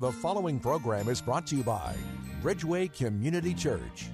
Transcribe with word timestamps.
The 0.00 0.10
following 0.10 0.58
program 0.58 1.10
is 1.10 1.20
brought 1.20 1.46
to 1.48 1.56
you 1.56 1.62
by 1.62 1.94
Bridgeway 2.42 2.90
Community 2.90 3.52
Church. 3.52 4.06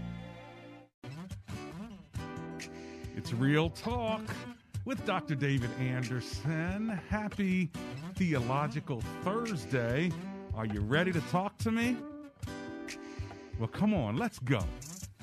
It's 3.15 3.33
Real 3.33 3.71
Talk 3.71 4.23
with 4.85 5.05
Dr. 5.07 5.37
David 5.37 5.71
Anderson. 5.79 6.89
Happy 7.09 7.71
Theological 8.17 9.01
Thursday. 9.23 10.11
Are 10.57 10.67
you 10.67 10.81
ready 10.81 11.13
to 11.13 11.21
talk 11.31 11.57
to 11.59 11.71
me? 11.71 11.97
Well, 13.61 13.69
come 13.69 13.95
on, 13.95 14.17
let's 14.17 14.41
go. 14.41 14.65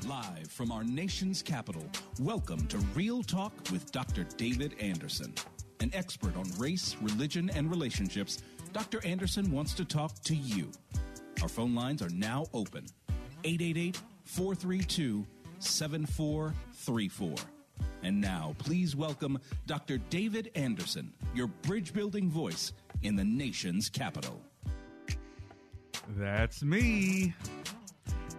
Live 0.08 0.48
from 0.50 0.72
our 0.72 0.86
nation's 0.86 1.42
capital, 1.42 1.86
welcome 2.22 2.66
to 2.68 2.78
Real 2.96 3.22
Talk 3.22 3.52
with 3.70 3.92
Dr. 3.92 4.24
David 4.38 4.76
Anderson. 4.80 5.34
An 5.82 5.92
expert 5.94 6.38
on 6.38 6.46
race, 6.58 6.96
religion, 7.02 7.52
and 7.54 7.70
relationships, 7.70 8.38
Dr. 8.74 9.06
Anderson 9.06 9.52
wants 9.52 9.76
to 9.76 9.86
talk 9.86 10.20
to 10.24 10.36
you. 10.36 10.72
Our 11.44 11.48
phone 11.48 11.76
lines 11.76 12.02
are 12.02 12.10
now 12.10 12.48
open 12.56 12.88
888 13.44 14.02
432 14.26 15.28
7434. 15.60 17.36
And 18.02 18.20
now, 18.20 18.56
please 18.58 18.96
welcome 18.96 19.38
Dr. 19.68 20.00
David 20.10 20.50
Anderson, 20.56 21.14
your 21.36 21.48
bridge 21.48 21.94
building 21.94 22.32
voice 22.32 22.74
in 23.04 23.16
the 23.16 23.24
nation's 23.24 23.90
capital. 23.90 24.42
That's 26.18 26.64
me, 26.64 27.36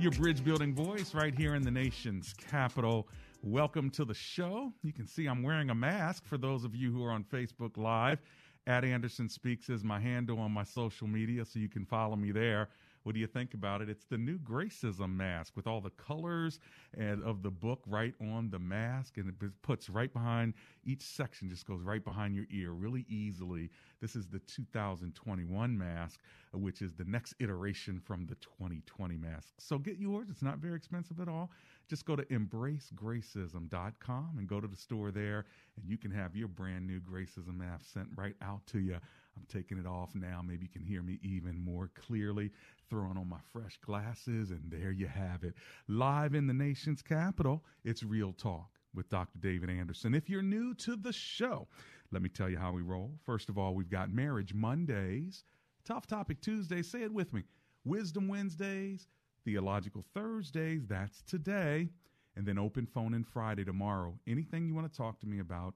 your 0.00 0.10
bridge 0.12 0.42
building 0.42 0.74
voice 0.74 1.14
right 1.14 1.34
here 1.34 1.54
in 1.54 1.62
the 1.62 1.70
nation's 1.70 2.34
capital. 2.50 3.06
Welcome 3.44 3.88
to 3.90 4.04
the 4.04 4.14
show. 4.14 4.72
You 4.82 4.92
can 4.92 5.06
see 5.06 5.26
I'm 5.26 5.44
wearing 5.44 5.70
a 5.70 5.74
mask 5.76 6.26
for 6.26 6.38
those 6.38 6.64
of 6.64 6.74
you 6.74 6.90
who 6.92 7.04
are 7.04 7.12
on 7.12 7.22
Facebook 7.22 7.76
Live. 7.76 8.18
At 8.66 8.84
Anderson 8.84 9.28
Speaks 9.28 9.68
is 9.68 9.84
my 9.84 10.00
handle 10.00 10.40
on 10.40 10.50
my 10.50 10.64
social 10.64 11.06
media, 11.06 11.44
so 11.44 11.58
you 11.58 11.68
can 11.68 11.84
follow 11.84 12.16
me 12.16 12.32
there. 12.32 12.68
What 13.04 13.14
do 13.14 13.20
you 13.20 13.26
think 13.26 13.54
about 13.54 13.82
it? 13.82 13.90
It's 13.90 14.06
the 14.06 14.16
new 14.16 14.38
Gracism 14.38 15.14
mask 15.14 15.56
with 15.56 15.66
all 15.66 15.82
the 15.82 15.90
colors 15.90 16.58
and 16.96 17.22
of 17.22 17.42
the 17.42 17.50
book 17.50 17.82
right 17.86 18.14
on 18.20 18.48
the 18.50 18.58
mask, 18.58 19.18
and 19.18 19.28
it 19.28 19.34
puts 19.62 19.90
right 19.90 20.10
behind 20.10 20.54
each 20.84 21.02
section, 21.02 21.50
just 21.50 21.66
goes 21.66 21.82
right 21.82 22.02
behind 22.02 22.34
your 22.34 22.46
ear 22.50 22.72
really 22.72 23.04
easily. 23.08 23.68
This 24.00 24.16
is 24.16 24.26
the 24.26 24.38
2021 24.40 25.76
mask, 25.76 26.20
which 26.54 26.80
is 26.80 26.94
the 26.94 27.04
next 27.04 27.34
iteration 27.40 28.00
from 28.00 28.24
the 28.26 28.36
2020 28.36 29.18
mask. 29.18 29.52
So 29.58 29.76
get 29.78 29.98
yours. 29.98 30.28
It's 30.30 30.42
not 30.42 30.56
very 30.58 30.76
expensive 30.76 31.20
at 31.20 31.28
all. 31.28 31.50
Just 31.88 32.06
go 32.06 32.16
to 32.16 32.24
embracegracism.com 32.24 34.38
and 34.38 34.48
go 34.48 34.60
to 34.60 34.66
the 34.66 34.76
store 34.76 35.10
there, 35.10 35.44
and 35.76 35.86
you 35.86 35.98
can 35.98 36.10
have 36.10 36.34
your 36.34 36.48
brand 36.48 36.86
new 36.86 37.00
Gracism 37.00 37.58
mask 37.58 37.84
sent 37.92 38.08
right 38.16 38.36
out 38.40 38.66
to 38.68 38.78
you. 38.78 38.96
I'm 39.36 39.46
taking 39.48 39.78
it 39.78 39.86
off 39.86 40.14
now. 40.14 40.42
Maybe 40.46 40.62
you 40.62 40.68
can 40.68 40.82
hear 40.82 41.02
me 41.02 41.18
even 41.22 41.58
more 41.58 41.90
clearly. 41.94 42.50
Throwing 42.90 43.16
on 43.16 43.28
my 43.28 43.40
fresh 43.52 43.78
glasses, 43.84 44.50
and 44.50 44.62
there 44.70 44.92
you 44.92 45.06
have 45.06 45.42
it. 45.42 45.54
Live 45.88 46.34
in 46.34 46.46
the 46.46 46.54
nation's 46.54 47.02
capital, 47.02 47.64
it's 47.84 48.02
Real 48.02 48.32
Talk 48.32 48.68
with 48.94 49.08
Dr. 49.08 49.38
David 49.38 49.70
Anderson. 49.70 50.14
If 50.14 50.28
you're 50.28 50.42
new 50.42 50.74
to 50.74 50.96
the 50.96 51.12
show, 51.12 51.66
let 52.12 52.22
me 52.22 52.28
tell 52.28 52.48
you 52.48 52.58
how 52.58 52.72
we 52.72 52.82
roll. 52.82 53.12
First 53.24 53.48
of 53.48 53.58
all, 53.58 53.74
we've 53.74 53.90
got 53.90 54.12
Marriage 54.12 54.54
Mondays, 54.54 55.44
Tough 55.84 56.06
Topic 56.06 56.40
Tuesdays, 56.40 56.90
say 56.90 57.02
it 57.02 57.12
with 57.12 57.32
me, 57.32 57.42
Wisdom 57.84 58.28
Wednesdays, 58.28 59.08
Theological 59.44 60.04
Thursdays, 60.14 60.86
that's 60.86 61.22
today, 61.22 61.88
and 62.36 62.46
then 62.46 62.58
Open 62.58 62.86
Phone 62.86 63.14
in 63.14 63.24
Friday 63.24 63.64
tomorrow. 63.64 64.14
Anything 64.26 64.66
you 64.66 64.74
want 64.74 64.90
to 64.90 64.96
talk 64.96 65.20
to 65.20 65.26
me 65.26 65.40
about, 65.40 65.74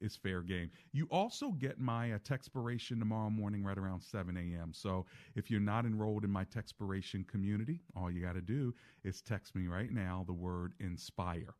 is 0.00 0.16
fair 0.16 0.40
game. 0.42 0.70
You 0.92 1.06
also 1.10 1.50
get 1.52 1.78
my 1.78 2.12
uh, 2.12 2.18
tomorrow 2.24 3.30
morning 3.30 3.62
right 3.64 3.78
around 3.78 4.02
7 4.02 4.36
a.m. 4.36 4.72
So 4.72 5.06
if 5.34 5.50
you're 5.50 5.60
not 5.60 5.84
enrolled 5.84 6.24
in 6.24 6.30
my 6.30 6.44
Texpiration 6.44 7.26
community, 7.26 7.80
all 7.96 8.10
you 8.10 8.22
got 8.22 8.34
to 8.34 8.40
do 8.40 8.74
is 9.04 9.20
text 9.20 9.54
me 9.54 9.66
right 9.66 9.90
now 9.90 10.24
the 10.26 10.32
word 10.32 10.74
inspire. 10.80 11.54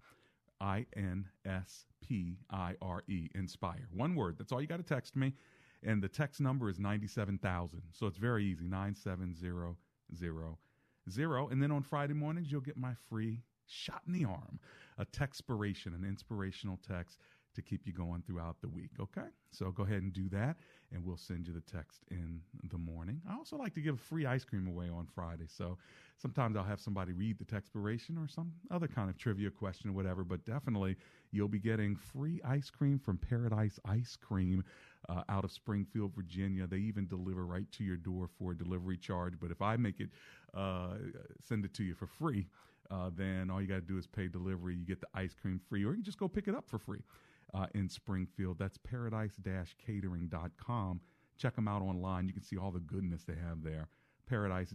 I 0.61 0.87
N 0.95 1.27
S 1.47 1.87
P 2.07 2.37
I 2.51 2.75
R 2.83 3.03
E, 3.09 3.29
inspire. 3.35 3.89
One 3.95 4.15
word. 4.15 4.37
That's 4.39 4.53
all 4.53 4.61
you 4.61 4.67
got 4.67 4.77
to 4.77 4.83
text 4.83 5.17
me. 5.17 5.33
And 5.83 6.03
the 6.03 6.09
text 6.09 6.41
number 6.41 6.69
is 6.69 6.79
97,000. 6.79 7.83
So 7.93 8.07
it's 8.07 8.19
very 8.19 8.45
easy 8.45 8.67
97000. 8.67 9.77
And 11.51 11.63
then 11.63 11.71
on 11.71 11.83
Friday 11.83 12.13
mornings, 12.13 12.53
you'll 12.53 12.61
get 12.61 12.77
my 12.77 12.93
free 13.09 13.41
shot 13.67 14.03
in 14.07 14.13
the 14.13 14.27
arm, 14.27 14.61
a 14.99 15.07
Texpiration, 15.07 15.95
an 15.95 16.05
inspirational 16.07 16.79
text 16.87 17.19
to 17.55 17.63
keep 17.63 17.87
you 17.87 17.93
going 17.93 18.23
throughout 18.27 18.57
the 18.61 18.69
week. 18.69 18.91
Okay? 19.01 19.29
So 19.51 19.71
go 19.71 19.83
ahead 19.83 20.03
and 20.03 20.13
do 20.13 20.29
that, 20.31 20.57
and 20.93 21.05
we'll 21.05 21.17
send 21.17 21.47
you 21.47 21.53
the 21.53 21.61
text 21.61 22.03
in 22.11 22.41
the 22.71 22.79
morning. 22.79 23.21
I 23.29 23.35
also 23.35 23.57
like 23.57 23.75
to 23.75 23.81
give 23.81 23.99
free 24.01 24.27
ice 24.27 24.45
cream 24.45 24.67
away 24.67 24.89
on 24.89 25.07
Friday. 25.15 25.47
So 25.49 25.79
sometimes 26.19 26.57
I'll 26.57 26.65
have 26.65 26.81
somebody 26.81 27.13
read 27.13 27.39
the 27.39 27.45
texpiration 27.45 28.23
or 28.23 28.29
some 28.29 28.53
other 28.71 28.87
kind 28.87 29.11
of 29.11 29.19
trivia 29.19 29.51
question 29.51 29.91
or 29.91 29.93
whatever, 29.93 30.23
but 30.25 30.45
definitely 30.45 30.97
you'll 31.33 31.49
be 31.49 31.59
getting 31.59 31.97
free 31.97 32.41
ice 32.45 32.71
cream 32.71 32.99
from 32.99 33.19
Paradise 33.19 33.79
Ice 33.85 34.17
Cream. 34.21 34.65
Uh, 35.09 35.23
out 35.31 35.45
of 35.45 35.51
Springfield, 35.51 36.15
Virginia. 36.15 36.67
They 36.67 36.77
even 36.77 37.07
deliver 37.07 37.47
right 37.47 37.65
to 37.73 37.83
your 37.83 37.97
door 37.97 38.29
for 38.39 38.53
a 38.53 38.57
delivery 38.57 38.99
charge. 38.99 39.33
But 39.41 39.51
if 39.51 39.63
I 39.63 39.77
make 39.77 39.99
it, 39.99 40.11
uh, 40.53 40.97
send 41.41 41.65
it 41.65 41.73
to 41.75 41.83
you 41.83 41.95
for 41.95 42.07
free, 42.07 42.47
uh, 42.91 43.11
then 43.17 43.51
all 43.51 43.63
you 43.63 43.67
got 43.67 43.77
to 43.77 43.81
do 43.81 43.97
is 43.97 44.07
pay 44.07 44.29
delivery. 44.29 44.77
You 44.77 44.85
get 44.85 45.01
the 45.01 45.09
ice 45.15 45.35
cream 45.41 45.59
free, 45.69 45.85
or 45.85 45.93
you 45.93 45.95
can 45.95 46.05
just 46.05 46.19
go 46.19 46.29
pick 46.29 46.49
it 46.49 46.55
up 46.55 46.69
for 46.69 46.79
free 46.79 47.01
uh, 47.55 47.67
in 47.75 47.89
Springfield. 47.89 48.59
That's 48.59 48.79
paradise 48.79 49.37
catering.com. 49.85 51.01
Check 51.37 51.57
them 51.57 51.69
out 51.69 51.83
online. 51.83 52.27
You 52.27 52.35
can 52.35 52.43
see 52.43 52.57
all 52.57 52.71
the 52.71 52.81
goodness 52.81 53.25
they 53.25 53.35
have 53.35 53.63
there. 53.63 53.89
Paradise 54.29 54.75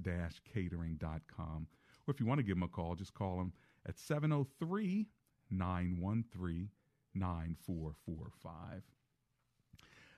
catering.com. 0.52 1.68
Or 2.08 2.14
if 2.14 2.20
you 2.20 2.26
want 2.26 2.40
to 2.40 2.44
give 2.44 2.56
them 2.56 2.64
a 2.64 2.68
call, 2.68 2.96
just 2.96 3.14
call 3.14 3.38
them 3.38 3.54
at 3.88 3.98
703 3.98 5.08
913 5.52 6.70
9445. 7.14 8.82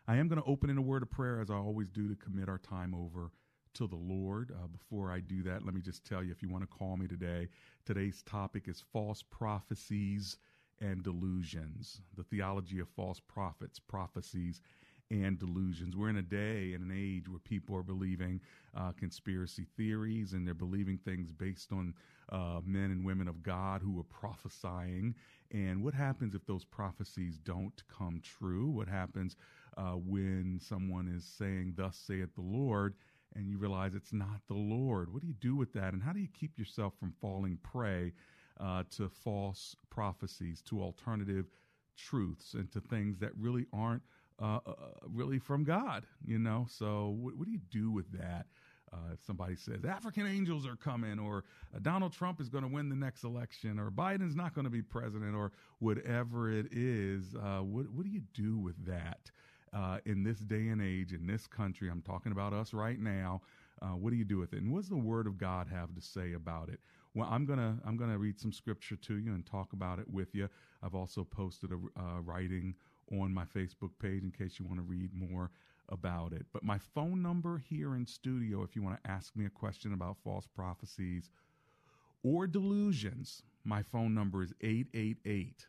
I 0.10 0.16
am 0.16 0.30
going 0.30 0.42
to 0.42 0.48
open 0.48 0.70
in 0.70 0.78
a 0.78 0.82
word 0.82 1.04
of 1.04 1.12
prayer 1.12 1.42
as 1.42 1.50
I 1.50 1.56
always 1.56 1.90
do 1.90 2.08
to 2.08 2.16
commit 2.16 2.48
our 2.48 2.58
time 2.58 2.96
over 2.96 3.32
to 3.74 3.88
the 3.88 3.96
Lord. 3.96 4.52
Uh, 4.52 4.68
before 4.68 5.12
I 5.12 5.20
do 5.20 5.44
that, 5.44 5.66
let 5.66 5.74
me 5.74 5.82
just 5.82 6.06
tell 6.06 6.24
you 6.24 6.32
if 6.32 6.42
you 6.42 6.50
want 6.50 6.64
to 6.64 6.68
call 6.68 6.98
me 6.98 7.08
today, 7.08 7.50
today's 7.86 8.24
topic 8.24 8.68
is 8.68 8.84
false 8.94 9.22
prophecies 9.22 10.38
and 10.82 11.04
delusions, 11.04 12.02
the 12.16 12.24
theology 12.24 12.80
of 12.80 12.88
false 12.90 13.20
prophets, 13.20 13.80
prophecies, 13.80 14.62
and 15.10 15.40
delusions. 15.40 15.96
We're 15.96 16.10
in 16.10 16.18
a 16.18 16.22
day 16.22 16.74
and 16.74 16.84
an 16.84 16.92
age 16.96 17.30
where 17.30 17.40
people 17.40 17.76
are 17.76 17.84
believing 17.84 18.42
uh, 18.76 18.92
conspiracy 18.92 19.66
theories 19.78 20.34
and 20.34 20.46
they're 20.46 20.54
believing 20.54 20.98
things 20.98 21.32
based 21.32 21.72
on 21.72 21.94
uh, 22.30 22.60
men 22.66 22.92
and 22.92 23.06
women 23.06 23.28
of 23.28 23.42
God 23.42 23.82
who 23.82 24.00
are 24.00 24.04
prophesying. 24.04 25.16
And 25.52 25.84
what 25.84 25.94
happens 25.94 26.36
if 26.36 26.46
those 26.46 26.66
prophecies 26.66 27.38
don't 27.38 27.82
come 27.88 28.22
true? 28.22 28.68
What 28.68 28.90
happens 28.90 29.38
uh, 29.78 29.94
when 29.94 30.60
someone 30.62 31.08
is 31.08 31.24
saying, 31.24 31.76
Thus 31.78 31.96
saith 31.96 32.36
the 32.36 32.42
Lord? 32.42 32.96
And 33.36 33.48
you 33.48 33.58
realize 33.58 33.94
it's 33.94 34.14
not 34.14 34.42
the 34.48 34.56
Lord. 34.56 35.14
What 35.14 35.22
do 35.22 35.28
you 35.28 35.34
do 35.34 35.56
with 35.56 35.72
that? 35.74 35.94
And 35.94 36.02
how 36.02 36.12
do 36.12 36.20
you 36.20 36.30
keep 36.34 36.58
yourself 36.58 36.94
from 37.00 37.14
falling 37.22 37.60
prey 37.62 38.14
uh, 38.60 38.84
to 38.92 39.10
false 39.10 39.76
prophecies, 39.90 40.62
to 40.64 40.82
alternative 40.82 41.46
truths, 41.96 42.54
and 42.54 42.72
to 42.72 42.80
things 42.80 43.18
that 43.20 43.32
really 43.38 43.66
aren't 43.74 44.04
uh, 44.42 44.60
uh, 44.66 44.74
really 45.08 45.40
from 45.40 45.64
God. 45.64 46.06
You 46.26 46.40
know, 46.40 46.68
so 46.70 47.16
what, 47.20 47.36
what 47.36 47.46
do 47.46 47.52
you 47.52 47.62
do 47.72 47.92
with 47.92 48.12
that? 48.18 48.46
Uh, 48.94 49.14
if 49.14 49.20
somebody 49.26 49.56
says 49.56 49.84
African 49.84 50.26
angels 50.26 50.66
are 50.66 50.78
coming, 50.78 51.20
or 51.20 51.44
uh, 51.76 51.80
Donald 51.82 52.14
Trump 52.14 52.40
is 52.40 52.48
going 52.48 52.64
to 52.64 52.70
win 52.70 52.88
the 52.88 52.96
next 52.96 53.24
election, 53.26 53.80
or 53.80 53.92
Biden's 53.92 54.36
not 54.36 54.54
going 54.54 54.64
to 54.64 54.72
be 54.72 54.82
president, 54.82 55.36
or 55.36 55.52
whatever 55.80 56.50
it 56.50 56.68
is, 56.72 57.36
uh, 57.36 57.60
what 57.60 57.92
what 57.92 58.06
do 58.06 58.10
you 58.10 58.22
do 58.34 58.58
with 58.58 58.86
that 58.86 59.30
uh, 59.74 59.98
in 60.06 60.24
this 60.24 60.40
day 60.40 60.70
and 60.70 60.82
age 60.82 61.12
in 61.12 61.28
this 61.28 61.48
country? 61.48 61.90
I'm 61.90 62.02
talking 62.02 62.32
about 62.32 62.54
us 62.54 62.74
right 62.74 63.00
now. 63.00 63.42
Uh, 63.82 63.88
what 63.90 64.12
do 64.12 64.16
you 64.16 64.26
do 64.26 64.38
with 64.38 64.54
it? 64.54 64.62
And 64.62 64.72
what's 64.72 64.88
the 64.88 64.98
Word 64.98 65.28
of 65.28 65.38
God 65.38 65.68
have 65.68 65.94
to 65.94 66.02
say 66.02 66.34
about 66.34 66.70
it? 66.70 66.80
Well, 67.18 67.28
I'm 67.32 67.48
gonna 67.48 67.80
I'm 67.84 67.98
gonna 67.98 68.20
read 68.20 68.40
some 68.40 68.54
scripture 68.54 68.96
to 68.96 69.18
you 69.18 69.34
and 69.34 69.44
talk 69.44 69.74
about 69.74 69.98
it 69.98 70.08
with 70.08 70.36
you. 70.36 70.48
I've 70.84 70.94
also 70.94 71.24
posted 71.24 71.72
a 71.72 72.00
uh, 72.00 72.22
writing 72.22 72.76
on 73.12 73.34
my 73.34 73.44
Facebook 73.44 73.90
page 74.00 74.22
in 74.22 74.30
case 74.30 74.60
you 74.60 74.66
want 74.66 74.78
to 74.78 74.84
read 74.84 75.10
more 75.16 75.50
about 75.90 76.32
it. 76.32 76.46
But 76.54 76.64
my 76.64 76.78
phone 76.78 77.24
number 77.24 77.58
here 77.58 77.96
in 77.96 78.06
studio, 78.06 78.62
if 78.62 78.76
you 78.76 78.84
want 78.84 79.04
to 79.04 79.10
ask 79.10 79.36
me 79.36 79.48
a 79.48 79.50
question 79.50 79.94
about 79.94 80.18
false 80.24 80.46
prophecies 80.46 81.32
or 82.22 82.46
delusions, 82.46 83.42
my 83.64 83.82
phone 83.82 84.14
number 84.14 84.44
is 84.44 84.54
888 84.62 85.66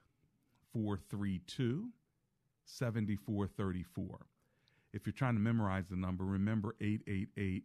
432 0.75 1.89
7434. 2.67 4.27
If 4.93 5.07
you're 5.07 5.15
trying 5.15 5.37
to 5.37 5.41
memorize 5.41 5.87
the 5.89 5.97
number, 5.97 6.25
remember 6.25 6.77
888 6.79 7.65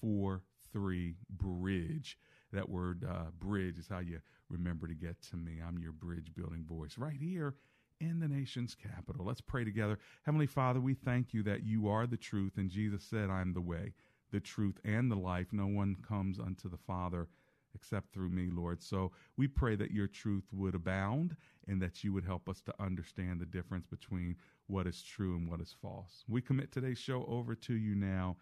43 0.00 1.16
Bridge. 1.30 2.16
That 2.54 2.68
word 2.68 3.04
uh, 3.04 3.30
bridge 3.38 3.78
is 3.78 3.88
how 3.88 3.98
you 3.98 4.20
remember 4.48 4.86
to 4.86 4.94
get 4.94 5.20
to 5.30 5.36
me. 5.36 5.54
I'm 5.66 5.78
your 5.78 5.92
bridge 5.92 6.32
building 6.34 6.64
voice 6.64 6.96
right 6.96 7.16
here 7.20 7.56
in 8.00 8.20
the 8.20 8.28
nation's 8.28 8.76
capital. 8.76 9.24
Let's 9.24 9.40
pray 9.40 9.64
together. 9.64 9.98
Heavenly 10.24 10.46
Father, 10.46 10.80
we 10.80 10.94
thank 10.94 11.34
you 11.34 11.42
that 11.42 11.64
you 11.64 11.88
are 11.88 12.06
the 12.06 12.16
truth, 12.16 12.52
and 12.56 12.70
Jesus 12.70 13.02
said, 13.02 13.28
I'm 13.28 13.52
the 13.52 13.60
way, 13.60 13.92
the 14.30 14.40
truth, 14.40 14.78
and 14.84 15.10
the 15.10 15.16
life. 15.16 15.48
No 15.52 15.66
one 15.66 15.96
comes 16.06 16.38
unto 16.38 16.68
the 16.68 16.76
Father 16.76 17.28
except 17.74 18.12
through 18.12 18.28
me, 18.28 18.50
Lord. 18.52 18.82
So 18.82 19.10
we 19.36 19.48
pray 19.48 19.74
that 19.76 19.90
your 19.90 20.06
truth 20.06 20.44
would 20.52 20.76
abound 20.76 21.36
and 21.66 21.82
that 21.82 22.04
you 22.04 22.12
would 22.12 22.24
help 22.24 22.48
us 22.48 22.60
to 22.62 22.74
understand 22.80 23.40
the 23.40 23.46
difference 23.46 23.86
between 23.86 24.36
what 24.68 24.86
is 24.86 25.02
true 25.02 25.34
and 25.34 25.50
what 25.50 25.60
is 25.60 25.74
false. 25.82 26.24
We 26.28 26.40
commit 26.40 26.70
today's 26.70 26.98
show 26.98 27.24
over 27.28 27.56
to 27.56 27.74
you 27.74 27.96
now 27.96 28.36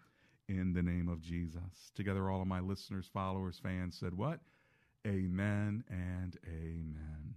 in 0.47 0.73
the 0.73 0.83
name 0.83 1.07
of 1.07 1.21
Jesus. 1.21 1.91
Together, 1.95 2.29
all 2.29 2.41
of 2.41 2.47
my 2.47 2.59
listeners, 2.59 3.09
followers, 3.11 3.59
fans 3.61 3.97
said, 3.99 4.15
What? 4.15 4.39
Amen 5.05 5.83
and 5.89 6.37
amen. 6.47 7.35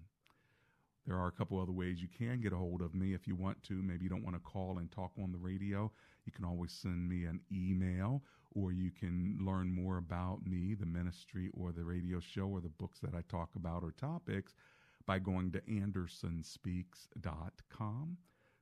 There 1.06 1.16
are 1.16 1.28
a 1.28 1.32
couple 1.32 1.60
other 1.60 1.72
ways 1.72 2.02
you 2.02 2.08
can 2.08 2.40
get 2.40 2.52
a 2.52 2.56
hold 2.56 2.82
of 2.82 2.94
me 2.94 3.14
if 3.14 3.28
you 3.28 3.36
want 3.36 3.62
to. 3.64 3.74
Maybe 3.74 4.04
you 4.04 4.10
don't 4.10 4.24
want 4.24 4.36
to 4.36 4.40
call 4.40 4.78
and 4.78 4.90
talk 4.90 5.12
on 5.22 5.32
the 5.32 5.38
radio. 5.38 5.90
You 6.24 6.32
can 6.32 6.44
always 6.44 6.72
send 6.72 7.08
me 7.08 7.24
an 7.24 7.40
email 7.52 8.22
or 8.54 8.72
you 8.72 8.90
can 8.90 9.38
learn 9.40 9.72
more 9.72 9.98
about 9.98 10.46
me, 10.46 10.74
the 10.74 10.86
ministry, 10.86 11.50
or 11.52 11.72
the 11.72 11.84
radio 11.84 12.20
show, 12.20 12.46
or 12.46 12.60
the 12.60 12.70
books 12.70 12.98
that 13.00 13.14
I 13.14 13.20
talk 13.28 13.50
about 13.54 13.82
or 13.82 13.92
topics 13.92 14.54
by 15.06 15.18
going 15.18 15.52
to 15.52 15.60
andersonspeaks.com. 15.60 18.16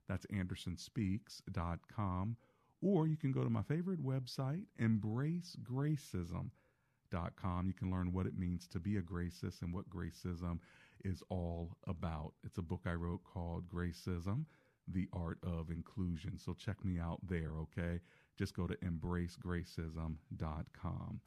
That's 0.07 0.25
andersonspeaks.com. 0.27 2.37
Or 2.85 3.07
you 3.07 3.17
can 3.17 3.31
go 3.31 3.43
to 3.43 3.49
my 3.49 3.63
favorite 3.63 4.05
website, 4.05 4.65
embracegracism.com. 4.79 7.65
You 7.65 7.73
can 7.73 7.89
learn 7.89 8.13
what 8.13 8.27
it 8.27 8.37
means 8.37 8.67
to 8.67 8.79
be 8.79 8.97
a 8.97 9.01
gracist 9.01 9.63
and 9.63 9.73
what 9.73 9.89
gracism 9.89 10.59
is 11.03 11.23
all 11.29 11.75
about. 11.87 12.33
It's 12.43 12.59
a 12.59 12.61
book 12.61 12.81
I 12.85 12.93
wrote 12.93 13.23
called 13.23 13.67
Gracism 13.67 14.45
The 14.87 15.09
Art 15.13 15.39
of 15.41 15.71
Inclusion. 15.71 16.37
So 16.37 16.53
check 16.53 16.85
me 16.85 16.99
out 16.99 17.21
there, 17.27 17.53
okay? 17.61 18.01
Just 18.37 18.55
go 18.55 18.67
to 18.67 18.75
embracegracism.com. 18.75 21.21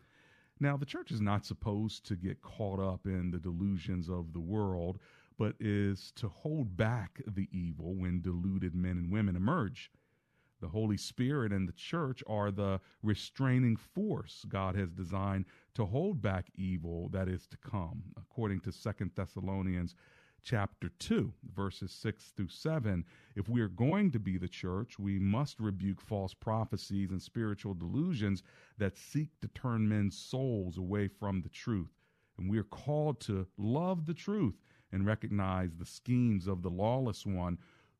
Now, 0.61 0.76
the 0.76 0.87
church 0.87 1.11
is 1.11 1.20
not 1.20 1.44
supposed 1.44 2.06
to 2.06 2.14
get 2.14 2.40
caught 2.40 2.78
up 2.78 3.04
in 3.04 3.32
the 3.32 3.40
delusions 3.40 4.08
of 4.08 4.32
the 4.32 4.38
world, 4.38 5.00
but 5.37 5.56
is 5.58 6.12
to 6.16 6.28
hold 6.28 6.76
back 6.76 7.20
the 7.26 7.49
evil 7.50 7.96
when 7.96 8.20
deluded 8.20 8.76
men 8.76 8.93
and 8.93 9.11
women 9.11 9.34
emerge. 9.34 9.90
The 10.60 10.69
Holy 10.69 10.96
Spirit 10.96 11.52
and 11.52 11.69
the 11.69 11.72
church 11.72 12.22
are 12.26 12.50
the 12.50 12.81
restraining 13.02 13.76
force 13.76 14.44
God 14.49 14.75
has 14.75 14.90
designed 14.90 15.44
to 15.75 15.87
hold 15.87 16.20
back 16.20 16.50
evil 16.56 17.08
that 17.10 17.28
is 17.28 17.46
to 17.49 17.56
come, 17.58 18.02
according 18.16 18.60
to 18.60 18.72
Second 18.72 19.12
Thessalonians 19.14 19.94
chapter 20.43 20.88
2, 20.99 21.32
verses 21.55 21.93
6 21.93 22.32
through 22.37 22.49
7. 22.49 23.05
If 23.37 23.49
we 23.49 23.60
are 23.60 23.69
going 23.69 24.10
to 24.12 24.19
be 24.19 24.37
the 24.37 24.49
church, 24.49 24.99
we 24.99 25.19
must 25.19 25.60
rebuke 25.60 26.00
false 26.00 26.34
prophecies 26.34 27.11
and 27.11 27.22
spiritual 27.22 27.75
delusions 27.75 28.43
that 28.78 28.96
seek 28.96 29.28
to 29.40 29.49
turn 29.49 29.88
men's 29.88 30.19
souls 30.19 30.78
away 30.78 31.08
from 31.08 31.43
the 31.43 31.49
truth. 31.49 31.93
And 32.37 32.49
we 32.49 32.58
are 32.58 32.64
called 32.64 33.20
to 33.22 33.46
love 33.56 34.06
the 34.06 34.14
truth 34.14 34.54
and 34.93 35.06
recognize 35.06 35.76
the 35.76 35.87
schemes 35.87 36.46
of 36.46 36.62
the 36.62 36.70
lawless 36.70 37.26
one 37.26 37.58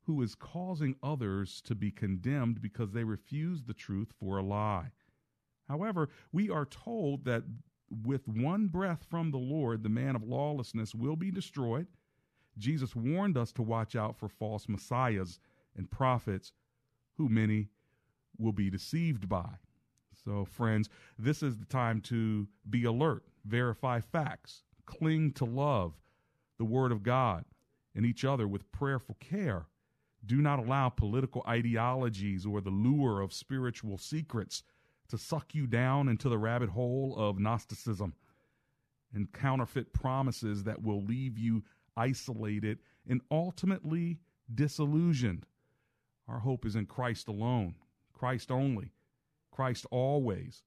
who 0.09 0.23
is 0.23 0.35
causing 0.35 0.97
others 1.03 1.61
to 1.61 1.75
be 1.75 1.91
condemned 1.91 2.63
because 2.63 2.93
they 2.93 3.05
refuse 3.05 3.63
the 3.63 3.75
truth 3.75 4.09
for 4.19 4.39
a 4.39 4.43
lie. 4.43 4.91
However, 5.69 6.09
we 6.33 6.49
are 6.49 6.65
told 6.65 7.27
that 7.27 7.43
with 7.91 8.27
one 8.27 8.69
breath 8.69 9.05
from 9.11 9.31
the 9.31 9.39
Lord, 9.39 9.83
the 9.83 9.91
man 9.91 10.17
of 10.17 10.23
lawlessness 10.23 10.95
will 10.95 11.15
be 11.15 11.31
destroyed. 11.31 11.89
Jesus 12.57 12.97
warned 12.97 13.37
us 13.37 13.53
to 13.53 13.63
watch 13.63 13.95
out 13.95 14.17
for 14.17 14.31
false 14.31 14.67
messiahs 14.67 15.39
and 15.77 15.91
prophets 15.91 16.53
who 17.19 17.29
many 17.29 17.69
will 18.39 18.53
be 18.53 18.71
deceived 18.71 19.29
by. 19.29 19.57
So, 20.25 20.47
friends, 20.47 20.89
this 21.19 21.43
is 21.43 21.59
the 21.59 21.67
time 21.67 22.01
to 22.03 22.49
be 22.71 22.85
alert, 22.85 23.25
verify 23.45 24.01
facts, 24.01 24.63
cling 24.87 25.33
to 25.33 25.45
love, 25.45 26.01
the 26.57 26.65
Word 26.65 26.93
of 26.93 27.03
God, 27.03 27.45
and 27.95 28.07
each 28.07 28.25
other 28.25 28.49
with 28.49 28.73
prayerful 28.73 29.19
care 29.21 29.67
do 30.29 30.43
not 30.43 30.59
allow 30.59 30.91
political 30.91 31.43
ideologies 31.49 32.45
or 32.45 32.61
the 32.61 32.71
lure 32.71 33.21
of 33.23 33.33
spiritual 33.33 33.97
secrets 33.97 34.63
to 35.09 35.17
suck 35.17 35.55
you 35.55 35.67
down 35.67 36.09
into 36.09 36.29
the 36.29 36.39
rabbit 36.39 36.69
hole 36.69 37.15
of 37.17 37.39
Gnosticism 37.39 38.13
and 39.15 39.33
counterfeit 39.33 39.95
promises 39.95 40.65
that 40.65 40.83
will 40.83 41.03
leave 41.03 41.39
you 41.39 41.65
isolated 41.97 42.79
and 43.09 43.23
ultimately 43.31 44.19
disillusioned. 44.55 45.47
Our 46.29 46.41
hope 46.41 46.67
is 46.67 46.77
in 46.77 46.85
Christ 46.85 47.27
alone, 47.29 47.75
Christ 48.13 48.51
only, 48.51 48.93
Christ 49.51 49.87
always. 49.91 50.63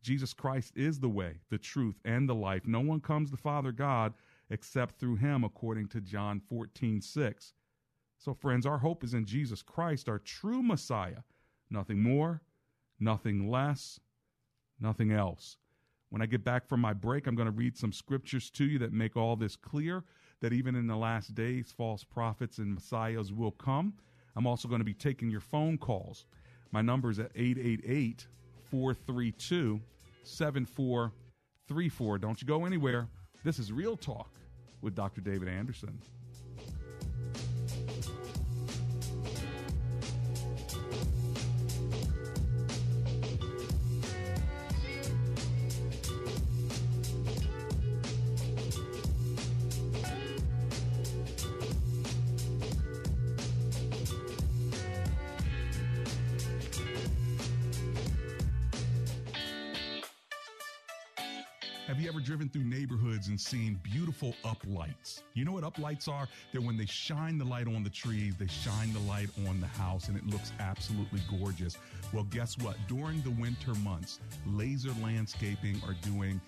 Jesus 0.00 0.32
Christ 0.32 0.72
is 0.74 0.98
the 0.98 1.08
way, 1.08 1.36
the 1.50 1.58
truth, 1.58 2.00
and 2.04 2.28
the 2.28 2.34
life. 2.34 2.66
No 2.66 2.80
one 2.80 3.00
comes 3.00 3.30
to 3.30 3.36
Father 3.36 3.72
God 3.72 4.14
except 4.50 4.98
through 4.98 5.16
him, 5.16 5.44
according 5.44 5.88
to 5.88 6.00
John 6.00 6.40
14 6.40 7.00
6. 7.02 7.52
So, 8.24 8.32
friends, 8.34 8.66
our 8.66 8.78
hope 8.78 9.02
is 9.02 9.14
in 9.14 9.24
Jesus 9.24 9.62
Christ, 9.62 10.08
our 10.08 10.20
true 10.20 10.62
Messiah. 10.62 11.24
Nothing 11.70 12.00
more, 12.00 12.40
nothing 13.00 13.50
less, 13.50 13.98
nothing 14.78 15.10
else. 15.10 15.56
When 16.10 16.22
I 16.22 16.26
get 16.26 16.44
back 16.44 16.68
from 16.68 16.78
my 16.78 16.92
break, 16.92 17.26
I'm 17.26 17.34
going 17.34 17.46
to 17.46 17.52
read 17.52 17.76
some 17.76 17.92
scriptures 17.92 18.48
to 18.50 18.64
you 18.64 18.78
that 18.78 18.92
make 18.92 19.16
all 19.16 19.34
this 19.34 19.56
clear 19.56 20.04
that 20.40 20.52
even 20.52 20.76
in 20.76 20.86
the 20.86 20.94
last 20.94 21.34
days, 21.34 21.74
false 21.76 22.04
prophets 22.04 22.58
and 22.58 22.72
messiahs 22.72 23.32
will 23.32 23.50
come. 23.50 23.94
I'm 24.36 24.46
also 24.46 24.68
going 24.68 24.80
to 24.80 24.84
be 24.84 24.94
taking 24.94 25.28
your 25.28 25.40
phone 25.40 25.76
calls. 25.76 26.26
My 26.70 26.80
number 26.80 27.10
is 27.10 27.18
at 27.18 27.32
888 27.34 28.28
432 28.70 29.80
7434. 30.22 32.18
Don't 32.18 32.40
you 32.40 32.46
go 32.46 32.66
anywhere. 32.66 33.08
This 33.42 33.58
is 33.58 33.72
Real 33.72 33.96
Talk 33.96 34.30
with 34.80 34.94
Dr. 34.94 35.20
David 35.20 35.48
Anderson. 35.48 36.00
Beautiful 63.52 64.34
uplights. 64.44 65.22
You 65.34 65.44
know 65.44 65.52
what 65.52 65.64
uplights 65.64 66.08
are? 66.08 66.26
They're 66.52 66.60
when 66.60 66.76
they 66.76 66.86
shine 66.86 67.38
the 67.38 67.44
light 67.44 67.66
on 67.66 67.82
the 67.82 67.90
trees, 67.90 68.34
they 68.38 68.46
shine 68.46 68.92
the 68.92 69.00
light 69.00 69.28
on 69.46 69.60
the 69.60 69.66
house, 69.66 70.08
and 70.08 70.16
it 70.16 70.26
looks 70.26 70.52
absolutely 70.58 71.20
gorgeous. 71.38 71.76
Well, 72.12 72.24
guess 72.24 72.56
what? 72.58 72.76
During 72.88 73.20
the 73.22 73.30
winter 73.30 73.74
months, 73.76 74.20
Laser 74.46 74.92
Landscaping 75.02 75.80
are 75.86 75.94
doing 76.02 76.40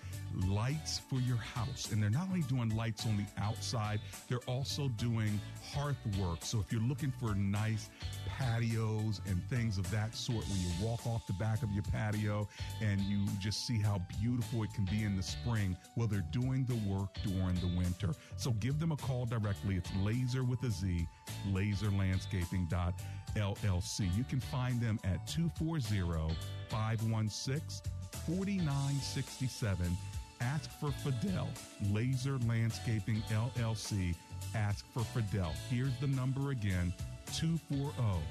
lights 0.47 0.99
for 0.99 1.19
your 1.19 1.37
house. 1.37 1.91
And 1.91 2.01
they're 2.01 2.09
not 2.09 2.27
only 2.27 2.41
doing 2.41 2.75
lights 2.75 3.05
on 3.05 3.17
the 3.17 3.25
outside, 3.41 3.99
they're 4.27 4.39
also 4.47 4.87
doing 4.97 5.39
hearth 5.73 5.97
work. 6.19 6.39
So 6.41 6.59
if 6.59 6.71
you're 6.71 6.81
looking 6.81 7.13
for 7.19 7.31
a 7.31 7.35
nice 7.35 7.89
patios 8.37 9.21
and 9.27 9.41
things 9.49 9.77
of 9.77 9.89
that 9.91 10.15
sort, 10.15 10.45
when 10.47 10.59
you 10.59 10.69
walk 10.81 11.05
off 11.07 11.25
the 11.27 11.33
back 11.33 11.63
of 11.63 11.71
your 11.71 11.83
patio 11.83 12.47
and 12.81 12.99
you 13.01 13.25
just 13.39 13.65
see 13.65 13.79
how 13.79 14.01
beautiful 14.21 14.63
it 14.63 14.73
can 14.73 14.85
be 14.85 15.03
in 15.03 15.15
the 15.15 15.23
spring, 15.23 15.77
well, 15.95 16.07
they're 16.07 16.25
doing 16.31 16.65
the 16.65 16.75
work 16.89 17.15
during 17.23 17.55
the 17.55 17.71
winter. 17.77 18.09
So 18.37 18.51
give 18.51 18.79
them 18.79 18.91
a 18.91 18.97
call 18.97 19.25
directly. 19.25 19.75
It's 19.75 19.91
laser 20.01 20.43
with 20.43 20.63
a 20.63 20.71
Z, 20.71 21.07
laserlandscaping.llc. 21.51 24.17
You 24.17 24.23
can 24.23 24.39
find 24.39 24.81
them 24.81 24.99
at 25.03 25.27
240 25.27 26.33
516 26.69 27.91
4967 28.25 29.97
Ask 30.41 30.69
for 30.79 30.91
Fidel, 30.91 31.47
Laser 31.91 32.37
Landscaping 32.47 33.21
LLC. 33.31 34.15
Ask 34.53 34.85
for 34.93 35.03
Fidel. 35.03 35.53
Here's 35.69 35.95
the 35.99 36.07
number 36.07 36.51
again 36.51 36.93
240 37.33 38.23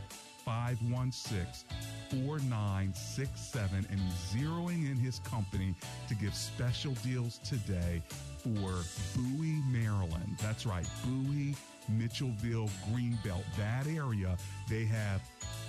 516 0.44 1.66
4967 2.10 3.86
and 3.90 4.00
zeroing 4.30 4.90
in 4.90 4.96
his 4.96 5.18
company 5.20 5.74
to 6.08 6.14
give 6.14 6.34
special 6.34 6.92
deals 7.02 7.38
today 7.38 8.02
for 8.38 8.84
Bowie, 9.16 9.62
Maryland. 9.70 10.36
That's 10.42 10.66
right, 10.66 10.86
Bowie, 11.04 11.56
Mitchellville, 11.90 12.70
Greenbelt, 12.92 13.44
that 13.56 13.86
area. 13.86 14.36
They 14.68 14.84
have 14.84 15.22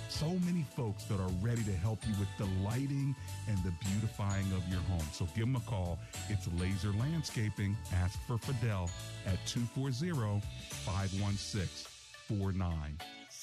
so 0.08 0.28
many 0.44 0.64
folks 0.76 1.04
that 1.04 1.20
are 1.20 1.30
ready 1.40 1.62
to 1.64 1.72
help 1.72 1.98
you 2.06 2.14
with 2.18 2.28
the 2.38 2.46
lighting 2.62 3.14
and 3.48 3.58
the 3.58 3.72
beautifying 3.84 4.46
of 4.52 4.66
your 4.68 4.80
home. 4.82 5.06
So 5.12 5.26
give 5.34 5.46
them 5.46 5.56
a 5.56 5.60
call. 5.60 5.98
It's 6.28 6.48
Laser 6.60 6.92
Landscaping. 6.98 7.76
Ask 7.94 8.18
for 8.26 8.38
Fidel 8.38 8.90
at 9.26 9.44
240 9.46 10.40
516 10.84 11.90
4967. 12.28 13.15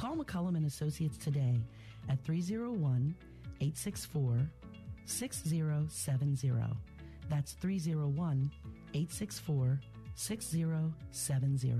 Call 0.00 0.16
McCullum 0.16 0.56
and 0.56 0.64
Associates 0.64 1.18
today 1.18 1.60
at 2.08 2.18
301 2.24 3.14
864 3.60 4.48
6070. 5.04 6.52
That's 7.28 7.52
301 7.52 8.50
864 8.94 9.78
6070. 10.14 11.74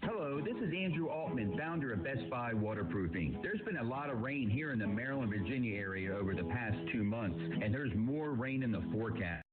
Hello, 0.00 0.40
this 0.40 0.56
is 0.56 0.72
Andrew 0.72 1.08
Altman, 1.08 1.54
founder 1.58 1.92
of 1.92 2.02
Best 2.02 2.30
Buy 2.30 2.54
Waterproofing. 2.54 3.40
There's 3.42 3.60
been 3.60 3.76
a 3.76 3.84
lot 3.84 4.08
of 4.08 4.22
rain 4.22 4.48
here 4.48 4.72
in 4.72 4.78
the 4.78 4.86
Maryland, 4.86 5.30
Virginia 5.30 5.78
area 5.78 6.16
over 6.16 6.34
the 6.34 6.44
past 6.44 6.78
two 6.90 7.04
months, 7.04 7.38
and 7.60 7.74
there's 7.74 7.94
more 7.94 8.30
rain 8.30 8.62
in 8.62 8.72
the 8.72 8.80
forecast 8.90 9.43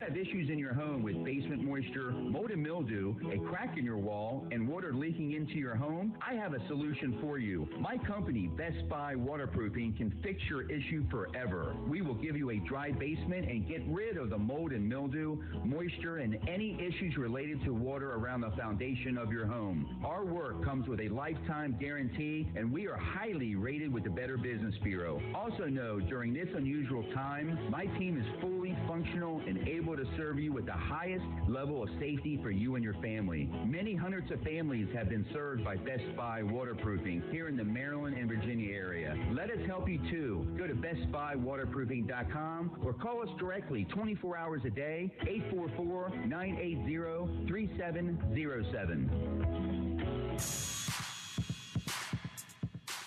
have 0.00 0.16
issues 0.16 0.48
in 0.48 0.60
your 0.60 0.72
home 0.72 1.02
with 1.02 1.22
basement 1.24 1.60
moisture, 1.60 2.12
mold 2.12 2.52
and 2.52 2.62
mildew, 2.62 3.16
a 3.32 3.38
crack 3.50 3.76
in 3.76 3.84
your 3.84 3.98
wall, 3.98 4.46
and 4.52 4.68
water 4.68 4.94
leaking 4.94 5.32
into 5.32 5.54
your 5.54 5.74
home, 5.74 6.14
I 6.24 6.34
have 6.34 6.54
a 6.54 6.66
solution 6.68 7.18
for 7.20 7.38
you. 7.38 7.68
My 7.80 7.98
company, 7.98 8.46
Best 8.46 8.88
Buy 8.88 9.16
Waterproofing, 9.16 9.94
can 9.94 10.16
fix 10.22 10.40
your 10.48 10.70
issue 10.70 11.04
forever. 11.10 11.74
We 11.88 12.00
will 12.00 12.14
give 12.14 12.36
you 12.36 12.50
a 12.50 12.58
dry 12.58 12.92
basement 12.92 13.50
and 13.50 13.66
get 13.66 13.82
rid 13.88 14.16
of 14.16 14.30
the 14.30 14.38
mold 14.38 14.70
and 14.70 14.88
mildew, 14.88 15.42
moisture, 15.64 16.18
and 16.18 16.38
any 16.48 16.74
issues 16.80 17.16
related 17.16 17.64
to 17.64 17.74
water 17.74 18.12
around 18.12 18.42
the 18.42 18.52
foundation 18.52 19.18
of 19.18 19.32
your 19.32 19.46
home. 19.46 20.00
Our 20.06 20.24
work 20.24 20.64
comes 20.64 20.86
with 20.86 21.00
a 21.00 21.08
lifetime 21.08 21.76
guarantee, 21.78 22.46
and 22.56 22.72
we 22.72 22.86
are 22.86 22.96
highly 22.96 23.56
rated 23.56 23.92
with 23.92 24.04
the 24.04 24.10
Better 24.10 24.38
Business 24.38 24.76
Bureau. 24.82 25.20
Also 25.34 25.64
know, 25.64 25.98
during 25.98 26.32
this 26.32 26.48
unusual 26.54 27.04
time, 27.12 27.58
my 27.68 27.86
team 27.98 28.16
is 28.16 28.40
fully 28.40 28.76
functional 28.86 29.42
and 29.46 29.66
able 29.66 29.87
able 29.88 30.04
to 30.04 30.16
serve 30.16 30.38
you 30.38 30.52
with 30.52 30.66
the 30.66 30.72
highest 30.72 31.24
level 31.46 31.82
of 31.82 31.88
safety 31.98 32.38
for 32.42 32.50
you 32.50 32.74
and 32.74 32.84
your 32.84 32.92
family. 32.94 33.48
Many 33.64 33.94
hundreds 33.94 34.30
of 34.30 34.42
families 34.42 34.86
have 34.94 35.08
been 35.08 35.24
served 35.32 35.64
by 35.64 35.76
Best 35.76 36.04
Buy 36.14 36.42
Waterproofing 36.42 37.22
here 37.30 37.48
in 37.48 37.56
the 37.56 37.64
Maryland 37.64 38.14
and 38.18 38.28
Virginia 38.28 38.74
area. 38.74 39.16
Let 39.32 39.50
us 39.50 39.56
help 39.66 39.88
you 39.88 39.98
too. 40.10 40.46
Go 40.58 40.66
to 40.66 40.74
bestbuywaterproofing.com 40.74 42.82
or 42.84 42.92
call 42.92 43.22
us 43.22 43.30
directly 43.38 43.84
24 43.84 44.36
hours 44.36 44.60
a 44.66 44.70
day, 44.70 45.10
844 45.22 46.10
980 46.26 47.46
3707. 47.48 50.04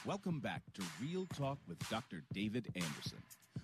Welcome 0.04 0.40
back 0.40 0.64
to 0.74 0.82
Real 1.00 1.28
Talk 1.38 1.60
with 1.68 1.78
Dr. 1.90 2.24
David 2.34 2.70
Anderson. 2.74 3.20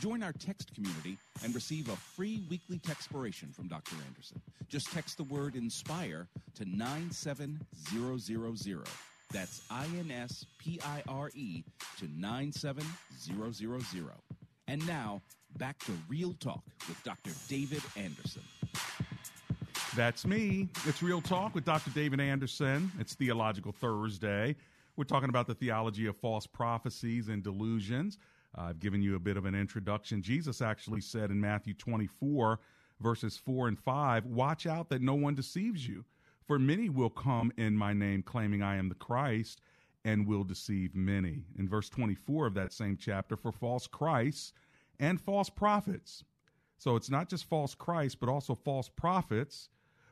Join 0.00 0.22
our 0.22 0.32
text 0.32 0.74
community 0.74 1.18
and 1.44 1.54
receive 1.54 1.88
a 1.88 1.96
free 1.96 2.42
weekly 2.48 2.78
textpiration 2.78 3.54
from 3.54 3.68
Dr. 3.68 3.96
Anderson. 4.06 4.40
Just 4.68 4.90
text 4.92 5.16
the 5.16 5.24
word 5.24 5.54
INSPIRE 5.54 6.28
to 6.54 6.64
97000. 6.64 8.84
That's 9.32 9.62
I 9.70 9.84
N 9.98 10.10
S 10.10 10.46
P 10.58 10.80
I 10.84 11.02
R 11.08 11.30
E 11.34 11.62
to 11.98 12.08
97000. 12.16 14.12
And 14.68 14.86
now, 14.86 15.22
back 15.56 15.78
to 15.80 15.92
Real 16.08 16.34
Talk 16.40 16.62
with 16.88 17.02
Dr. 17.04 17.30
David 17.48 17.82
Anderson. 17.96 18.42
That's 19.96 20.26
me. 20.26 20.68
It's 20.86 21.02
Real 21.02 21.20
Talk 21.20 21.54
with 21.54 21.64
Dr. 21.64 21.90
David 21.90 22.20
Anderson. 22.20 22.90
It's 22.98 23.14
Theological 23.14 23.72
Thursday. 23.72 24.56
We're 24.96 25.04
talking 25.04 25.28
about 25.28 25.46
the 25.46 25.54
theology 25.54 26.06
of 26.06 26.16
false 26.16 26.46
prophecies 26.46 27.28
and 27.28 27.42
delusions. 27.42 28.18
Uh, 28.56 28.62
I've 28.62 28.80
given 28.80 29.02
you 29.02 29.16
a 29.16 29.20
bit 29.20 29.36
of 29.36 29.44
an 29.44 29.54
introduction. 29.54 30.22
Jesus 30.22 30.62
actually 30.62 31.00
said 31.00 31.30
in 31.30 31.40
Matthew 31.40 31.74
24, 31.74 32.58
verses 33.00 33.36
4 33.36 33.68
and 33.68 33.78
5, 33.78 34.26
Watch 34.26 34.66
out 34.66 34.88
that 34.88 35.02
no 35.02 35.14
one 35.14 35.34
deceives 35.34 35.86
you, 35.86 36.04
for 36.46 36.58
many 36.58 36.88
will 36.88 37.10
come 37.10 37.52
in 37.56 37.76
my 37.76 37.92
name, 37.92 38.22
claiming 38.22 38.62
I 38.62 38.76
am 38.76 38.88
the 38.88 38.94
Christ, 38.94 39.60
and 40.04 40.26
will 40.26 40.44
deceive 40.44 40.94
many. 40.94 41.44
In 41.58 41.68
verse 41.68 41.88
24 41.88 42.46
of 42.46 42.54
that 42.54 42.72
same 42.72 42.96
chapter, 42.96 43.36
for 43.36 43.52
false 43.52 43.86
Christs 43.86 44.52
and 44.98 45.20
false 45.20 45.50
prophets. 45.50 46.24
So 46.78 46.96
it's 46.96 47.10
not 47.10 47.28
just 47.28 47.44
false 47.44 47.74
Christ, 47.74 48.18
but 48.20 48.28
also 48.28 48.54
false 48.54 48.88
prophets 48.88 49.68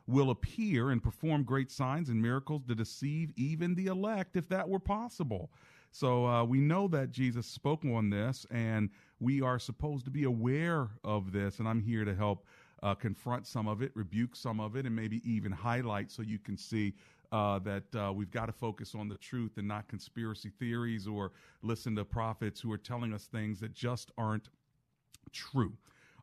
will 0.07 0.31
appear 0.31 0.91
and 0.91 1.03
perform 1.03 1.43
great 1.43 1.71
signs 1.71 2.09
and 2.09 2.21
miracles 2.21 2.63
to 2.69 2.75
deceive 2.75 3.33
even 3.37 3.75
the 3.75 3.87
elect, 3.87 4.37
if 4.37 4.49
that 4.49 4.69
were 4.69 4.79
possible. 4.79 5.51
So 5.99 6.27
uh, 6.27 6.45
we 6.45 6.61
know 6.61 6.89
that 6.89 7.11
Jesus 7.11 7.47
spoke 7.47 7.83
on 7.87 8.11
this, 8.11 8.45
and 8.51 8.91
we 9.19 9.41
are 9.41 9.59
supposed 9.59 10.05
to 10.05 10.11
be 10.11 10.25
aware 10.25 10.91
of 11.03 11.33
this. 11.33 11.59
And 11.59 11.67
I'm 11.67 11.81
here 11.81 12.05
to 12.05 12.15
help 12.15 12.45
uh, 12.83 12.95
confront 12.95 13.47
some 13.47 13.67
of 13.67 13.81
it, 13.81 13.93
rebuke 13.95 14.37
some 14.37 14.61
of 14.61 14.77
it, 14.77 14.85
and 14.85 14.95
maybe 14.95 15.23
even 15.25 15.51
highlight 15.51 16.11
so 16.11 16.21
you 16.21 16.39
can 16.39 16.59
see 16.59 16.93
uh, 17.33 17.61
that 17.61 17.85
uh, 17.95 18.13
we've 18.13 18.31
got 18.31 18.45
to 18.45 18.53
focus 18.53 18.95
on 18.95 19.09
the 19.09 19.17
truth 19.17 19.53
and 19.57 19.67
not 19.67 19.89
conspiracy 19.89 20.51
theories 20.59 21.09
or 21.09 21.33
listen 21.63 21.97
to 21.97 22.05
prophets 22.05 22.61
who 22.61 22.71
are 22.71 22.77
telling 22.77 23.15
us 23.15 23.25
things 23.25 23.59
that 23.61 23.73
just 23.73 24.11
aren't 24.19 24.51
true. 25.33 25.73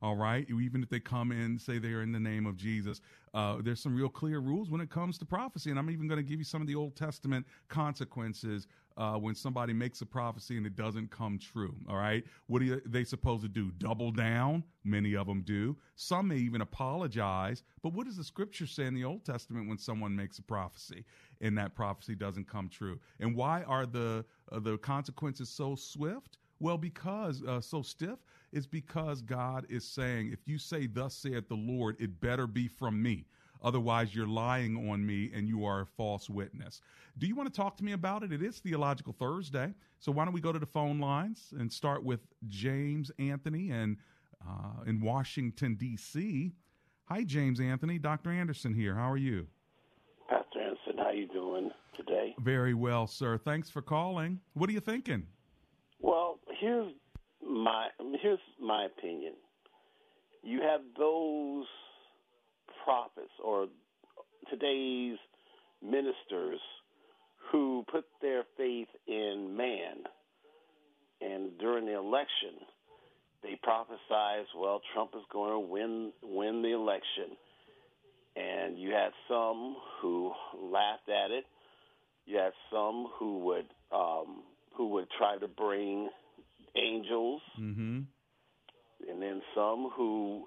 All 0.04 0.18
right, 0.18 0.46
even 0.50 0.84
if 0.84 0.90
they 0.90 1.00
come 1.00 1.32
in 1.32 1.58
say 1.58 1.80
they're 1.80 2.02
in 2.02 2.12
the 2.12 2.20
name 2.20 2.46
of 2.46 2.58
Jesus, 2.58 3.00
uh, 3.34 3.60
there's 3.62 3.80
some 3.80 3.96
real 3.96 4.10
clear 4.10 4.40
rules 4.40 4.70
when 4.70 4.82
it 4.82 4.90
comes 4.90 5.18
to 5.20 5.26
prophecy, 5.26 5.70
and 5.70 5.80
I'm 5.80 5.90
even 5.90 6.10
going 6.10 6.18
to 6.18 6.30
give 6.30 6.40
you 6.40 6.44
some 6.44 6.62
of 6.62 6.68
the 6.68 6.76
Old 6.76 6.98
Testament 6.98 7.46
consequences 7.70 8.68
uh, 8.98 9.14
when 9.14 9.34
somebody 9.34 9.72
makes 9.72 10.02
a 10.02 10.06
prophecy 10.06 10.58
and 10.58 10.66
it 10.66 10.76
doesn't 10.76 11.10
come 11.10 11.40
true. 11.40 11.74
All 11.90 11.96
right. 11.96 12.24
What 12.48 12.62
are 12.64 12.82
they 12.86 13.06
supposed 13.06 13.44
to 13.44 13.48
do? 13.48 13.72
Double 13.78 14.12
down? 14.12 14.66
Many 14.84 15.16
of 15.16 15.26
them 15.26 15.42
do. 15.42 15.78
Some 15.96 16.28
may 16.28 16.38
even 16.38 16.62
apologize. 16.62 17.64
But 17.82 17.94
what 17.94 18.06
does 18.06 18.18
the 18.18 18.26
scripture 18.26 18.68
say 18.68 18.86
in 18.86 18.94
the 18.94 19.06
Old 19.06 19.24
Testament 19.24 19.70
when 19.70 19.78
someone 19.78 20.14
makes 20.16 20.38
a 20.38 20.44
prophecy 20.44 21.06
and 21.40 21.58
that 21.58 21.76
prophecy 21.76 22.14
doesn't 22.14 22.48
come 22.48 22.68
true? 22.68 23.00
And 23.22 23.36
why 23.36 23.64
are 23.64 23.86
the, 23.86 24.26
uh, 24.52 24.60
the 24.60 24.78
consequences 24.78 25.50
so 25.50 25.76
swift? 25.76 26.38
Well, 26.60 26.78
because 26.78 27.44
uh, 27.44 27.62
so 27.62 27.82
stiff 27.82 28.20
is 28.54 28.68
because 28.68 29.22
God 29.22 29.66
is 29.70 29.84
saying, 29.84 30.32
if 30.32 30.48
you 30.48 30.58
say, 30.58 30.88
Thus 30.88 31.16
saith 31.16 31.50
the 31.50 31.56
Lord, 31.56 31.98
it 32.00 32.22
better 32.22 32.48
be 32.48 32.68
from 32.68 33.02
me. 33.02 33.26
Otherwise, 33.64 34.14
you're 34.14 34.28
lying 34.28 34.90
on 34.90 35.06
me 35.06 35.32
and 35.34 35.48
you 35.48 35.66
are 35.66 35.82
a 35.82 35.86
false 35.86 36.30
witness. 36.30 36.82
Do 37.18 37.28
you 37.28 37.36
want 37.36 37.52
to 37.52 37.56
talk 37.56 37.78
to 37.78 37.84
me 37.84 37.94
about 37.94 38.24
it? 38.24 38.32
It 38.32 38.44
is 38.44 38.60
Theological 38.60 39.14
Thursday. 39.18 39.74
So 40.00 40.12
why 40.12 40.26
don't 40.26 40.34
we 40.34 40.42
go 40.42 40.52
to 40.52 40.60
the 40.60 40.66
phone 40.66 41.00
lines 41.00 41.54
and 41.58 41.72
start 41.72 42.04
with 42.04 42.20
James 42.48 43.10
Anthony 43.20 43.72
and 43.72 43.98
uh, 44.46 44.84
in 44.86 45.00
Washington, 45.00 45.76
D.C. 45.76 46.52
Hi, 47.06 47.24
James 47.24 47.62
Anthony. 47.62 47.98
Dr. 47.98 48.32
Anderson 48.32 48.74
here. 48.74 48.96
How 48.96 49.10
are 49.10 49.18
you? 49.18 49.48
Pastor 50.30 50.60
Anderson, 50.62 50.98
how 50.98 51.12
you 51.12 51.28
doing 51.28 51.72
today? 51.96 52.36
Very 52.40 52.74
well, 52.74 53.08
sir. 53.08 53.38
Thanks 53.38 53.70
for 53.70 53.82
calling. 53.82 54.42
What 54.54 54.70
are 54.70 54.74
you 54.74 54.82
thinking? 54.82 55.28
Well, 56.02 56.40
here's 56.60 56.92
my 57.54 57.88
here's 58.22 58.40
my 58.62 58.86
opinion. 58.86 59.34
you 60.44 60.62
have 60.62 60.82
those 60.98 61.66
prophets 62.84 63.32
or 63.44 63.68
today's 64.50 65.18
ministers 65.82 66.60
who 67.52 67.86
put 67.92 68.06
their 68.22 68.44
faith 68.58 68.88
in 69.08 69.56
man. 69.56 70.04
And 71.22 71.58
during 71.60 71.86
the 71.86 71.98
election, 71.98 72.60
they 73.44 73.58
prophesied, 73.64 74.46
well, 74.58 74.82
Trump 74.94 75.12
is 75.16 75.24
going 75.32 75.52
to 75.52 75.60
win 75.60 76.12
win 76.22 76.62
the 76.62 76.74
election. 76.74 77.38
And 78.36 78.78
you 78.80 78.90
had 78.92 79.12
some 79.28 79.76
who 80.02 80.32
laughed 80.60 81.08
at 81.08 81.32
it. 81.32 81.46
You 82.26 82.38
had 82.38 82.54
some 82.72 83.08
who 83.18 83.40
would 83.40 83.68
um, 83.92 84.44
who 84.76 84.88
would 84.90 85.08
try 85.18 85.38
to 85.38 85.48
bring 85.48 86.10
angels, 86.76 87.42
mm-hmm. 87.60 88.02
and 89.10 89.22
then 89.22 89.42
some 89.56 89.90
who 89.96 90.46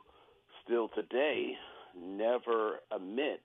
still 0.64 0.88
today 0.94 1.52
never 1.96 2.80
admit 2.94 3.40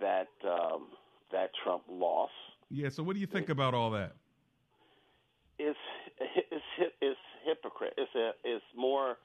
that 0.00 0.28
um, 0.44 0.88
that 1.32 1.50
Trump 1.62 1.82
lost. 1.88 2.32
Yeah. 2.70 2.88
So, 2.88 3.02
what 3.02 3.14
do 3.14 3.20
you 3.20 3.26
think 3.26 3.48
about 3.48 3.74
all 3.74 3.90
that? 3.92 4.12
It's 5.58 5.78
it's 6.18 6.64
it's 7.00 7.20
hypocrite. 7.44 7.94
It's 7.96 8.14
a 8.14 8.30
it's 8.44 8.64
more 8.76 9.16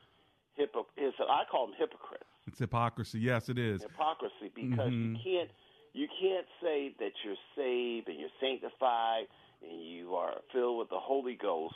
hypo. 0.58 0.86
It's 0.98 1.18
a, 1.20 1.24
I 1.24 1.44
call 1.50 1.68
them 1.68 1.76
hypocrites. 1.78 2.26
It's 2.48 2.60
hypocrisy. 2.60 3.20
Yes, 3.20 3.50
it 3.50 3.58
is 3.58 3.82
hypocrisy 3.84 4.52
because 4.54 4.92
Mhm. 4.92 5.18
you 5.18 5.24
can't 5.24 5.52
you 5.94 6.08
can't 6.22 6.48
say 6.62 6.94
that 7.00 7.12
you're 7.24 7.36
saved 7.56 8.08
and 8.10 8.20
you're 8.20 8.30
sanctified 8.40 9.28
and 9.62 9.84
you 9.84 10.16
are 10.16 10.36
filled 10.54 10.78
with 10.78 10.90
the 10.90 11.00
Holy 11.00 11.36
Ghost, 11.36 11.76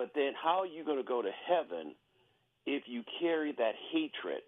but 0.00 0.12
then 0.14 0.32
how 0.42 0.60
are 0.60 0.66
you 0.66 0.82
going 0.82 0.96
to 0.96 1.04
go 1.04 1.20
to 1.20 1.28
heaven 1.46 1.94
if 2.64 2.84
you 2.86 3.02
carry 3.20 3.52
that 3.58 3.74
hatred 3.92 4.40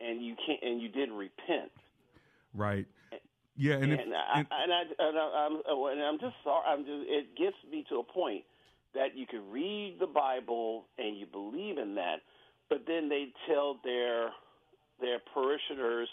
and 0.00 0.24
you 0.24 0.36
can't 0.46 0.62
and 0.62 0.80
you 0.80 0.88
didn't 0.88 1.16
repent? 1.16 1.72
right. 2.54 2.86
Yeah, 3.54 3.74
and, 3.74 3.84
And, 3.84 3.92
if, 3.92 4.00
I, 4.00 4.38
and 4.38 4.46
and, 4.50 4.72
I, 4.72 4.82
and 4.98 5.18
I, 5.18 5.46
I'm 5.46 5.62
and 5.66 6.00
I'm 6.00 6.18
just 6.20 6.36
sorry. 6.44 6.62
I'm 6.66 6.84
just 6.84 7.04
it 7.06 7.36
gets 7.36 7.56
me 7.70 7.84
to 7.90 7.96
a 7.96 8.04
point 8.04 8.44
that 8.94 9.16
you 9.16 9.26
can 9.26 9.50
read 9.50 9.96
the 10.00 10.06
Bible 10.06 10.86
and 10.96 11.18
you 11.18 11.26
believe 11.26 11.76
in 11.76 11.96
that, 11.96 12.20
but 12.70 12.84
then 12.86 13.08
they 13.08 13.26
tell 13.48 13.78
their 13.84 14.30
their 15.00 15.18
parishioners, 15.34 16.08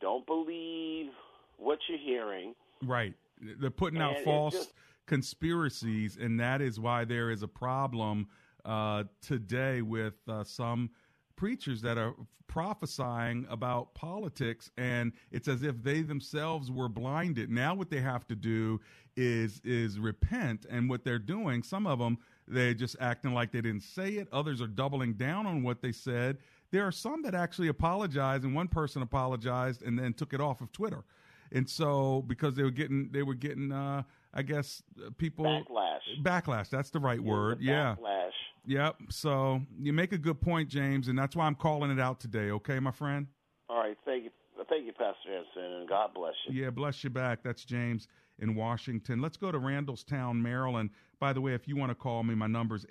don't 0.00 0.26
believe 0.26 1.10
what 1.58 1.78
you're 1.88 1.98
hearing. 1.98 2.54
Right. 2.82 3.14
They're 3.60 3.70
putting 3.70 4.00
out 4.00 4.16
false 4.24 4.54
just- 4.54 4.72
conspiracies, 5.06 6.16
and 6.20 6.38
that 6.40 6.60
is 6.60 6.78
why 6.78 7.04
there 7.04 7.30
is 7.30 7.42
a 7.42 7.48
problem 7.48 8.28
uh, 8.64 9.04
today 9.22 9.82
with 9.82 10.14
uh, 10.28 10.44
some 10.44 10.90
preachers 11.36 11.82
that 11.82 11.98
are 11.98 12.14
prophesying 12.48 13.46
about 13.50 13.94
politics, 13.94 14.70
and 14.76 15.12
it's 15.30 15.48
as 15.48 15.62
if 15.62 15.82
they 15.82 16.02
themselves 16.02 16.70
were 16.70 16.88
blinded. 16.88 17.50
Now, 17.50 17.74
what 17.74 17.90
they 17.90 18.00
have 18.00 18.26
to 18.28 18.34
do 18.34 18.80
is 19.16 19.60
is 19.64 19.98
repent, 19.98 20.66
and 20.68 20.88
what 20.88 21.04
they're 21.04 21.18
doing, 21.18 21.62
some 21.62 21.86
of 21.86 21.98
them 21.98 22.18
they're 22.48 22.74
just 22.74 22.96
acting 23.00 23.34
like 23.34 23.50
they 23.50 23.60
didn't 23.60 23.82
say 23.82 24.10
it. 24.14 24.28
Others 24.32 24.60
are 24.60 24.68
doubling 24.68 25.14
down 25.14 25.46
on 25.46 25.62
what 25.62 25.82
they 25.82 25.92
said. 25.92 26.38
There 26.70 26.86
are 26.86 26.92
some 26.92 27.22
that 27.22 27.34
actually 27.34 27.68
apologize, 27.68 28.44
and 28.44 28.54
one 28.54 28.68
person 28.68 29.02
apologized 29.02 29.82
and 29.82 29.98
then 29.98 30.12
took 30.12 30.32
it 30.32 30.40
off 30.40 30.60
of 30.60 30.72
Twitter 30.72 31.04
and 31.52 31.68
so 31.68 32.24
because 32.26 32.54
they 32.54 32.62
were 32.62 32.70
getting 32.70 33.08
they 33.12 33.22
were 33.22 33.34
getting 33.34 33.72
uh 33.72 34.02
i 34.36 34.42
guess 34.42 34.82
uh, 35.04 35.10
people 35.18 35.44
Backlash. 35.44 36.22
backlash 36.22 36.68
that's 36.70 36.90
the 36.90 37.00
right 37.00 37.20
word 37.20 37.58
The 37.58 37.64
yeah 37.64 37.96
Backlash. 38.00 38.30
yep 38.66 38.96
so 39.08 39.60
you 39.80 39.92
make 39.92 40.12
a 40.12 40.18
good 40.18 40.40
point 40.40 40.68
james 40.68 41.08
and 41.08 41.18
that's 41.18 41.34
why 41.34 41.46
i'm 41.46 41.54
calling 41.56 41.90
it 41.90 41.98
out 41.98 42.20
today 42.20 42.50
okay 42.52 42.78
my 42.78 42.90
friend 42.92 43.26
All 43.68 43.78
right. 43.78 43.96
Thank 44.04 44.24
you. 44.24 44.30
Thank 44.68 44.86
you, 44.86 44.92
Pastor 44.92 45.30
Henson, 45.32 45.72
and 45.80 45.88
God 45.88 46.10
bless 46.14 46.34
you. 46.48 46.62
yeah 46.62 46.70
bless 46.70 47.02
you 47.04 47.10
back 47.10 47.42
that's 47.42 47.64
james 47.64 48.08
in 48.38 48.54
washington 48.54 49.20
let's 49.22 49.36
go 49.36 49.50
to 49.50 49.58
randallstown 49.58 50.40
maryland 50.40 50.90
by 51.20 51.32
the 51.32 51.40
way 51.40 51.54
if 51.54 51.66
you 51.66 51.74
want 51.76 51.90
to 51.90 51.94
call 51.94 52.22
me 52.22 52.34
my 52.34 52.46
number's 52.46 52.84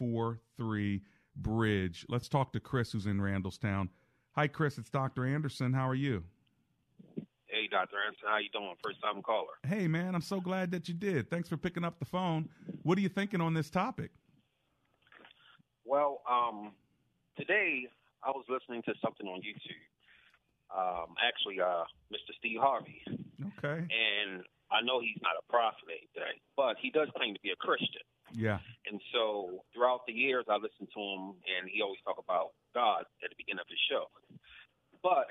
888-43 0.00 1.00
bridge 1.36 2.04
let's 2.08 2.28
talk 2.28 2.52
to 2.52 2.60
chris 2.60 2.92
who's 2.92 3.06
in 3.06 3.18
randallstown 3.18 3.88
hi 4.32 4.46
chris 4.46 4.76
it's 4.78 4.90
dr 4.90 5.24
anderson 5.24 5.72
how 5.72 5.88
are 5.88 5.94
you 5.94 6.22
Dr. 7.70 7.96
Anderson, 8.06 8.28
how 8.28 8.38
you 8.38 8.48
doing? 8.52 8.74
First 8.82 9.00
time 9.02 9.22
caller. 9.22 9.54
Hey, 9.66 9.86
man, 9.88 10.14
I'm 10.14 10.22
so 10.22 10.40
glad 10.40 10.70
that 10.72 10.88
you 10.88 10.94
did. 10.94 11.30
Thanks 11.30 11.48
for 11.48 11.56
picking 11.56 11.84
up 11.84 11.98
the 11.98 12.04
phone. 12.04 12.48
What 12.82 12.98
are 12.98 13.00
you 13.00 13.08
thinking 13.08 13.40
on 13.40 13.54
this 13.54 13.70
topic? 13.70 14.10
Well, 15.84 16.20
um, 16.28 16.72
today 17.36 17.86
I 18.22 18.30
was 18.30 18.44
listening 18.48 18.82
to 18.86 18.94
something 19.02 19.26
on 19.26 19.40
YouTube. 19.40 19.86
Um, 20.70 21.14
actually, 21.18 21.60
uh, 21.60 21.82
Mr. 22.12 22.30
Steve 22.38 22.60
Harvey, 22.60 23.02
Okay. 23.58 23.82
and 23.90 24.44
I 24.70 24.82
know 24.82 25.00
he's 25.00 25.18
not 25.20 25.32
a 25.34 25.42
prophet, 25.50 25.82
anything, 25.90 26.38
but 26.56 26.76
he 26.80 26.90
does 26.90 27.08
claim 27.16 27.34
to 27.34 27.40
be 27.40 27.50
a 27.50 27.56
Christian. 27.56 28.02
Yeah. 28.32 28.60
And 28.86 29.00
so 29.12 29.64
throughout 29.74 30.06
the 30.06 30.12
years, 30.12 30.44
I 30.48 30.54
listened 30.62 30.88
to 30.94 31.00
him, 31.00 31.34
and 31.42 31.66
he 31.68 31.82
always 31.82 31.98
talk 32.06 32.18
about 32.22 32.52
God 32.72 33.02
at 33.24 33.30
the 33.30 33.36
beginning 33.36 33.58
of 33.58 33.66
his 33.68 33.80
show. 33.90 34.06
But 35.02 35.26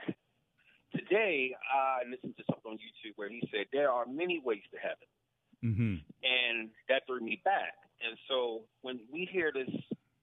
today, 0.96 1.56
I 1.74 2.08
listened 2.10 2.36
to 2.38 2.44
something 2.50 2.72
on 2.72 2.78
YouTube 2.78 3.14
where 3.16 3.30
he 3.30 3.42
said 3.52 3.66
there 3.74 3.92
are 3.92 4.06
many 4.06 4.42
ways 4.44 4.64
to 4.72 4.78
heaven. 4.80 5.08
Mm-hmm. 5.60 5.96
and 6.24 6.70
that 6.88 7.04
threw 7.06 7.20
me 7.20 7.42
back. 7.44 7.76
And 8.00 8.16
so 8.30 8.62
when 8.82 9.02
we 9.12 9.28
hear 9.30 9.52
this, 9.54 9.68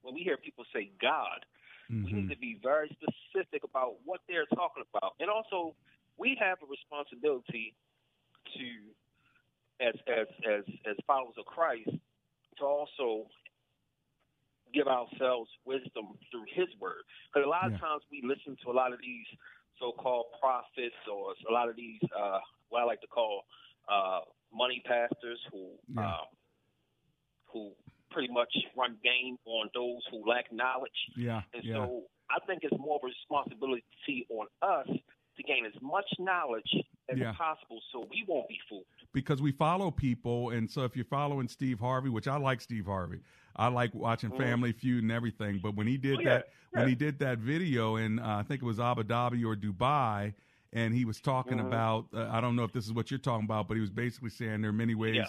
when 0.01 0.15
we 0.15 0.23
hear 0.23 0.39
people 0.39 0.65
say 0.75 0.91
God, 1.01 1.45
we 1.91 1.95
Mm-hmm. 1.97 2.17
need 2.17 2.31
to 2.31 2.39
be 2.39 2.59
very 2.63 2.89
specific 2.97 3.63
about 3.63 3.97
what 4.07 4.21
they're 4.27 4.49
talking 4.57 4.83
about, 4.91 5.13
and 5.21 5.29
also 5.29 5.77
we 6.17 6.37
have 6.41 6.57
a 6.65 6.67
responsibility 6.67 7.77
to, 8.57 9.85
as 9.85 9.95
as 10.09 10.27
as 10.49 10.65
as 10.89 10.97
followers 11.07 11.37
of 11.39 11.45
Christ, 11.45 11.91
to 12.59 12.65
also 12.65 13.29
give 14.75 14.89
ourselves 14.89 15.51
wisdom 15.65 16.19
through 16.31 16.45
His 16.51 16.67
Word. 16.81 17.05
Because 17.29 17.47
a 17.47 17.49
lot 17.49 17.69
Yeah. 17.71 17.77
of 17.77 17.81
times 17.81 18.03
we 18.11 18.23
listen 18.25 18.57
to 18.65 18.71
a 18.71 18.75
lot 18.75 18.93
of 18.93 18.99
these 19.01 19.27
so-called 19.81 20.27
prophets 20.41 20.97
or 21.11 21.35
a 21.49 21.53
lot 21.53 21.69
of 21.69 21.77
these 21.77 22.01
uh, 22.17 22.39
what 22.69 22.81
I 22.83 22.85
like 22.85 23.01
to 23.03 23.07
call 23.07 23.43
uh, 23.89 24.21
money 24.53 24.83
pastors 24.85 25.41
who 25.53 25.73
Yeah. 25.95 26.03
uh, 26.09 26.25
who 27.53 27.73
pretty 28.11 28.33
much 28.33 28.53
run 28.77 28.97
game 29.03 29.37
on 29.47 29.69
those 29.75 30.01
who 30.11 30.29
lack 30.29 30.51
knowledge. 30.53 30.91
Yeah. 31.17 31.43
And 31.55 31.63
Yeah. 31.65 31.75
so 31.75 32.03
I 32.31 32.39
think 32.47 32.61
it's 32.65 32.79
more 32.79 32.97
of 32.97 33.03
a 33.05 33.07
responsibility 33.07 34.27
on 34.31 34.47
us 34.63 34.89
to 35.37 35.43
gain 35.43 35.65
as 35.67 35.73
much 35.83 36.07
knowledge 36.19 36.71
as 37.09 37.19
Yeah. 37.19 37.33
possible 37.33 37.81
so 37.93 38.07
we 38.11 38.25
won't 38.27 38.49
be 38.49 38.59
fooled. 38.69 38.85
because 39.13 39.41
we 39.41 39.53
follow 39.53 39.91
people, 39.91 40.51
and 40.51 40.71
so 40.71 40.85
if 40.85 40.95
you're 40.95 41.05
following 41.07 41.49
Steve 41.49 41.81
Harvey, 41.81 42.11
which 42.11 42.29
I 42.29 42.37
like 42.37 42.61
Steve 42.61 42.85
Harvey, 42.87 43.21
I 43.55 43.69
like 43.69 43.95
watching 43.95 44.31
Mhm. 44.31 44.37
Family 44.37 44.73
Feud 44.73 45.03
and 45.03 45.11
everything. 45.13 45.59
But 45.59 45.75
when 45.75 45.87
he 45.87 45.97
did 45.97 46.19
Oh, 46.19 46.21
yeah, 46.21 46.29
that, 46.29 46.49
when 46.73 46.89
he 46.89 46.95
did 46.95 47.19
that 47.21 47.39
video 47.39 47.97
in, 47.97 48.19
uh, 48.19 48.39
I 48.39 48.43
think 48.43 48.61
it 48.63 48.67
was 48.67 48.79
Abu 48.79 49.05
Dhabi 49.05 49.43
or 49.47 49.57
Dubai, 49.57 50.35
and 50.73 50.95
he 50.95 51.05
was 51.05 51.21
talking 51.21 51.59
Mhm. 51.59 51.67
about, 51.67 52.07
uh, 52.13 52.29
I 52.31 52.41
don't 52.41 52.57
know 52.57 52.65
if 52.65 52.73
this 52.73 52.85
is 52.87 52.93
what 52.93 53.11
you're 53.11 53.19
talking 53.19 53.45
about, 53.45 53.69
but 53.69 53.75
he 53.75 53.81
was 53.81 53.91
basically 53.91 54.31
saying 54.31 54.61
there 54.61 54.71
are 54.71 54.75
many 54.75 54.95
ways, 54.95 55.15
Yeah, 55.17 55.25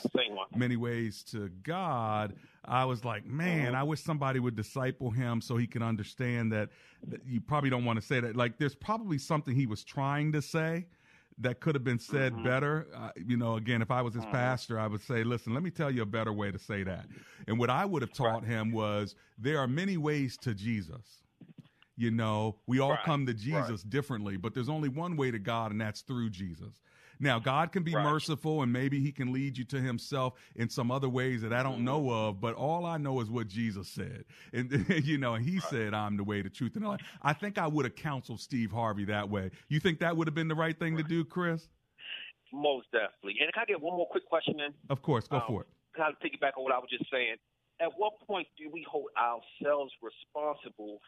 many 0.56 0.76
ways 0.76 1.24
to 1.26 1.50
God. 1.64 2.36
I 2.66 2.86
was 2.86 3.06
like, 3.06 3.26
man, 3.26 3.74
Mhm. 3.74 3.78
I 3.78 3.84
wish 3.84 4.02
somebody 4.02 4.40
would 4.40 4.56
disciple 4.56 5.12
him 5.12 5.40
so 5.42 5.56
he 5.58 5.68
can 5.68 5.82
understand 5.84 6.52
that, 6.52 6.70
that 7.08 7.26
you 7.26 7.40
probably 7.40 7.70
don't 7.70 7.86
want 7.86 8.00
to 8.00 8.06
say 8.06 8.20
that. 8.20 8.36
Like, 8.36 8.58
there's 8.58 8.76
probably 8.76 9.18
something 9.18 9.56
he 9.56 9.68
was 9.68 9.84
trying 9.84 10.32
to 10.34 10.42
say 10.42 10.88
that 11.40 11.60
could 11.60 11.76
have 11.76 11.84
been 11.84 12.00
said 12.00 12.34
Mhm. 12.34 12.44
better. 12.44 12.88
Uh, 12.96 13.12
you 13.16 13.38
know, 13.38 13.58
again, 13.58 13.84
if 13.84 13.92
I 13.92 14.02
was 14.02 14.16
his 14.16 14.26
Mhm. 14.26 14.32
pastor, 14.32 14.80
I 14.80 14.88
would 14.88 15.02
say, 15.02 15.24
listen, 15.24 15.54
let 15.54 15.62
me 15.62 15.70
tell 15.70 15.92
you 15.92 16.02
a 16.02 16.06
better 16.06 16.34
way 16.34 16.52
to 16.52 16.58
say 16.58 16.82
that. 16.84 17.06
And 17.48 17.60
what 17.60 17.70
I 17.70 17.86
would 17.86 18.02
have 18.02 18.12
taught 18.12 18.44
him 18.44 18.72
was 18.72 19.16
there 19.38 19.60
are 19.60 19.68
many 19.68 19.98
ways 19.98 20.36
to 20.38 20.56
Jesus. 20.56 21.22
You 21.98 22.12
know, 22.12 22.58
we 22.68 22.80
all 22.80 22.92
Right, 22.92 23.04
come 23.04 23.26
to 23.26 23.34
Jesus 23.34 23.82
differently, 23.82 24.38
but 24.38 24.54
there's 24.54 24.70
only 24.70 24.88
one 24.88 25.18
way 25.18 25.32
to 25.32 25.40
God, 25.40 25.72
and 25.72 25.82
that's 25.82 26.02
through 26.02 26.30
Jesus. 26.30 26.80
Now, 27.20 27.40
God 27.40 27.72
can 27.72 27.82
be 27.82 27.96
Right. 27.96 28.04
merciful, 28.04 28.62
and 28.62 28.72
maybe 28.72 29.00
He 29.00 29.12
can 29.12 29.34
lead 29.34 29.58
you 29.58 29.64
to 29.66 29.82
Himself 29.82 30.36
in 30.56 30.70
some 30.70 30.92
other 30.92 31.10
ways 31.10 31.42
that 31.42 31.52
I 31.52 31.64
don't 31.64 31.84
know 31.84 32.12
of. 32.12 32.40
But 32.40 32.54
all 32.54 32.86
I 32.86 32.98
know 32.98 33.20
is 33.22 33.32
what 33.32 33.48
Jesus 33.48 33.88
said, 33.88 34.26
and 34.54 34.70
you 35.04 35.18
know, 35.18 35.34
and 35.34 35.44
He 35.44 35.60
said, 35.60 35.96
"I'm 35.96 36.18
the 36.18 36.24
way, 36.24 36.44
the 36.44 36.52
truth, 36.52 36.76
and 36.76 36.86
the 36.86 36.90
life." 36.90 37.02
I 37.24 37.34
think 37.34 37.58
I 37.58 37.66
would 37.66 37.86
have 37.86 37.96
counseled 37.96 38.40
Steve 38.40 38.72
Harvey 38.72 39.06
that 39.06 39.30
way. 39.30 39.50
You 39.68 39.80
think 39.80 40.00
that 40.00 40.16
would 40.16 40.28
have 40.28 40.36
been 40.36 40.48
the 40.48 40.56
right 40.56 40.78
thing 40.78 40.98
to 40.98 41.04
do, 41.04 41.26
Chris? 41.26 41.68
Most 42.54 42.92
definitely. 42.92 43.38
And 43.42 43.52
can 43.52 43.64
I 43.64 43.66
get 43.66 43.82
one 43.82 43.98
more 43.98 44.08
quick 44.08 44.26
question 44.26 44.60
in? 44.60 44.74
Of 44.90 45.02
course, 45.02 45.28
go 45.28 45.38
Um, 45.38 45.44
for 45.48 45.62
it. 45.62 45.68
Kind 45.96 46.14
of 46.14 46.20
piggyback 46.20 46.56
on 46.58 46.64
what 46.64 46.74
I 46.74 46.78
was 46.78 46.90
just 46.90 47.10
saying. 47.12 47.36
At 47.80 47.98
what 47.98 48.20
point 48.26 48.48
do 48.58 48.70
we 48.72 48.84
hold 48.84 49.10
ourselves 49.18 49.92
responsible? 50.02 51.02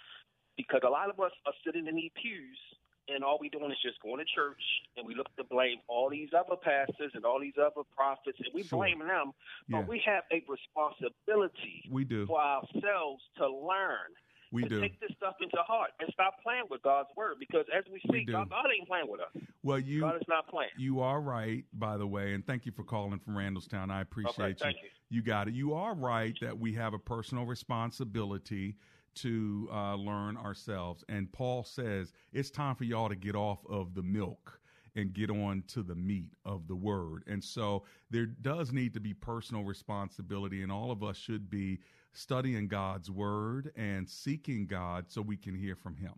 Because 0.59 0.81
a 0.85 0.89
lot 0.89 1.09
of 1.09 1.17
us 1.21 1.31
are 1.47 1.53
sitting 1.65 1.87
in 1.87 1.95
these 1.95 2.11
pews 2.21 2.59
and 3.07 3.23
all 3.23 3.37
we 3.39 3.47
doing 3.47 3.71
is 3.71 3.77
just 3.81 3.97
going 4.01 4.19
to 4.19 4.25
church 4.35 4.59
and 4.97 5.07
we 5.07 5.15
look 5.15 5.33
to 5.37 5.43
blame 5.45 5.77
all 5.87 6.09
these 6.09 6.29
other 6.37 6.57
pastors 6.61 7.11
and 7.15 7.23
all 7.23 7.39
these 7.39 7.55
other 7.57 7.83
prophets 7.95 8.37
and 8.43 8.49
we 8.53 8.63
Sure. 8.63 8.79
blaming 8.79 9.07
them. 9.07 9.31
Yeah. 9.69 9.79
But 9.79 9.87
we 9.87 9.99
have 10.05 10.25
a 10.33 10.43
responsibility 10.51 11.87
We 11.89 12.03
do. 12.03 12.25
for 12.27 12.41
ourselves 12.41 13.23
to 13.37 13.47
learn 13.47 14.11
We 14.51 14.63
to 14.63 14.69
do. 14.69 14.81
take 14.81 14.99
this 14.99 15.11
stuff 15.15 15.35
into 15.41 15.57
heart 15.63 15.91
and 16.01 16.09
stop 16.11 16.41
playing 16.43 16.65
with 16.69 16.81
God's 16.81 17.09
word. 17.15 17.35
Because 17.39 17.65
as 17.73 17.85
we 17.91 18.01
We 18.09 18.19
see, 18.19 18.25
do. 18.25 18.33
God, 18.33 18.49
God 18.49 18.65
ain't 18.77 18.87
playing 18.87 19.07
with 19.09 19.21
us. 19.21 19.31
Well, 19.63 19.79
you 19.79 20.01
God 20.01 20.17
is 20.17 20.27
not 20.27 20.49
playing. 20.49 20.71
You 20.77 20.99
are 20.99 21.21
right, 21.21 21.63
by 21.73 21.95
the 21.97 22.07
way, 22.07 22.33
and 22.33 22.45
thank 22.45 22.65
you 22.65 22.71
for 22.73 22.83
calling 22.83 23.19
from 23.19 23.35
Randallstown. 23.35 23.91
I 23.91 24.01
appreciate 24.01 24.39
Okay, 24.39 24.55
thank 24.59 24.77
you. 24.83 24.89
You 25.09 25.21
got 25.23 25.47
it. 25.47 25.53
You 25.53 25.73
are 25.73 25.95
right 25.95 26.35
that 26.41 26.57
we 26.59 26.73
have 26.73 26.93
a 26.93 26.99
personal 26.99 27.45
responsibility 27.45 28.75
to 29.15 29.69
uh, 29.71 29.95
learn 29.95 30.37
ourselves. 30.37 31.03
And 31.09 31.31
Paul 31.31 31.63
says 31.63 32.13
it's 32.33 32.49
time 32.49 32.75
for 32.75 32.83
y'all 32.83 33.09
to 33.09 33.15
get 33.15 33.35
off 33.35 33.59
of 33.69 33.93
the 33.93 34.03
milk 34.03 34.59
and 34.95 35.13
get 35.13 35.29
on 35.29 35.63
to 35.67 35.83
the 35.83 35.95
meat 35.95 36.33
of 36.45 36.67
the 36.67 36.75
word. 36.75 37.23
And 37.27 37.43
so 37.43 37.83
there 38.09 38.25
does 38.25 38.71
need 38.71 38.93
to 38.95 38.99
be 38.99 39.13
personal 39.13 39.63
responsibility, 39.63 40.63
and 40.63 40.71
all 40.71 40.91
of 40.91 41.03
us 41.03 41.17
should 41.17 41.49
be 41.49 41.79
studying 42.13 42.67
God's 42.67 43.09
word 43.09 43.71
and 43.75 44.09
seeking 44.09 44.65
God 44.65 45.05
so 45.07 45.21
we 45.21 45.37
can 45.37 45.55
hear 45.55 45.75
from 45.75 45.95
Him. 45.95 46.13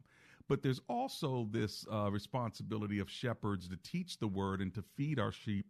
But 0.47 0.62
there's 0.62 0.82
also 0.89 1.47
this 1.51 1.86
uh, 1.91 2.12
responsibility 2.12 2.99
of 2.99 3.10
shepherds 3.10 3.67
to 3.69 3.77
teach 3.84 4.19
the 4.19 4.27
word 4.27 4.62
and 4.62 4.73
to 4.73 4.84
feed 4.97 5.19
our 5.19 5.32
sheep 5.32 5.65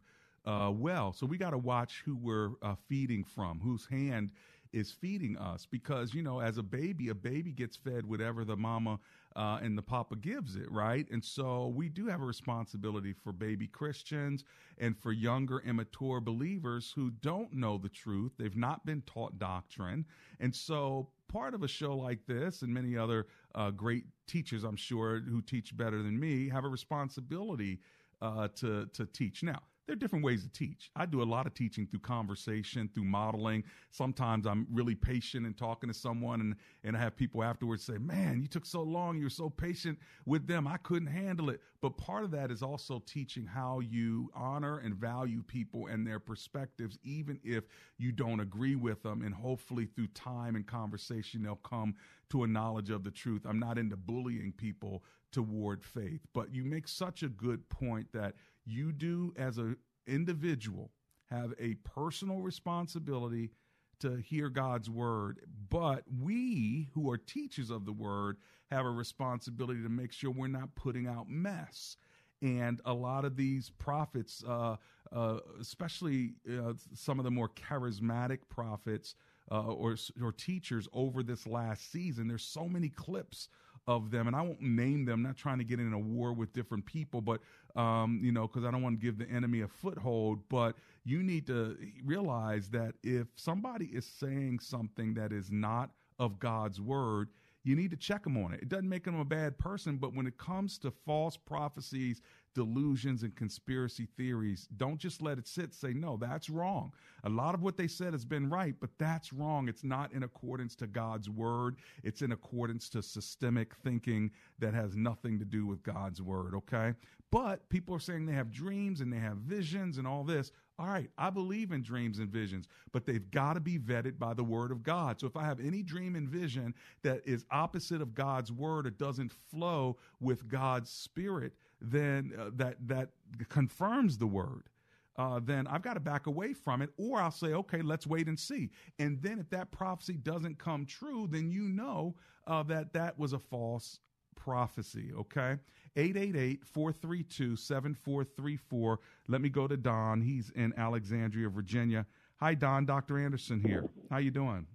uh, 0.46 0.72
well. 0.74 1.14
So 1.14 1.26
we 1.26 1.38
got 1.38 1.52
to 1.52 1.58
watch 1.58 2.02
who 2.06 2.16
we're 2.16 2.52
uh, 2.62 2.76
feeding 2.88 3.24
from, 3.24 3.60
whose 3.60 3.86
hand 3.86 4.32
is 4.74 4.92
feeding 4.92 5.38
us. 5.38 5.66
Because, 5.66 6.14
you 6.14 6.22
know, 6.22 6.40
as 6.40 6.58
a 6.58 6.64
baby, 6.64 7.10
a 7.10 7.16
baby 7.16 7.52
gets 7.52 7.76
fed 7.76 8.06
whatever 8.06 8.46
the 8.46 8.56
mama 8.56 9.00
uh, 9.36 9.60
and 9.62 9.78
the 9.78 9.82
papa 9.82 10.16
gives 10.16 10.56
it, 10.56 10.70
right? 10.72 11.08
And 11.12 11.24
so 11.24 11.68
we 11.76 11.90
do 11.90 12.08
have 12.08 12.22
a 12.22 12.26
responsibility 12.26 13.14
for 13.14 13.32
baby 13.32 13.68
Christians 13.68 14.44
and 14.78 14.98
for 14.98 15.12
younger, 15.12 15.60
immature 15.60 16.20
believers 16.20 16.92
who 16.96 17.12
don't 17.12 17.54
know 17.54 17.78
the 17.78 17.90
truth. 17.90 18.34
They've 18.38 18.56
not 18.56 18.86
been 18.86 19.02
taught 19.02 19.40
doctrine. 19.40 20.06
And 20.40 20.54
so 20.56 21.10
part 21.28 21.54
of 21.54 21.64
a 21.64 21.68
show 21.68 21.96
like 21.96 22.26
this 22.28 22.62
and 22.62 22.74
many 22.74 22.98
other 22.98 23.28
uh, 23.56 23.72
great 23.72 24.06
teachers, 24.28 24.64
I'm 24.64 24.76
sure, 24.76 25.22
who 25.22 25.42
teach 25.42 25.76
better 25.76 26.04
than 26.04 26.20
me, 26.20 26.50
have 26.50 26.66
a 26.66 26.70
responsibility 26.70 27.80
uh, 28.22 28.50
to 28.56 28.86
to 28.94 29.06
teach. 29.06 29.44
Now, 29.44 29.62
there 29.88 29.94
are 29.94 30.00
different 30.00 30.24
ways 30.24 30.44
to 30.44 30.50
teach. 30.50 30.92
I 30.96 31.06
do 31.06 31.22
a 31.22 31.24
lot 31.24 31.48
of 31.48 31.54
teaching 31.54 31.88
through 31.88 32.02
conversation, 32.02 32.90
through 32.94 33.06
modeling. 33.06 33.64
Sometimes 33.90 34.46
I'm 34.46 34.68
really 34.72 34.96
patient 34.96 35.46
and 35.46 35.58
talking 35.58 35.90
to 35.90 35.94
someone, 35.94 36.40
and 36.42 36.56
and 36.84 36.96
I 36.96 37.00
have 37.00 37.16
people 37.16 37.44
afterwards 37.44 37.84
say, 37.84 37.98
"Man, 37.98 38.42
you 38.42 38.48
took 38.48 38.66
so 38.66 38.84
long. 38.84 39.18
You 39.18 39.26
were 39.26 39.30
so 39.30 39.50
patient 39.50 40.00
with 40.26 40.48
them. 40.48 40.68
I 40.68 40.78
couldn't 40.78 41.08
handle 41.08 41.50
it." 41.50 41.62
But 41.82 41.98
part 41.98 42.24
of 42.24 42.32
that 42.32 42.52
is 42.52 42.62
also 42.62 43.00
teaching 43.00 43.46
how 43.46 43.80
you 43.80 44.30
honor 44.34 44.78
and 44.78 44.96
value 44.96 45.42
people 45.44 45.88
and 45.88 46.06
their 46.06 46.20
perspectives, 46.20 46.98
even 47.04 47.40
if 47.44 47.66
you 47.98 48.12
don't 48.12 48.40
agree 48.40 48.76
with 48.76 49.02
them. 49.04 49.24
And 49.24 49.34
hopefully, 49.34 49.88
through 49.88 50.08
time 50.08 50.56
and 50.56 50.66
conversation, 50.66 51.44
they'll 51.44 51.56
come 51.56 51.96
to 52.30 52.44
a 52.44 52.48
knowledge 52.48 52.90
of 52.90 53.04
the 53.04 53.12
truth. 53.12 53.46
I'm 53.46 53.60
not 53.60 53.78
into 53.78 53.98
bullying 53.98 54.54
people 54.54 55.04
toward 55.32 55.84
faith, 55.84 56.22
but 56.34 56.54
you 56.54 56.66
make 56.66 56.88
such 56.88 57.24
a 57.24 57.30
good 57.30 57.68
point 57.70 58.12
that 58.12 58.36
you 58.66 58.92
do 58.92 59.34
as 59.38 59.58
an 59.58 59.78
individual 60.08 60.92
have 61.30 61.54
a 61.60 61.76
personal 61.76 62.42
responsibility 62.42 63.52
to 64.00 64.18
hear 64.18 64.50
God's 64.50 64.90
word, 64.90 65.42
but 65.70 66.04
we 66.20 66.90
who 66.94 67.10
are 67.10 67.18
teachers 67.18 67.70
of 67.70 67.86
the 67.86 67.94
word 67.94 68.38
have 68.70 68.86
a 68.86 68.90
responsibility 68.90 69.82
to 69.84 69.90
make 69.90 70.12
sure 70.12 70.32
we're 70.32 70.48
not 70.48 70.76
putting 70.76 71.08
out 71.08 71.30
mess. 71.30 71.98
And 72.42 72.82
a 72.86 72.94
lot 72.94 73.24
of 73.24 73.36
these 73.38 73.70
prophets, 73.70 74.44
uh, 74.48 74.78
uh, 75.12 75.38
especially 75.60 76.34
uh, 76.50 76.74
some 76.96 77.20
of 77.20 77.26
the 77.26 77.32
more 77.32 77.50
charismatic 77.50 78.40
prophets 78.50 79.14
uh, 79.52 79.62
or 79.62 79.96
or 80.22 80.32
teachers 80.32 80.88
over 80.92 81.22
this 81.22 81.46
last 81.46 81.92
season, 81.92 82.28
there's 82.28 82.44
so 82.44 82.68
many 82.68 82.90
clips 82.90 83.48
of 83.88 84.12
them, 84.12 84.28
and 84.28 84.36
I 84.36 84.42
won't 84.42 84.62
name 84.62 85.06
them. 85.06 85.24
Not 85.24 85.38
trying 85.38 85.58
to 85.58 85.64
get 85.64 85.80
in 85.80 85.94
a 85.94 86.00
war 86.00 86.34
with 86.34 86.54
different 86.54 86.86
people, 86.86 87.22
but 87.22 87.42
um, 87.76 88.20
you 88.24 88.32
know, 88.32 88.48
because 88.48 88.64
I 88.64 88.72
don't 88.72 88.82
want 88.82 89.00
to 89.00 89.06
give 89.06 89.18
the 89.18 89.30
enemy 89.30 89.62
a 89.62 89.68
foothold. 89.68 90.48
But 90.50 90.76
you 91.04 91.24
need 91.24 91.48
to 91.48 91.78
realize 92.04 92.70
that 92.70 92.94
if 93.04 93.28
somebody 93.36 93.86
is 93.86 94.06
saying 94.06 94.60
something 94.60 95.14
that 95.16 95.32
is 95.32 95.52
not 95.52 95.92
of 96.20 96.40
God's 96.40 96.80
word, 96.80 97.30
you 97.64 97.76
need 97.76 97.92
to 97.92 97.98
check 97.98 98.24
them 98.24 98.44
on 98.44 98.54
it. 98.54 98.62
It 98.62 98.70
doesn't 98.70 98.90
make 98.90 99.04
them 99.04 99.20
a 99.20 99.26
bad 99.26 99.58
person, 99.58 99.98
but 99.98 100.16
when 100.16 100.26
it 100.26 100.38
comes 100.38 100.78
to 100.80 100.92
false 101.06 101.38
prophecies, 101.38 102.22
delusions, 102.54 103.24
and 103.24 103.36
conspiracy 103.36 104.08
theories, 104.18 104.68
don't 104.78 104.98
just 104.98 105.22
let 105.22 105.38
it 105.38 105.48
sit. 105.48 105.74
Say, 105.74 105.94
no, 105.94 106.18
that's 106.18 106.50
wrong. 106.50 106.92
A 107.24 107.30
lot 107.30 107.56
of 107.56 107.62
what 107.62 107.78
they 107.78 107.88
said 107.88 108.14
has 108.14 108.26
been 108.26 108.50
right, 108.50 108.76
but 108.80 108.90
that's 108.98 109.32
wrong. 109.32 109.68
It's 109.68 109.84
not 109.84 110.12
in 110.14 110.24
accordance 110.24 110.76
to 110.78 110.88
God's 110.88 111.30
word. 111.30 111.78
It's 112.04 112.22
in 112.22 112.32
accordance 112.32 112.90
to 112.90 113.02
systemic 113.02 113.76
thinking 113.76 114.32
that 114.60 114.74
has 114.74 114.96
nothing 114.96 115.40
to 115.40 115.46
do 115.46 115.66
with 115.66 115.84
God's 115.84 116.22
word, 116.22 116.56
okay? 116.56 116.94
But 117.32 117.68
people 117.70 117.96
are 117.96 118.00
saying 118.00 118.26
they 118.26 118.34
have 118.34 118.52
dreams 118.52 119.00
and 119.00 119.12
they 119.12 119.20
have 119.20 119.38
visions 119.38 119.98
and 119.98 120.06
all 120.06 120.24
this. 120.24 120.52
All 120.78 120.88
right, 120.88 121.10
I 121.18 121.30
believe 121.30 121.72
in 121.72 121.84
dreams 121.84 122.18
and 122.18 122.30
visions, 122.30 122.68
but 122.92 123.06
they've 123.06 123.30
got 123.30 123.54
to 123.54 123.60
be 123.60 123.78
vetted 123.78 124.18
by 124.18 124.34
the 124.34 124.44
word 124.44 124.72
of 124.72 124.82
God. 124.82 125.20
So 125.20 125.28
if 125.28 125.38
I 125.38 125.46
have 125.46 125.60
any 125.60 125.84
dream 125.84 126.16
and 126.16 126.28
vision 126.28 126.74
that 127.04 127.22
is 127.24 127.46
opposite 127.52 128.02
of 128.02 128.16
God's 128.16 128.52
word 128.52 128.88
or 128.88 128.90
doesn't 128.90 129.32
flow 129.52 129.98
with 130.20 130.48
God's 130.48 130.90
spirit, 130.90 131.54
then 131.82 132.32
uh, 132.40 132.52
that 132.56 132.78
that 132.88 133.10
confirms 133.50 134.18
the 134.18 134.28
word. 134.28 134.70
Uh, 135.18 135.42
then 135.44 135.68
I've 135.68 135.82
got 135.82 135.96
to 135.96 136.00
back 136.00 136.28
away 136.28 136.54
from 136.54 136.82
it, 136.82 136.90
or 136.98 137.20
I'll 137.20 137.32
say, 137.32 137.48
okay, 137.48 137.82
let's 137.82 138.08
wait 138.08 138.28
and 138.28 138.40
see. 138.40 138.70
And 138.98 139.22
then 139.22 139.40
if 139.40 139.50
that 139.50 139.72
prophecy 139.72 140.14
doesn't 140.14 140.58
come 140.58 140.86
true, 140.86 141.28
then 141.30 141.52
you 141.52 141.64
know 141.64 142.16
uh, 142.48 142.64
that 142.64 142.94
that 142.94 143.20
was 143.20 143.34
a 143.34 143.40
false 143.40 144.00
prophecy, 144.36 145.12
okay? 145.18 145.58
888-432-7434. 145.98 148.98
Let 149.28 149.42
me 149.42 149.50
go 149.50 149.68
to 149.68 149.76
Don. 149.76 150.22
He's 150.22 150.50
in 150.52 150.74
Alexandria, 150.78 151.50
Virginia. 151.50 152.06
Hi, 152.38 152.54
Don. 152.56 152.86
Dr. 152.86 153.20
Anderson 153.20 153.60
here. 153.60 153.84
How 154.10 154.18
you 154.18 154.32
doing? 154.32 154.66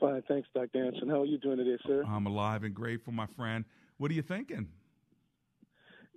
Fine, 0.00 0.22
thanks, 0.28 0.48
Dr. 0.54 0.84
Anderson. 0.84 1.08
How 1.08 1.22
are 1.22 1.26
you 1.26 1.38
doing 1.38 1.58
today, 1.58 1.78
sir? 1.86 2.04
I'm 2.06 2.26
alive 2.26 2.64
and 2.64 2.74
grateful, 2.74 3.12
my 3.12 3.26
friend. 3.26 3.64
What 3.98 4.10
are 4.10 4.14
you 4.14 4.22
thinking? 4.22 4.68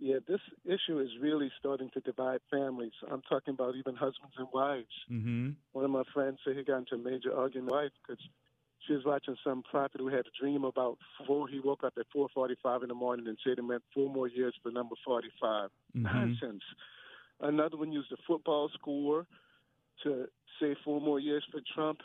Yeah, 0.03 0.17
this 0.27 0.41
issue 0.65 0.99
is 0.99 1.07
really 1.21 1.49
starting 1.57 1.89
to 1.93 2.01
divide 2.01 2.41
families. 2.51 2.91
I'm 3.09 3.21
talking 3.21 3.53
about 3.53 3.75
even 3.75 3.95
husbands 3.95 4.35
and 4.37 4.49
wives. 4.53 4.91
Mm-hmm. 5.09 5.51
One 5.71 5.85
of 5.85 5.91
my 5.91 6.03
friends 6.13 6.39
said 6.43 6.57
he 6.57 6.63
got 6.65 6.79
into 6.79 6.95
a 6.95 6.97
major 6.97 7.33
argument 7.33 7.71
with 7.71 7.83
his 7.83 7.85
wife 7.85 7.91
because 8.05 8.23
she 8.85 8.91
was 8.95 9.05
watching 9.05 9.37
some 9.45 9.63
prophet 9.63 10.01
who 10.01 10.09
had 10.09 10.25
a 10.25 10.37
dream 10.37 10.65
about 10.65 10.97
four. 11.25 11.47
He 11.47 11.61
woke 11.61 11.85
up 11.85 11.93
at 11.97 12.05
4:45 12.13 12.83
in 12.83 12.89
the 12.89 12.93
morning 12.93 13.29
and 13.29 13.37
said 13.45 13.57
it 13.57 13.61
meant 13.61 13.81
four 13.93 14.09
more 14.09 14.27
years 14.27 14.53
for 14.61 14.73
number 14.73 14.95
45. 15.05 15.69
Mhm. 15.95 16.03
Nonsense. 16.03 16.63
Another 17.39 17.77
one 17.77 17.93
used 17.93 18.11
a 18.11 18.17
football 18.27 18.67
score 18.73 19.25
to 20.03 20.27
say 20.59 20.75
four 20.83 20.99
more 20.99 21.21
years 21.21 21.45
for 21.49 21.61
Trump, 21.73 22.01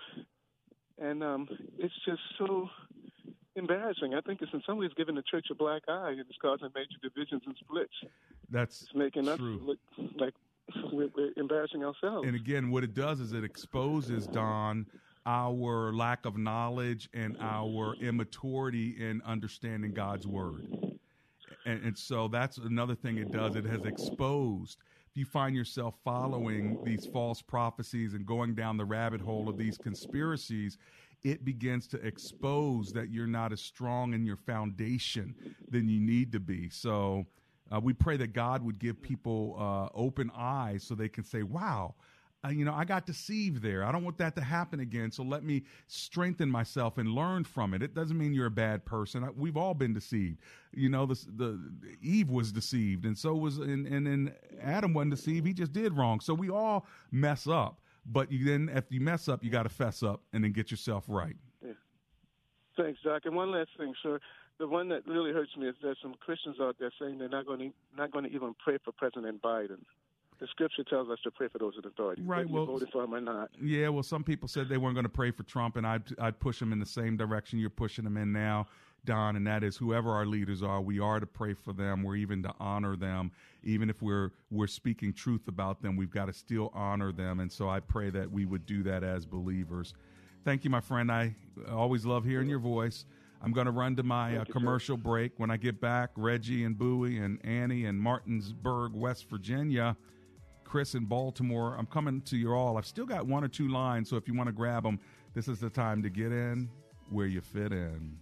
and 0.99 1.25
um, 1.25 1.49
it's 1.79 1.99
just 2.05 2.23
so 2.39 2.71
embarrassing. 3.59 4.15
I 4.15 4.21
think 4.21 4.41
it's 4.43 4.53
in 4.53 4.63
some 4.67 4.79
ways 4.79 4.91
giving 4.97 5.15
the 5.15 5.23
church 5.23 5.47
a 5.51 5.55
black 5.55 5.83
eye 5.89 6.11
and 6.11 6.21
it's 6.21 6.39
causing 6.41 6.69
major 6.75 6.97
divisions 7.03 7.43
and 7.47 7.55
splits. 7.61 7.93
That's 8.51 8.83
It's 8.83 8.95
making 8.95 9.29
us 9.29 9.39
look 9.41 9.79
like 10.19 10.35
we're, 10.93 11.09
we're 11.17 11.33
embarrassing 11.37 11.85
ourselves. 11.85 12.27
And 12.27 12.37
again, 12.37 12.71
what 12.71 12.85
it 12.85 12.95
does 12.95 13.21
is 13.21 13.33
it 13.33 13.45
exposes, 13.45 14.27
Don, 14.27 14.87
our 15.27 15.93
lack 15.93 16.25
of 16.25 16.39
knowledge 16.39 17.09
and 17.13 17.37
our 17.41 17.95
immaturity 18.01 18.97
in 18.99 19.21
understanding 19.27 19.93
God's 19.93 20.27
word. 20.27 20.67
And, 21.67 21.85
and 21.85 21.99
so 21.99 22.29
that's 22.29 22.57
another 22.59 22.95
thing 22.95 23.19
it 23.19 23.31
does. 23.31 23.55
It 23.55 23.67
has 23.67 23.85
exposed. 23.85 24.79
You 25.19 25.25
find 25.25 25.57
yourself 25.57 25.97
following 26.05 26.79
these 26.85 27.05
false 27.05 27.43
prophecies 27.43 28.15
and 28.15 28.25
going 28.25 28.55
down 28.55 28.77
the 28.77 28.85
rabbit 28.85 29.21
hole 29.21 29.49
of 29.49 29.59
these 29.59 29.77
conspiracies, 29.77 30.79
it 31.25 31.45
begins 31.45 31.89
to 31.89 31.97
expose 32.07 32.93
that 32.93 33.11
you're 33.11 33.27
not 33.27 33.53
as 33.53 33.61
strong 33.61 34.15
in 34.15 34.25
your 34.25 34.37
foundation 34.37 35.35
than 35.69 35.89
you 35.89 35.99
need 35.99 36.31
to 36.31 36.39
be. 36.39 36.71
So 36.71 37.27
uh, 37.73 37.81
we 37.81 37.95
pray 37.95 38.17
that 38.17 38.33
God 38.33 38.63
would 38.63 38.79
give 38.79 39.03
people 39.03 39.57
uh, 39.59 39.89
open 39.93 40.31
eyes 40.37 40.85
so 40.85 40.95
they 40.95 41.09
can 41.09 41.25
say, 41.25 41.43
wow. 41.43 41.97
You 42.49 42.65
know, 42.65 42.73
I 42.73 42.85
got 42.85 43.05
deceived 43.05 43.63
there. 43.63 43.85
I 43.85 43.91
don't 43.91 44.05
want 44.05 44.19
that 44.19 44.37
to 44.37 44.41
happen 44.41 44.79
again. 44.79 45.11
So 45.11 45.25
let 45.25 45.43
me 45.43 45.65
strengthen 45.89 46.49
myself 46.49 46.97
and 46.97 47.09
learn 47.09 47.43
from 47.43 47.75
it. 47.75 47.83
It 47.83 47.95
doesn't 47.95 48.17
mean 48.17 48.33
you're 48.33 48.47
a 48.47 48.51
bad 48.51 48.85
person. 48.85 49.25
I, 49.25 49.31
we've 49.31 49.57
all 49.57 49.75
been 49.75 49.93
deceived. 49.93 50.39
You 50.73 50.89
know, 50.89 51.05
the, 51.05 51.19
the 51.37 51.61
Eve 52.01 52.31
was 52.31 52.53
deceived, 52.53 53.07
and 53.07 53.19
so 53.19 53.35
was, 53.35 53.59
and 53.59 53.87
and 53.89 54.07
then 54.07 54.35
Adam 54.63 54.95
wasn't 54.95 55.17
deceived. 55.17 55.49
He 55.49 55.53
just 55.53 55.73
did 55.73 55.97
wrong. 55.97 56.21
So 56.21 56.33
we 56.33 56.49
all 56.49 56.87
mess 57.11 57.49
up. 57.49 57.81
But 58.07 58.31
you 58.31 58.45
then, 58.45 58.71
if 58.73 58.85
you 58.89 59.01
mess 59.01 59.29
up, 59.29 59.43
you 59.43 59.51
got 59.51 59.65
to 59.65 59.69
fess 59.69 60.03
up 60.03 60.23
and 60.33 60.45
then 60.45 60.53
get 60.53 60.71
yourself 60.71 61.05
right. 61.09 61.37
Yeah. 61.63 61.73
Thanks, 62.77 63.01
Doc. 63.05 63.23
And 63.25 63.35
one 63.35 63.51
last 63.51 63.71
thing, 63.77 63.93
sir. 64.03 64.21
The 64.59 64.67
one 64.67 64.89
that 64.89 65.07
really 65.07 65.33
hurts 65.33 65.57
me 65.57 65.69
is 65.69 65.75
there's 65.83 65.99
some 66.01 66.15
Christians 66.21 66.57
out 66.61 66.77
there 66.81 66.93
saying 67.01 67.19
they're 67.19 67.29
not 67.29 67.47
going 67.47 67.59
to 67.59 67.71
not 67.97 68.13
going 68.13 68.25
to 68.25 68.31
even 68.31 68.55
pray 68.65 68.79
for 68.85 68.93
President 68.93 69.43
Biden. 69.43 69.83
The 70.41 70.47
scripture 70.49 70.85
tells 70.85 71.09
us 71.09 71.19
to 71.25 71.31
pray 71.31 71.49
for 71.49 71.59
those 71.59 71.75
in 71.77 71.87
authority. 71.89 72.23
Right. 72.23 72.49
Well, 72.49 72.67
voted 72.67 72.91
for 72.91 73.05
him 73.05 73.15
or 73.15 73.21
not. 73.21 73.51
Yeah. 73.61 73.89
Well, 73.89 74.03
some 74.03 74.25
people 74.25 74.49
said 74.49 74.69
they 74.69 74.77
weren't 74.77 74.95
going 74.95 75.05
to 75.05 75.11
pray 75.11 75.31
for 75.31 75.43
Trump, 75.43 75.77
and 75.77 75.87
I'd 75.87 76.05
I'd 76.19 76.39
push 76.39 76.59
them 76.59 76.73
in 76.73 76.79
the 76.79 76.87
same 76.87 77.17
direction 77.17 77.59
you're 77.59 77.71
pushing 77.71 78.05
them 78.05 78.17
in 78.17 78.33
now. 78.33 78.67
Don, 79.05 79.37
and 79.37 79.47
that 79.47 79.63
is 79.63 79.77
whoever 79.77 80.11
our 80.11 80.27
leaders 80.27 80.63
are, 80.63 80.81
we 80.81 80.99
are 80.99 81.21
to 81.21 81.27
pray 81.27 81.55
for 81.55 81.73
them. 81.73 82.03
We're 82.03 82.17
even 82.17 82.43
to 82.43 82.53
honor 82.59 82.97
them, 82.97 83.31
even 83.63 83.89
if 83.89 84.03
we're 84.03 84.33
we're 84.51 84.67
speaking 84.67 85.13
truth 85.13 85.49
about 85.49 85.83
them. 85.83 85.97
We've 85.97 86.11
got 86.11 86.27
to 86.27 86.33
still 86.33 86.71
honor 86.75 87.13
them, 87.13 87.41
and 87.41 87.51
so 87.51 87.69
I 87.69 87.81
pray 87.81 88.11
that 88.11 88.31
we 88.31 88.45
would 88.45 88.67
do 88.67 88.83
that 88.83 89.03
as 89.03 89.25
believers. 89.25 89.95
Thank 90.45 90.65
you, 90.65 90.71
my 90.71 90.81
friend. 90.81 91.11
I 91.11 91.35
always 91.71 92.05
love 92.05 92.25
hearing 92.25 92.49
your 92.49 92.59
voice. 92.59 93.05
I'm 93.41 93.53
going 93.53 93.67
to 93.67 93.73
run 93.73 93.95
to 93.97 94.03
my 94.03 94.39
uh, 94.39 94.45
commercial 94.45 94.97
break. 94.97 95.33
When 95.37 95.51
I 95.51 95.57
get 95.57 95.81
back, 95.81 96.11
Reggie 96.17 96.65
and 96.65 96.77
Bowie 96.77 97.19
and 97.19 97.39
Annie 97.45 97.85
and 97.85 98.01
Martinsburg, 98.01 98.95
West 98.95 99.29
Virginia, 99.29 99.97
Chris 100.69 100.95
in 100.95 101.07
Baltimore, 101.07 101.75
I'm 101.79 101.87
coming 101.87 102.21
to 102.23 102.37
you 102.37 102.53
all. 102.53 102.77
I've 102.77 102.87
still 102.87 103.07
got 103.07 103.27
one 103.27 103.43
or 103.43 103.49
two 103.49 103.69
lines, 103.69 104.11
so 104.11 104.17
if 104.17 104.29
you 104.29 104.35
want 104.35 104.49
to 104.49 104.53
grab 104.53 104.83
them, 104.83 105.01
this 105.33 105.49
is 105.49 105.61
the 105.61 105.71
time 105.71 106.03
to 106.03 106.11
get 106.11 106.31
in 106.31 106.69
where 107.09 107.27
you 107.27 107.41
fit 107.41 107.73
in. 107.73 108.19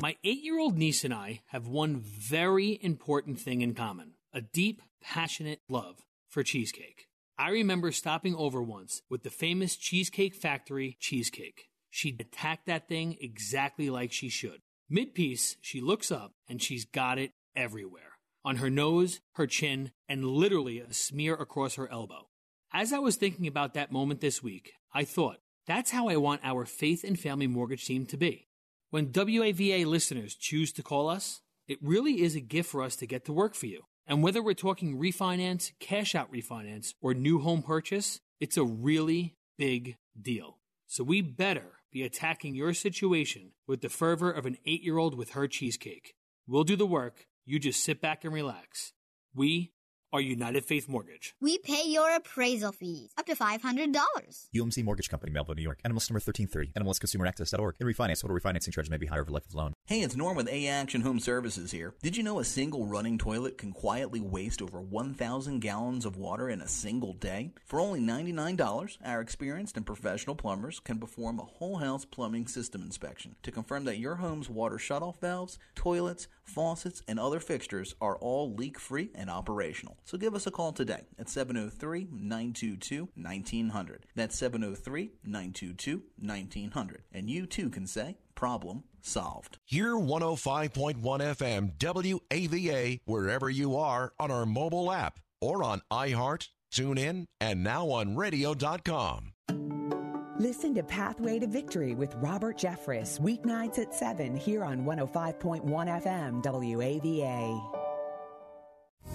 My 0.00 0.16
eight 0.24 0.42
year 0.42 0.58
old 0.58 0.78
niece 0.78 1.04
and 1.04 1.12
I 1.12 1.42
have 1.48 1.66
one 1.66 1.96
very 2.00 2.78
important 2.82 3.38
thing 3.38 3.60
in 3.60 3.74
common 3.74 4.14
a 4.32 4.40
deep, 4.40 4.82
passionate 5.02 5.60
love 5.68 6.06
for 6.28 6.42
cheesecake. 6.42 7.06
I 7.38 7.50
remember 7.50 7.92
stopping 7.92 8.34
over 8.34 8.62
once 8.62 9.02
with 9.10 9.24
the 9.24 9.30
famous 9.30 9.76
Cheesecake 9.76 10.34
Factory 10.34 10.96
cheesecake. 11.00 11.68
She 11.90 12.16
attacked 12.18 12.66
that 12.66 12.88
thing 12.88 13.16
exactly 13.20 13.90
like 13.90 14.12
she 14.12 14.28
should. 14.28 14.60
Mid 14.90 15.14
piece, 15.14 15.56
she 15.60 15.80
looks 15.80 16.12
up 16.12 16.32
and 16.48 16.60
she's 16.60 16.84
got 16.84 17.18
it 17.18 17.32
everywhere 17.56 18.18
on 18.44 18.56
her 18.56 18.68
nose, 18.68 19.20
her 19.36 19.46
chin, 19.46 19.90
and 20.08 20.24
literally 20.26 20.78
a 20.78 20.92
smear 20.92 21.34
across 21.34 21.76
her 21.76 21.90
elbow. 21.90 22.28
As 22.72 22.92
I 22.92 22.98
was 22.98 23.16
thinking 23.16 23.46
about 23.46 23.74
that 23.74 23.90
moment 23.90 24.20
this 24.20 24.42
week, 24.42 24.72
I 24.92 25.04
thought, 25.04 25.38
that's 25.66 25.92
how 25.92 26.08
I 26.08 26.16
want 26.16 26.42
our 26.44 26.66
faith 26.66 27.04
and 27.04 27.18
family 27.18 27.46
mortgage 27.46 27.86
team 27.86 28.04
to 28.06 28.18
be. 28.18 28.48
When 28.90 29.12
WAVA 29.12 29.86
listeners 29.86 30.34
choose 30.34 30.72
to 30.74 30.82
call 30.82 31.08
us, 31.08 31.40
it 31.66 31.78
really 31.80 32.22
is 32.22 32.36
a 32.36 32.40
gift 32.40 32.70
for 32.70 32.82
us 32.82 32.96
to 32.96 33.06
get 33.06 33.24
to 33.24 33.32
work 33.32 33.54
for 33.54 33.66
you. 33.66 33.84
And 34.06 34.22
whether 34.22 34.42
we're 34.42 34.52
talking 34.52 34.98
refinance, 34.98 35.72
cash 35.80 36.14
out 36.14 36.30
refinance, 36.30 36.92
or 37.00 37.14
new 37.14 37.38
home 37.38 37.62
purchase, 37.62 38.20
it's 38.38 38.58
a 38.58 38.64
really 38.64 39.34
big 39.56 39.96
deal. 40.20 40.58
So 40.86 41.02
we 41.02 41.22
better 41.22 41.78
be 41.94 42.02
attacking 42.02 42.56
your 42.56 42.74
situation 42.74 43.52
with 43.68 43.80
the 43.80 43.88
fervor 43.88 44.28
of 44.30 44.46
an 44.46 44.58
eight 44.66 44.82
year 44.82 44.98
old 44.98 45.16
with 45.16 45.30
her 45.30 45.46
cheesecake. 45.46 46.14
We'll 46.44 46.64
do 46.64 46.74
the 46.74 46.84
work. 46.84 47.26
You 47.46 47.60
just 47.60 47.84
sit 47.84 48.00
back 48.00 48.24
and 48.24 48.34
relax. 48.34 48.92
We 49.32 49.73
are 50.14 50.20
United 50.20 50.64
Faith 50.64 50.88
Mortgage. 50.88 51.34
We 51.40 51.58
pay 51.58 51.82
your 51.88 52.14
appraisal 52.14 52.70
fees 52.70 53.10
up 53.18 53.26
to 53.26 53.34
$500. 53.34 53.92
UMC 54.54 54.84
Mortgage 54.84 55.10
Company, 55.10 55.32
Melville, 55.32 55.56
New 55.56 55.62
York. 55.62 55.80
NMLS 55.84 56.08
number 56.08 56.20
1330. 56.20 56.70
NMLSConsumerAccess.org. 56.78 57.74
In 57.80 57.86
refinance, 57.88 58.22
total 58.22 58.38
refinancing 58.38 58.72
charges 58.72 58.90
may 58.90 58.96
be 58.96 59.06
higher 59.06 59.22
over 59.22 59.32
life 59.32 59.44
of 59.48 59.56
loan. 59.56 59.74
Hey, 59.86 60.02
it's 60.02 60.14
Norm 60.14 60.36
with 60.36 60.48
A 60.48 60.68
Action 60.68 61.00
Home 61.00 61.18
Services 61.18 61.72
here. 61.72 61.94
Did 62.00 62.16
you 62.16 62.22
know 62.22 62.38
a 62.38 62.44
single 62.44 62.86
running 62.86 63.18
toilet 63.18 63.58
can 63.58 63.72
quietly 63.72 64.20
waste 64.20 64.62
over 64.62 64.80
1,000 64.80 65.58
gallons 65.58 66.06
of 66.06 66.16
water 66.16 66.48
in 66.48 66.60
a 66.60 66.68
single 66.68 67.14
day? 67.14 67.50
For 67.64 67.80
only 67.80 67.98
$99, 68.00 68.98
our 69.04 69.20
experienced 69.20 69.76
and 69.76 69.84
professional 69.84 70.36
plumbers 70.36 70.78
can 70.78 71.00
perform 71.00 71.40
a 71.40 71.44
whole 71.44 71.78
house 71.78 72.04
plumbing 72.04 72.46
system 72.46 72.82
inspection 72.82 73.34
to 73.42 73.50
confirm 73.50 73.82
that 73.86 73.98
your 73.98 74.14
home's 74.14 74.48
water 74.48 74.76
shutoff 74.76 75.18
valves, 75.18 75.58
toilets, 75.74 76.28
faucets, 76.44 77.02
and 77.08 77.18
other 77.18 77.40
fixtures 77.40 77.94
are 78.00 78.16
all 78.16 78.54
leak 78.54 78.78
free 78.78 79.10
and 79.14 79.30
operational. 79.30 79.98
So 80.04 80.18
give 80.18 80.34
us 80.34 80.46
a 80.46 80.50
call 80.50 80.72
today 80.72 81.02
at 81.18 81.28
703 81.28 82.08
922 82.10 83.08
1900. 83.14 84.06
That's 84.14 84.36
703 84.36 85.10
922 85.24 86.02
1900. 86.18 87.02
And 87.12 87.30
you 87.30 87.46
too 87.46 87.70
can 87.70 87.86
say, 87.86 88.16
problem 88.34 88.84
solved. 89.02 89.58
Hear 89.64 89.94
105.1 89.94 91.00
FM 91.00 91.72
WAVA 91.78 93.00
wherever 93.04 93.50
you 93.50 93.76
are 93.76 94.12
on 94.18 94.30
our 94.30 94.46
mobile 94.46 94.90
app 94.90 95.20
or 95.40 95.62
on 95.62 95.82
iHeart, 95.90 96.48
TuneIn, 96.72 97.26
and 97.40 97.62
now 97.62 97.90
on 97.90 98.16
radio.com. 98.16 99.33
Listen 100.40 100.74
to 100.74 100.82
Pathway 100.82 101.38
to 101.38 101.46
Victory 101.46 101.94
with 101.94 102.12
Robert 102.16 102.58
Jeffress, 102.58 103.20
weeknights 103.20 103.78
at 103.78 103.94
7 103.94 104.34
here 104.34 104.64
on 104.64 104.84
105.1 104.84 105.62
FM 105.62 106.42
WAVA. 106.42 107.80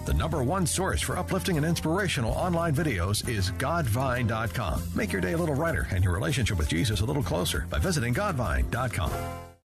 The 0.06 0.14
number 0.14 0.42
one 0.42 0.66
source 0.66 1.02
for 1.02 1.18
uplifting 1.18 1.58
and 1.58 1.66
inspirational 1.66 2.32
online 2.32 2.74
videos 2.74 3.28
is 3.28 3.50
Godvine.com. 3.50 4.82
Make 4.94 5.12
your 5.12 5.20
day 5.20 5.32
a 5.32 5.36
little 5.36 5.56
brighter 5.56 5.86
and 5.90 6.02
your 6.02 6.14
relationship 6.14 6.56
with 6.56 6.68
Jesus 6.68 7.02
a 7.02 7.04
little 7.04 7.22
closer 7.22 7.66
by 7.68 7.78
visiting 7.78 8.14
Godvine.com. 8.14 9.10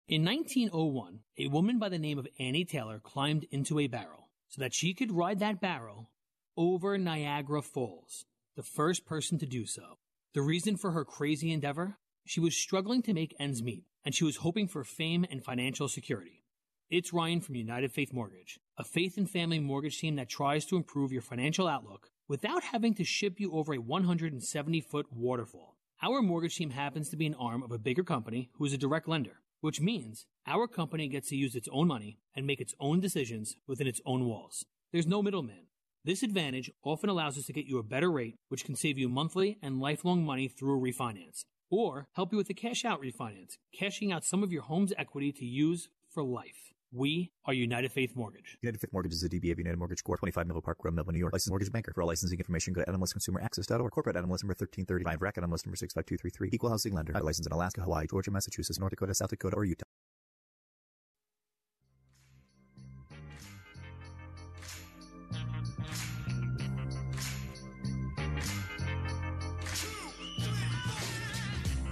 In 0.07 0.23
1901, 0.23 1.19
a 1.37 1.47
woman 1.47 1.79
by 1.79 1.89
the 1.89 1.99
name 1.99 2.17
of 2.17 2.29
Annie 2.39 2.63
Taylor 2.63 2.99
climbed 2.99 3.45
into 3.51 3.77
a 3.77 3.87
barrel 3.87 4.29
so 4.47 4.61
that 4.61 4.73
she 4.73 4.93
could 4.93 5.11
ride 5.11 5.39
that 5.39 5.59
barrel 5.59 6.11
over 6.55 6.97
Niagara 6.97 7.61
Falls, 7.61 8.25
the 8.55 8.63
first 8.63 9.05
person 9.05 9.37
to 9.39 9.45
do 9.45 9.65
so. 9.65 9.97
The 10.33 10.41
reason 10.41 10.77
for 10.77 10.91
her 10.91 11.03
crazy 11.03 11.51
endeavor? 11.51 11.97
She 12.25 12.39
was 12.39 12.55
struggling 12.55 13.01
to 13.01 13.13
make 13.13 13.35
ends 13.37 13.61
meet, 13.61 13.83
and 14.05 14.15
she 14.15 14.23
was 14.23 14.37
hoping 14.37 14.65
for 14.65 14.85
fame 14.85 15.25
and 15.29 15.43
financial 15.43 15.89
security. 15.89 16.45
It's 16.89 17.11
Ryan 17.11 17.41
from 17.41 17.55
United 17.55 17.91
Faith 17.91 18.13
Mortgage, 18.13 18.57
a 18.77 18.85
faith 18.85 19.17
and 19.17 19.29
family 19.29 19.59
mortgage 19.59 19.99
team 19.99 20.15
that 20.15 20.29
tries 20.29 20.63
to 20.67 20.77
improve 20.77 21.11
your 21.11 21.21
financial 21.21 21.67
outlook 21.67 22.11
without 22.29 22.63
having 22.63 22.93
to 22.93 23.03
ship 23.03 23.41
you 23.41 23.51
over 23.51 23.73
a 23.73 23.81
170 23.81 24.79
foot 24.79 25.07
waterfall. 25.11 25.75
Our 26.01 26.21
mortgage 26.21 26.55
team 26.55 26.69
happens 26.69 27.09
to 27.09 27.17
be 27.17 27.27
an 27.27 27.35
arm 27.35 27.61
of 27.61 27.73
a 27.73 27.77
bigger 27.77 28.03
company 28.05 28.51
who 28.53 28.63
is 28.63 28.71
a 28.71 28.77
direct 28.77 29.09
lender, 29.09 29.41
which 29.59 29.81
means 29.81 30.27
our 30.47 30.65
company 30.65 31.09
gets 31.09 31.27
to 31.29 31.35
use 31.35 31.55
its 31.55 31.67
own 31.73 31.89
money 31.89 32.19
and 32.33 32.47
make 32.47 32.61
its 32.61 32.73
own 32.79 33.01
decisions 33.01 33.57
within 33.67 33.85
its 33.85 33.99
own 34.05 34.23
walls. 34.23 34.63
There's 34.93 35.05
no 35.05 35.21
middleman. 35.21 35.67
This 36.03 36.23
advantage 36.23 36.71
often 36.83 37.11
allows 37.11 37.37
us 37.37 37.45
to 37.45 37.53
get 37.53 37.67
you 37.67 37.77
a 37.77 37.83
better 37.83 38.11
rate, 38.11 38.33
which 38.49 38.65
can 38.65 38.75
save 38.75 38.97
you 38.97 39.07
monthly 39.07 39.59
and 39.61 39.79
lifelong 39.79 40.25
money 40.25 40.47
through 40.47 40.75
a 40.75 40.81
refinance, 40.81 41.45
or 41.69 42.07
help 42.13 42.31
you 42.31 42.39
with 42.39 42.49
a 42.49 42.55
cash 42.55 42.83
out 42.83 42.99
refinance, 42.99 43.57
cashing 43.71 44.11
out 44.11 44.25
some 44.25 44.41
of 44.41 44.51
your 44.51 44.63
home's 44.63 44.93
equity 44.97 45.31
to 45.31 45.45
use 45.45 45.89
for 46.09 46.23
life. 46.23 46.73
We 46.91 47.33
are 47.45 47.53
United 47.53 47.91
Faith 47.91 48.15
Mortgage. 48.15 48.57
United 48.63 48.81
Faith 48.81 48.91
Mortgage 48.91 49.13
is 49.13 49.23
a 49.23 49.29
DBA 49.29 49.51
of 49.51 49.59
United 49.59 49.77
Mortgage 49.77 50.03
Corp. 50.03 50.19
25 50.21 50.47
Melville 50.47 50.63
Park 50.63 50.79
Road, 50.83 50.95
Melville, 50.95 51.13
New 51.13 51.19
York. 51.19 51.33
Licensed 51.33 51.51
mortgage 51.51 51.71
banker. 51.71 51.93
For 51.93 52.01
all 52.01 52.07
licensing 52.07 52.39
information, 52.39 52.73
go 52.73 52.83
to 52.83 52.91
NMLSConsumerAccess.org. 52.91 53.91
Corporate 53.91 54.15
NMLS 54.15 54.43
number 54.43 54.55
1335. 54.57 55.21
RAC 55.21 55.35
NMLS 55.35 55.65
number 55.67 55.75
65233. 55.75 56.49
Equal 56.51 56.71
housing 56.71 56.95
lender. 56.95 57.13
Licensed 57.13 57.47
in 57.47 57.53
Alaska, 57.53 57.81
Hawaii, 57.81 58.07
Georgia, 58.07 58.31
Massachusetts, 58.31 58.79
North 58.79 58.89
Dakota, 58.89 59.13
South 59.13 59.29
Dakota, 59.29 59.55
or 59.55 59.65
Utah. 59.65 59.85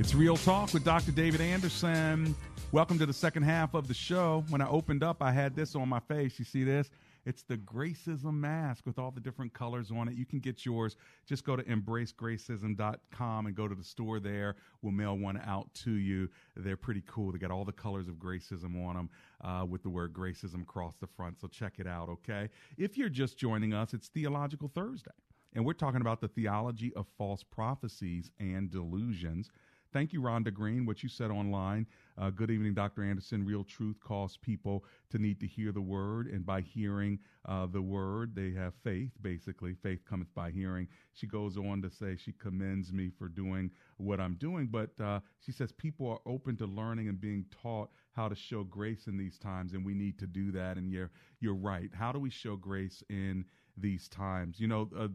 It's 0.09 0.15
Real 0.15 0.37
Talk 0.37 0.73
with 0.73 0.83
Dr. 0.83 1.11
David 1.11 1.39
Anderson. 1.39 2.35
Welcome 2.71 2.97
to 2.97 3.05
the 3.05 3.13
second 3.13 3.43
half 3.43 3.75
of 3.75 3.87
the 3.87 3.93
show. 3.93 4.43
When 4.49 4.59
I 4.59 4.67
opened 4.67 5.03
up, 5.03 5.21
I 5.21 5.31
had 5.31 5.55
this 5.55 5.75
on 5.75 5.87
my 5.87 5.99
face. 5.99 6.39
You 6.39 6.45
see 6.45 6.63
this? 6.63 6.89
It's 7.27 7.43
the 7.43 7.57
Gracism 7.57 8.33
mask 8.33 8.87
with 8.87 8.97
all 8.97 9.11
the 9.11 9.19
different 9.19 9.53
colors 9.53 9.91
on 9.91 10.07
it. 10.07 10.15
You 10.15 10.25
can 10.25 10.39
get 10.39 10.65
yours. 10.65 10.95
Just 11.27 11.43
go 11.43 11.55
to 11.55 11.61
embracegracism.com 11.61 13.45
and 13.45 13.55
go 13.55 13.67
to 13.67 13.75
the 13.75 13.83
store 13.83 14.19
there. 14.19 14.55
We'll 14.81 14.93
mail 14.93 15.15
one 15.15 15.39
out 15.45 15.71
to 15.83 15.91
you. 15.91 16.27
They're 16.55 16.75
pretty 16.75 17.03
cool. 17.05 17.31
They 17.31 17.37
got 17.37 17.51
all 17.51 17.63
the 17.63 17.71
colors 17.71 18.07
of 18.07 18.15
Gracism 18.15 18.83
on 18.83 18.95
them 18.95 19.09
uh, 19.41 19.65
with 19.65 19.83
the 19.83 19.89
word 19.89 20.11
Gracism 20.11 20.63
across 20.63 20.95
the 20.95 21.05
front. 21.05 21.39
So 21.39 21.47
check 21.47 21.73
it 21.77 21.85
out, 21.85 22.09
okay? 22.09 22.49
If 22.79 22.97
you're 22.97 23.09
just 23.09 23.37
joining 23.37 23.75
us, 23.75 23.93
it's 23.93 24.07
Theological 24.07 24.71
Thursday. 24.73 25.11
And 25.53 25.65
we're 25.65 25.73
talking 25.73 26.01
about 26.01 26.21
the 26.21 26.27
theology 26.27 26.93
of 26.95 27.07
false 27.17 27.43
prophecies 27.43 28.29
and 28.39 28.69
delusions. 28.69 29.49
Thank 29.91 30.13
you, 30.13 30.21
Rhonda 30.21 30.53
Green, 30.53 30.85
what 30.85 31.01
you 31.01 31.09
said 31.09 31.31
online. 31.31 31.87
Uh, 32.15 32.29
good 32.29 32.51
evening, 32.51 32.75
Dr. 32.75 33.03
Anderson. 33.03 33.43
Real 33.43 33.63
truth 33.63 33.99
calls 33.99 34.37
people 34.37 34.85
to 35.09 35.17
need 35.17 35.39
to 35.39 35.47
hear 35.47 35.71
the 35.71 35.81
word, 35.81 36.27
and 36.27 36.45
by 36.45 36.61
hearing 36.61 37.17
uh, 37.47 37.65
the 37.65 37.81
word, 37.81 38.35
they 38.35 38.51
have 38.51 38.75
faith, 38.83 39.09
basically. 39.23 39.73
Faith 39.73 40.05
cometh 40.07 40.31
by 40.35 40.51
hearing. 40.51 40.87
She 41.13 41.25
goes 41.25 41.57
on 41.57 41.81
to 41.81 41.89
say 41.89 42.15
she 42.15 42.33
commends 42.33 42.93
me 42.93 43.09
for 43.09 43.27
doing 43.27 43.71
what 43.97 44.19
I'm 44.19 44.35
doing, 44.35 44.67
but 44.67 44.91
uh, 45.03 45.21
she 45.39 45.51
says 45.51 45.71
people 45.71 46.07
are 46.07 46.31
open 46.31 46.55
to 46.57 46.67
learning 46.67 47.07
and 47.07 47.19
being 47.19 47.45
taught 47.49 47.89
how 48.11 48.29
to 48.29 48.35
show 48.35 48.63
grace 48.63 49.07
in 49.07 49.17
these 49.17 49.39
times, 49.39 49.73
and 49.73 49.83
we 49.83 49.95
need 49.95 50.19
to 50.19 50.27
do 50.27 50.51
that. 50.51 50.77
And 50.77 50.91
you're, 50.91 51.09
you're 51.39 51.55
right. 51.55 51.89
How 51.95 52.11
do 52.11 52.19
we 52.19 52.29
show 52.29 52.55
grace 52.55 53.01
in 53.09 53.43
these 53.75 54.07
times? 54.07 54.59
You 54.59 54.67
know, 54.67 54.87
uh, 54.95 55.07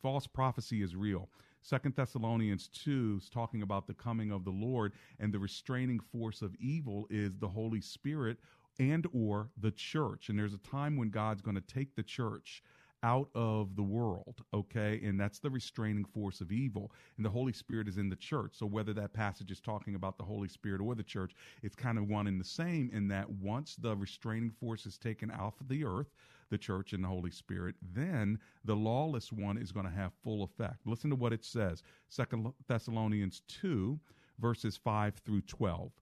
false 0.00 0.28
prophecy 0.28 0.80
is 0.80 0.94
real. 0.94 1.28
Second 1.62 1.94
Thessalonians 1.94 2.68
2 2.68 3.20
is 3.22 3.28
talking 3.28 3.62
about 3.62 3.86
the 3.86 3.94
coming 3.94 4.32
of 4.32 4.44
the 4.44 4.50
Lord, 4.50 4.92
and 5.20 5.32
the 5.32 5.38
restraining 5.38 6.00
force 6.00 6.42
of 6.42 6.56
evil 6.56 7.06
is 7.08 7.38
the 7.38 7.48
Holy 7.48 7.80
Spirit 7.80 8.38
and 8.80 9.06
or 9.12 9.48
the 9.60 9.70
church. 9.70 10.28
And 10.28 10.38
there's 10.38 10.54
a 10.54 10.58
time 10.58 10.96
when 10.96 11.10
God's 11.10 11.40
going 11.40 11.54
to 11.54 11.60
take 11.60 11.94
the 11.94 12.02
church 12.02 12.64
out 13.04 13.28
of 13.34 13.74
the 13.76 13.82
world, 13.82 14.42
okay? 14.54 15.00
And 15.04 15.18
that's 15.18 15.38
the 15.38 15.50
restraining 15.50 16.04
force 16.04 16.40
of 16.40 16.52
evil. 16.52 16.92
And 17.16 17.24
the 17.26 17.30
Holy 17.30 17.52
Spirit 17.52 17.88
is 17.88 17.98
in 17.98 18.08
the 18.08 18.16
church. 18.16 18.52
So 18.54 18.66
whether 18.66 18.92
that 18.94 19.12
passage 19.12 19.50
is 19.50 19.60
talking 19.60 19.94
about 19.94 20.18
the 20.18 20.24
Holy 20.24 20.48
Spirit 20.48 20.80
or 20.80 20.94
the 20.94 21.02
church, 21.02 21.32
it's 21.62 21.74
kind 21.74 21.98
of 21.98 22.08
one 22.08 22.26
and 22.26 22.40
the 22.40 22.44
same 22.44 22.90
in 22.92 23.08
that 23.08 23.28
once 23.28 23.76
the 23.76 23.96
restraining 23.96 24.50
force 24.50 24.86
is 24.86 24.98
taken 24.98 25.30
out 25.32 25.54
of 25.60 25.68
the 25.68 25.84
earth, 25.84 26.10
the 26.52 26.58
church 26.58 26.92
and 26.92 27.02
the 27.02 27.08
Holy 27.08 27.30
Spirit, 27.30 27.74
then 27.94 28.38
the 28.64 28.76
lawless 28.76 29.32
one 29.32 29.58
is 29.58 29.72
going 29.72 29.86
to 29.86 29.92
have 29.92 30.12
full 30.22 30.44
effect. 30.44 30.86
Listen 30.86 31.10
to 31.10 31.16
what 31.16 31.32
it 31.32 31.44
says. 31.44 31.82
Second 32.08 32.52
Thessalonians 32.68 33.42
2 33.48 33.98
verses 34.38 34.76
5 34.76 35.16
through 35.24 35.42
12. 35.42 35.92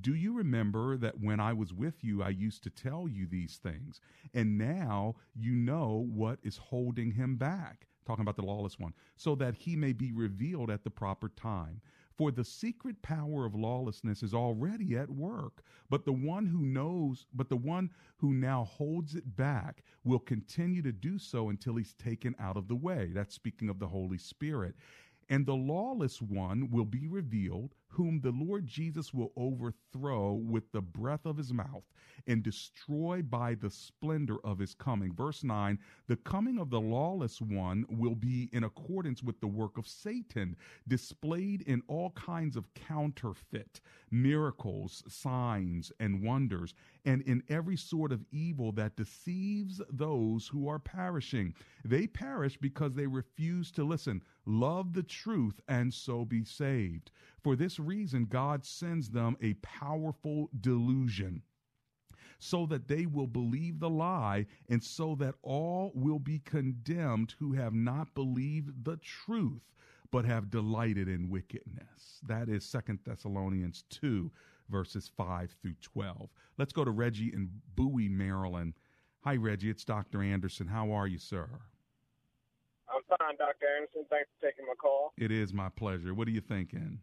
Do 0.00 0.14
you 0.14 0.32
remember 0.32 0.96
that 0.96 1.20
when 1.20 1.40
I 1.40 1.52
was 1.52 1.72
with 1.72 2.02
you, 2.02 2.22
I 2.22 2.28
used 2.30 2.62
to 2.64 2.70
tell 2.70 3.08
you 3.08 3.26
these 3.26 3.58
things? 3.62 4.00
And 4.34 4.56
now 4.58 5.16
you 5.34 5.52
know 5.52 6.06
what 6.10 6.38
is 6.42 6.56
holding 6.56 7.12
him 7.12 7.36
back. 7.36 7.86
Talking 8.06 8.22
about 8.22 8.36
the 8.36 8.42
lawless 8.42 8.78
one, 8.78 8.94
so 9.16 9.34
that 9.36 9.54
he 9.54 9.76
may 9.76 9.92
be 9.92 10.10
revealed 10.10 10.70
at 10.70 10.82
the 10.82 10.90
proper 10.90 11.28
time. 11.28 11.80
For 12.20 12.30
the 12.30 12.44
secret 12.44 13.00
power 13.00 13.46
of 13.46 13.54
lawlessness 13.54 14.22
is 14.22 14.34
already 14.34 14.94
at 14.94 15.08
work, 15.08 15.62
but 15.88 16.04
the 16.04 16.12
one 16.12 16.44
who 16.44 16.66
knows, 16.66 17.24
but 17.32 17.48
the 17.48 17.56
one 17.56 17.88
who 18.18 18.34
now 18.34 18.64
holds 18.64 19.14
it 19.14 19.36
back 19.36 19.82
will 20.04 20.18
continue 20.18 20.82
to 20.82 20.92
do 20.92 21.18
so 21.18 21.48
until 21.48 21.76
he's 21.76 21.94
taken 21.94 22.36
out 22.38 22.58
of 22.58 22.68
the 22.68 22.74
way. 22.74 23.10
That's 23.14 23.34
speaking 23.34 23.70
of 23.70 23.78
the 23.78 23.88
Holy 23.88 24.18
Spirit. 24.18 24.74
And 25.30 25.46
the 25.46 25.54
lawless 25.54 26.20
one 26.20 26.70
will 26.70 26.84
be 26.84 27.08
revealed, 27.08 27.74
whom 27.90 28.20
the 28.20 28.30
Lord 28.30 28.66
Jesus 28.66 29.12
will 29.12 29.32
overthrow 29.36 30.32
with 30.32 30.70
the 30.72 30.80
breath 30.80 31.26
of 31.26 31.36
his 31.36 31.52
mouth 31.52 31.84
and 32.26 32.42
destroy 32.42 33.22
by 33.22 33.54
the 33.54 33.70
splendor 33.70 34.38
of 34.44 34.58
his 34.58 34.74
coming. 34.74 35.12
Verse 35.12 35.42
9 35.42 35.78
The 36.06 36.16
coming 36.16 36.58
of 36.58 36.70
the 36.70 36.80
lawless 36.80 37.40
one 37.40 37.84
will 37.88 38.14
be 38.14 38.48
in 38.52 38.64
accordance 38.64 39.22
with 39.22 39.40
the 39.40 39.46
work 39.48 39.76
of 39.76 39.86
Satan, 39.86 40.56
displayed 40.86 41.62
in 41.62 41.82
all 41.88 42.10
kinds 42.10 42.56
of 42.56 42.72
counterfeit 42.74 43.80
miracles, 44.10 45.02
signs, 45.08 45.92
and 46.00 46.22
wonders, 46.22 46.74
and 47.04 47.22
in 47.22 47.42
every 47.48 47.76
sort 47.76 48.12
of 48.12 48.24
evil 48.30 48.72
that 48.72 48.96
deceives 48.96 49.80
those 49.90 50.48
who 50.48 50.68
are 50.68 50.78
perishing. 50.78 51.54
They 51.84 52.06
perish 52.06 52.56
because 52.56 52.94
they 52.94 53.06
refuse 53.06 53.70
to 53.72 53.84
listen, 53.84 54.22
love 54.46 54.92
the 54.92 55.02
truth, 55.02 55.60
and 55.68 55.92
so 55.92 56.24
be 56.24 56.44
saved. 56.44 57.10
For 57.42 57.56
this 57.56 57.79
reason, 57.80 58.26
God 58.26 58.64
sends 58.64 59.10
them 59.10 59.36
a 59.42 59.54
powerful 59.54 60.50
delusion 60.60 61.42
so 62.40 62.66
that 62.66 62.88
they 62.88 63.06
will 63.06 63.26
believe 63.26 63.78
the 63.78 63.90
lie, 63.90 64.46
and 64.70 64.82
so 64.82 65.14
that 65.16 65.34
all 65.42 65.92
will 65.94 66.18
be 66.18 66.38
condemned 66.40 67.34
who 67.38 67.52
have 67.52 67.74
not 67.74 68.14
believed 68.14 68.84
the 68.84 68.96
truth, 68.96 69.62
but 70.10 70.24
have 70.24 70.50
delighted 70.50 71.06
in 71.06 71.28
wickedness. 71.28 72.20
That 72.26 72.48
is 72.48 72.64
Second 72.64 73.00
Thessalonians 73.04 73.84
2, 73.90 74.30
verses 74.70 75.10
5 75.16 75.54
through 75.60 75.74
12. 75.82 76.30
Let's 76.56 76.72
go 76.72 76.82
to 76.82 76.90
Reggie 76.90 77.32
in 77.32 77.50
Bowie, 77.76 78.08
Maryland. 78.08 78.72
Hi, 79.22 79.36
Reggie. 79.36 79.68
It's 79.68 79.84
Dr. 79.84 80.22
Anderson. 80.22 80.66
How 80.66 80.92
are 80.92 81.06
you, 81.06 81.18
sir? 81.18 81.46
I'm 82.88 83.02
fine, 83.18 83.36
Dr. 83.36 83.66
Anderson. 83.76 84.06
Thanks 84.08 84.30
for 84.40 84.46
taking 84.46 84.64
my 84.66 84.74
call. 84.80 85.12
It 85.18 85.30
is 85.30 85.52
my 85.52 85.68
pleasure. 85.68 86.14
What 86.14 86.26
are 86.26 86.32
you 86.32 86.40
thinking? 86.40 87.00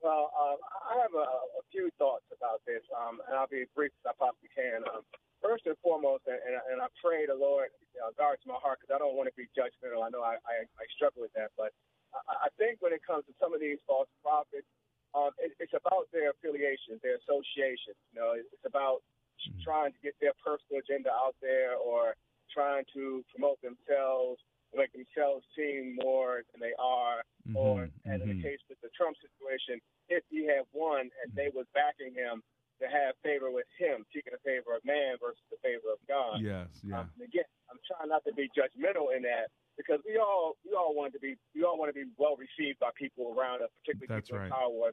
Well, 0.00 0.32
uh, 0.32 0.56
I 0.88 0.96
have 0.96 1.12
a, 1.12 1.28
a, 1.60 1.62
few 1.68 1.92
thoughts 2.00 2.24
about 2.32 2.64
this, 2.64 2.80
um, 2.96 3.20
and 3.28 3.36
I'll 3.36 3.52
be 3.52 3.68
as 3.68 3.70
brief 3.76 3.92
as 4.00 4.10
I 4.10 4.14
possibly 4.16 4.48
can. 4.56 4.80
Um, 4.88 5.04
first 5.44 5.68
and 5.68 5.76
foremost, 5.84 6.24
and, 6.24 6.40
and, 6.40 6.56
and 6.72 6.78
I 6.80 6.88
pray 7.04 7.28
the 7.28 7.36
Lord 7.36 7.68
uh, 8.00 8.12
guards 8.16 8.40
my 8.48 8.56
heart 8.56 8.80
because 8.80 8.96
I 8.96 8.98
don't 8.98 9.12
want 9.12 9.28
to 9.28 9.36
be 9.36 9.44
judgmental. 9.52 10.00
I 10.00 10.08
know 10.08 10.24
I, 10.24 10.40
I, 10.48 10.64
I 10.64 10.84
struggle 10.96 11.20
with 11.20 11.36
that, 11.36 11.52
but 11.54 11.76
I, 12.16 12.48
I 12.48 12.50
think 12.56 12.80
when 12.80 12.96
it 12.96 13.04
comes 13.04 13.28
to 13.28 13.34
some 13.36 13.52
of 13.52 13.60
these 13.60 13.76
false 13.84 14.08
prophets, 14.24 14.68
um, 15.12 15.36
it, 15.36 15.52
it's 15.60 15.76
about 15.76 16.08
their 16.16 16.32
affiliations, 16.32 17.04
their 17.04 17.20
associations. 17.20 18.00
You 18.12 18.16
know, 18.16 18.30
it's 18.40 18.64
about 18.64 19.04
mm-hmm. 19.36 19.60
trying 19.60 19.92
to 19.92 20.00
get 20.00 20.16
their 20.16 20.32
personal 20.40 20.80
agenda 20.80 21.12
out 21.12 21.36
there 21.44 21.76
or 21.76 22.16
trying 22.48 22.88
to 22.96 23.20
promote 23.30 23.60
themselves 23.60 24.40
make 24.74 24.92
themselves 24.92 25.42
seem 25.56 25.98
more 25.98 26.46
than 26.52 26.60
they 26.62 26.74
are. 26.78 27.26
Mm-hmm, 27.48 27.56
or, 27.56 27.90
as 28.06 28.20
mm-hmm. 28.20 28.30
in 28.30 28.36
the 28.36 28.42
case 28.42 28.60
with 28.68 28.78
the 28.80 28.92
Trump 28.94 29.16
situation, 29.18 29.82
if 30.08 30.22
he 30.30 30.46
had 30.46 30.68
won 30.72 31.10
and 31.22 31.28
they 31.34 31.50
was 31.50 31.66
backing 31.74 32.14
him 32.14 32.42
to 32.80 32.86
have 32.88 33.12
favor 33.20 33.52
with 33.52 33.68
him, 33.76 34.08
seeking 34.08 34.32
the 34.32 34.40
favor 34.40 34.72
of 34.72 34.80
man 34.84 35.20
versus 35.20 35.44
the 35.52 35.60
favor 35.60 35.92
of 35.92 36.00
God. 36.08 36.40
Yes, 36.40 36.68
yeah. 36.80 37.04
Um, 37.04 37.12
again, 37.20 37.48
I'm 37.68 37.80
trying 37.84 38.08
not 38.08 38.24
to 38.24 38.32
be 38.32 38.48
judgmental 38.56 39.12
in 39.12 39.22
that 39.28 39.52
because 39.76 40.00
we 40.08 40.16
all 40.16 40.56
we 40.64 40.72
all 40.72 40.96
want 40.96 41.12
to 41.12 41.20
be 41.20 41.36
we 41.54 41.62
all 41.62 41.78
want 41.78 41.92
to 41.92 41.96
be 41.96 42.08
well 42.16 42.36
received 42.40 42.80
by 42.80 42.90
people 42.96 43.36
around 43.36 43.62
us, 43.62 43.68
particularly 43.84 44.08
That's 44.08 44.28
people 44.28 44.40
right. 44.40 44.48
in 44.48 44.52
power. 44.52 44.92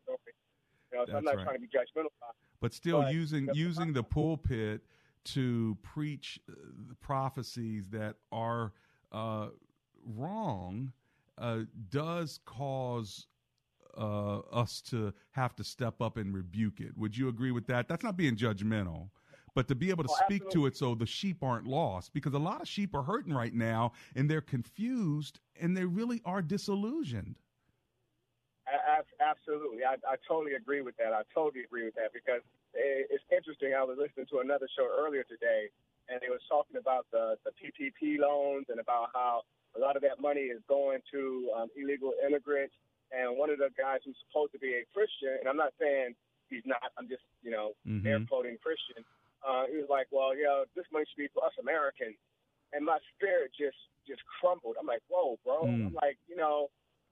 You 0.91 0.97
know, 0.97 1.05
so 1.07 1.17
I'm 1.17 1.23
not 1.23 1.35
right. 1.35 1.43
trying 1.43 1.55
to 1.55 1.63
be 1.63 1.67
judgmental. 1.67 2.11
But 2.59 2.73
still, 2.73 3.01
but 3.01 3.13
using 3.13 3.49
using 3.53 3.93
the 3.93 4.03
pulpit 4.03 4.81
to 5.35 5.77
preach 5.81 6.39
uh, 6.49 6.53
prophecies 6.99 7.89
that 7.89 8.15
are 8.31 8.73
uh, 9.11 9.47
wrong 10.15 10.91
uh, 11.37 11.59
does 11.89 12.39
cause 12.45 13.27
uh, 13.97 14.39
us 14.51 14.81
to 14.81 15.13
have 15.31 15.55
to 15.55 15.63
step 15.63 16.01
up 16.01 16.17
and 16.17 16.33
rebuke 16.33 16.79
it. 16.79 16.97
Would 16.97 17.17
you 17.17 17.29
agree 17.29 17.51
with 17.51 17.67
that? 17.67 17.87
That's 17.87 18.03
not 18.03 18.17
being 18.17 18.35
judgmental, 18.35 19.09
but 19.55 19.67
to 19.67 19.75
be 19.75 19.89
able 19.89 20.03
to 20.03 20.09
oh, 20.11 20.25
speak 20.25 20.43
absolutely. 20.43 20.61
to 20.61 20.65
it 20.67 20.77
so 20.77 20.95
the 20.95 21.05
sheep 21.05 21.43
aren't 21.43 21.67
lost, 21.67 22.13
because 22.13 22.33
a 22.33 22.39
lot 22.39 22.61
of 22.61 22.67
sheep 22.67 22.95
are 22.95 23.03
hurting 23.03 23.33
right 23.33 23.53
now 23.53 23.93
and 24.15 24.29
they're 24.29 24.41
confused 24.41 25.39
and 25.59 25.75
they 25.75 25.85
really 25.85 26.21
are 26.25 26.41
disillusioned. 26.41 27.37
Absolutely, 29.19 29.83
I, 29.83 29.95
I 30.07 30.15
totally 30.27 30.53
agree 30.53 30.81
with 30.81 30.95
that. 30.97 31.13
I 31.13 31.23
totally 31.33 31.63
agree 31.63 31.85
with 31.85 31.95
that 31.95 32.11
because 32.13 32.41
it's 32.73 33.23
interesting. 33.31 33.73
I 33.73 33.83
was 33.83 33.97
listening 33.97 34.27
to 34.31 34.39
another 34.39 34.67
show 34.77 34.87
earlier 34.87 35.23
today, 35.23 35.71
and 36.09 36.19
they 36.21 36.29
was 36.29 36.41
talking 36.47 36.77
about 36.77 37.07
the 37.11 37.35
the 37.43 37.51
PPP 37.55 38.19
loans 38.19 38.67
and 38.69 38.79
about 38.79 39.09
how 39.13 39.43
a 39.77 39.79
lot 39.79 39.95
of 39.95 40.01
that 40.01 40.19
money 40.19 40.49
is 40.49 40.59
going 40.67 40.99
to 41.13 41.49
um, 41.55 41.67
illegal 41.77 42.13
immigrants. 42.25 42.73
And 43.13 43.37
one 43.37 43.49
of 43.49 43.61
the 43.61 43.69
guys 43.77 44.03
who's 44.03 44.17
supposed 44.27 44.51
to 44.51 44.59
be 44.59 44.75
a 44.75 44.83
Christian, 44.91 45.39
and 45.39 45.47
I'm 45.47 45.55
not 45.55 45.71
saying 45.79 46.17
he's 46.49 46.65
not, 46.65 46.81
I'm 46.97 47.07
just, 47.07 47.23
you 47.45 47.51
know, 47.53 47.71
mm-hmm. 47.87 48.05
air 48.05 48.19
quoting 48.27 48.57
Christian. 48.59 49.05
Uh, 49.45 49.69
he 49.69 49.77
was 49.77 49.87
like, 49.87 50.07
well, 50.11 50.35
yeah, 50.35 50.65
this 50.75 50.83
money 50.91 51.05
should 51.07 51.21
be 51.21 51.31
for 51.31 51.45
us 51.45 51.55
Americans. 51.61 52.17
And 52.73 52.83
my 52.83 52.99
spirit 53.15 53.55
just 53.55 53.79
just 54.03 54.19
crumbled. 54.39 54.75
I'm 54.79 54.87
like, 54.87 55.03
whoa, 55.07 55.39
bro. 55.43 55.67
Mm. 55.67 55.91
I'm 55.91 55.95
like, 55.95 56.17
you 56.27 56.35
know, 56.35 56.67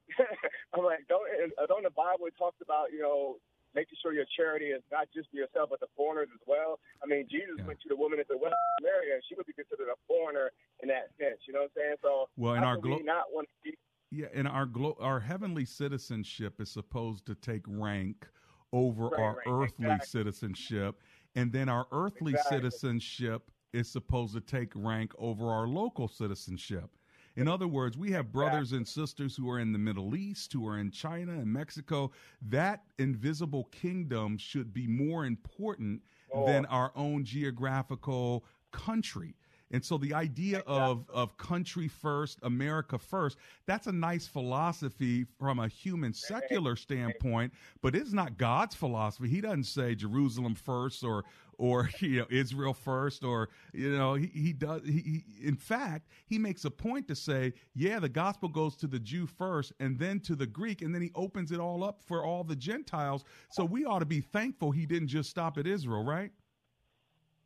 I'm 0.73 0.83
like, 0.83 1.07
don't 1.07 1.27
don't 1.67 1.83
the 1.83 1.95
Bible 1.95 2.27
talks 2.37 2.59
about, 2.59 2.91
you 2.91 2.99
know, 2.99 3.37
making 3.75 3.97
sure 4.01 4.13
your 4.13 4.25
charity 4.35 4.71
is 4.71 4.81
not 4.91 5.07
just 5.13 5.29
for 5.29 5.37
yourself, 5.37 5.69
but 5.69 5.79
the 5.79 5.91
foreigners 5.95 6.29
as 6.33 6.41
well. 6.47 6.79
I 7.03 7.05
mean, 7.05 7.27
Jesus 7.29 7.59
yeah. 7.59 7.67
went 7.67 7.79
to 7.81 7.89
the 7.89 7.95
woman 7.95 8.19
at 8.19 8.27
the 8.27 8.37
well 8.37 8.55
of 8.55 8.63
Samaria, 8.79 9.15
and 9.15 9.23
she 9.27 9.35
would 9.35 9.45
be 9.45 9.53
considered 9.53 9.91
a 9.91 9.99
foreigner 10.07 10.51
in 10.81 10.87
that 10.89 11.11
sense. 11.19 11.43
You 11.45 11.53
know 11.53 11.67
what 11.67 11.75
I'm 11.75 11.83
saying? 11.83 11.95
So, 12.01 12.29
well, 12.37 12.55
in 12.55 12.63
our 12.63 12.77
glo- 12.77 13.03
not 13.03 13.25
want 13.31 13.47
to 13.51 13.71
be- 13.71 13.77
yeah, 14.11 14.27
and 14.33 14.47
our 14.47 14.65
glo- 14.65 14.97
our 14.99 15.19
heavenly 15.19 15.65
citizenship 15.65 16.61
is 16.61 16.71
supposed 16.71 17.25
to 17.27 17.35
take 17.35 17.63
rank 17.67 18.27
over 18.71 19.07
right, 19.07 19.19
our 19.19 19.35
right, 19.35 19.47
earthly 19.47 19.91
exactly. 19.91 20.07
citizenship, 20.07 21.01
and 21.35 21.51
then 21.51 21.69
our 21.69 21.85
earthly 21.91 22.31
exactly. 22.31 22.57
citizenship 22.57 23.51
is 23.73 23.91
supposed 23.91 24.33
to 24.33 24.41
take 24.41 24.71
rank 24.75 25.11
over 25.19 25.51
our 25.51 25.67
local 25.67 26.07
citizenship. 26.07 26.89
In 27.35 27.47
other 27.47 27.67
words, 27.67 27.97
we 27.97 28.11
have 28.11 28.31
brothers 28.31 28.71
and 28.71 28.87
sisters 28.87 29.35
who 29.35 29.49
are 29.49 29.59
in 29.59 29.73
the 29.73 29.79
Middle 29.79 30.15
East, 30.15 30.53
who 30.53 30.65
are 30.67 30.77
in 30.77 30.89
China 30.89 31.33
and 31.33 31.51
Mexico. 31.51 32.11
That 32.41 32.83
invisible 32.97 33.65
kingdom 33.65 34.37
should 34.37 34.73
be 34.73 34.87
more 34.87 35.25
important 35.25 36.01
oh. 36.33 36.45
than 36.45 36.65
our 36.67 36.91
own 36.95 37.25
geographical 37.25 38.45
country. 38.71 39.35
And 39.71 39.83
so 39.83 39.97
the 39.97 40.13
idea 40.13 40.59
of, 40.67 41.09
of 41.09 41.37
country 41.37 41.87
first, 41.87 42.39
America 42.43 42.99
first, 42.99 43.37
that's 43.65 43.87
a 43.87 43.91
nice 43.91 44.27
philosophy 44.27 45.25
from 45.39 45.59
a 45.59 45.67
human 45.67 46.13
secular 46.13 46.75
standpoint, 46.75 47.51
but 47.81 47.95
it's 47.95 48.13
not 48.13 48.37
God's 48.37 48.75
philosophy. 48.75 49.27
He 49.27 49.41
doesn't 49.41 49.65
say 49.65 49.95
Jerusalem 49.95 50.53
first 50.53 51.03
or 51.03 51.23
or 51.57 51.89
you 51.99 52.19
know 52.19 52.25
Israel 52.29 52.73
first 52.73 53.23
or 53.23 53.49
you 53.73 53.95
know 53.95 54.13
he, 54.15 54.27
he 54.27 54.53
does 54.53 54.81
he, 54.85 55.23
he, 55.37 55.47
in 55.47 55.55
fact 55.55 56.07
he 56.25 56.37
makes 56.37 56.65
a 56.65 56.71
point 56.71 57.07
to 57.07 57.15
say 57.15 57.53
yeah 57.73 57.99
the 57.99 58.09
gospel 58.09 58.49
goes 58.49 58.75
to 58.77 58.87
the 58.87 58.99
Jew 58.99 59.25
first 59.25 59.73
and 59.79 59.97
then 59.97 60.19
to 60.21 60.35
the 60.35 60.47
Greek 60.47 60.81
and 60.81 60.93
then 60.93 61.01
he 61.01 61.11
opens 61.15 61.51
it 61.51 61.59
all 61.59 61.83
up 61.83 62.01
for 62.05 62.23
all 62.23 62.43
the 62.43 62.55
Gentiles 62.55 63.23
so 63.51 63.63
we 63.63 63.85
ought 63.85 63.99
to 63.99 64.05
be 64.05 64.21
thankful 64.21 64.71
he 64.71 64.85
didn't 64.85 65.07
just 65.07 65.29
stop 65.29 65.57
at 65.57 65.67
Israel 65.67 66.03
right 66.03 66.31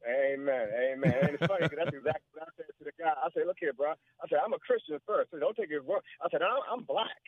Amen. 0.08 0.68
Amen. 0.74 1.14
And 1.22 1.30
it's 1.36 1.46
funny 1.46 1.68
because 1.68 1.78
that's 1.78 1.96
exactly 1.96 2.32
what 2.34 2.48
I 2.48 2.52
said 2.56 2.72
to 2.80 2.84
the 2.86 2.96
guy. 2.98 3.14
I 3.14 3.28
said, 3.34 3.44
look 3.46 3.58
here, 3.60 3.74
bro. 3.74 3.92
I 3.92 4.28
said, 4.30 4.40
I'm 4.44 4.54
a 4.54 4.60
Christian 4.60 4.98
first. 5.06 5.32
So 5.32 5.40
don't 5.40 5.56
take 5.56 5.72
it 5.72 5.84
wrong. 5.86 6.00
I 6.24 6.30
said, 6.32 6.42
I'm, 6.42 6.64
I'm 6.72 6.84
black. 6.84 7.20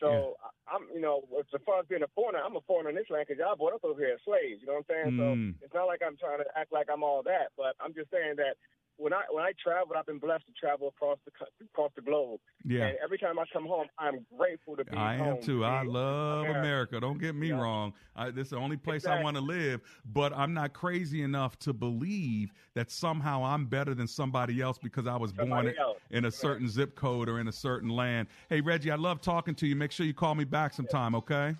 So 0.00 0.36
I'm, 0.64 0.88
you 0.94 1.00
know, 1.00 1.22
as 1.38 1.60
far 1.64 1.80
as 1.80 1.86
being 1.86 2.02
a 2.02 2.12
foreigner, 2.14 2.40
I'm 2.40 2.56
a 2.56 2.64
foreigner 2.66 2.90
in 2.90 2.96
this 2.96 3.10
land 3.10 3.26
because 3.28 3.38
y'all 3.38 3.56
brought 3.56 3.74
up 3.74 3.84
over 3.84 4.00
here 4.00 4.16
as 4.16 4.24
slaves. 4.24 4.60
You 4.60 4.66
know 4.66 4.80
what 4.80 4.88
I'm 4.88 4.90
saying? 4.90 5.10
Mm. 5.14 5.20
So 5.20 5.64
it's 5.66 5.74
not 5.74 5.86
like 5.86 6.00
I'm 6.00 6.16
trying 6.16 6.38
to 6.40 6.48
act 6.56 6.72
like 6.72 6.88
I'm 6.90 7.02
all 7.02 7.22
that, 7.24 7.52
but 7.56 7.76
I'm 7.80 7.92
just 7.92 8.10
saying 8.10 8.36
that 8.36 8.56
when 9.00 9.12
I 9.14 9.22
when 9.30 9.42
I 9.44 9.52
travel, 9.62 9.94
I've 9.96 10.06
been 10.06 10.18
blessed 10.18 10.46
to 10.46 10.52
travel 10.52 10.88
across 10.88 11.18
the 11.24 11.32
across 11.64 11.90
the 11.96 12.02
globe. 12.02 12.40
Yeah. 12.64 12.86
And 12.86 12.98
every 13.02 13.18
time 13.18 13.38
I 13.38 13.44
come 13.52 13.66
home, 13.66 13.86
I'm 13.98 14.26
grateful 14.36 14.76
to 14.76 14.84
be 14.84 14.96
I 14.96 15.16
home. 15.16 15.36
am 15.36 15.42
too. 15.42 15.60
to 15.60 15.64
I 15.64 15.82
love 15.82 16.40
America. 16.44 16.60
America. 16.60 17.00
Don't 17.00 17.18
get 17.18 17.34
me 17.34 17.52
wrong. 17.52 17.94
I, 18.14 18.30
this 18.30 18.46
is 18.46 18.50
the 18.50 18.56
only 18.58 18.76
place 18.76 19.06
I 19.06 19.22
want 19.22 19.36
to 19.36 19.42
live. 19.42 19.80
But 20.12 20.36
I'm 20.36 20.52
not 20.52 20.72
crazy 20.74 21.22
enough 21.22 21.58
to 21.60 21.72
believe 21.72 22.52
that 22.74 22.90
somehow 22.90 23.44
I'm 23.44 23.66
better 23.66 23.94
than 23.94 24.06
somebody 24.06 24.60
else 24.60 24.78
because 24.78 25.06
I 25.06 25.16
was 25.16 25.32
born 25.32 25.48
Somebody 25.48 25.68
in, 25.70 25.78
else. 25.78 25.98
in 26.10 26.24
a 26.26 26.30
certain 26.30 26.68
zip 26.68 26.94
code 26.94 27.28
or 27.28 27.40
in 27.40 27.48
a 27.48 27.52
certain 27.52 27.88
land. 27.88 28.28
Hey 28.48 28.60
Reggie, 28.60 28.90
I 28.90 28.96
love 28.96 29.20
talking 29.20 29.54
to 29.56 29.66
you. 29.66 29.74
Make 29.74 29.92
sure 29.92 30.04
you 30.04 30.14
call 30.14 30.34
me 30.34 30.44
back 30.44 30.74
sometime, 30.74 31.14
okay? 31.14 31.54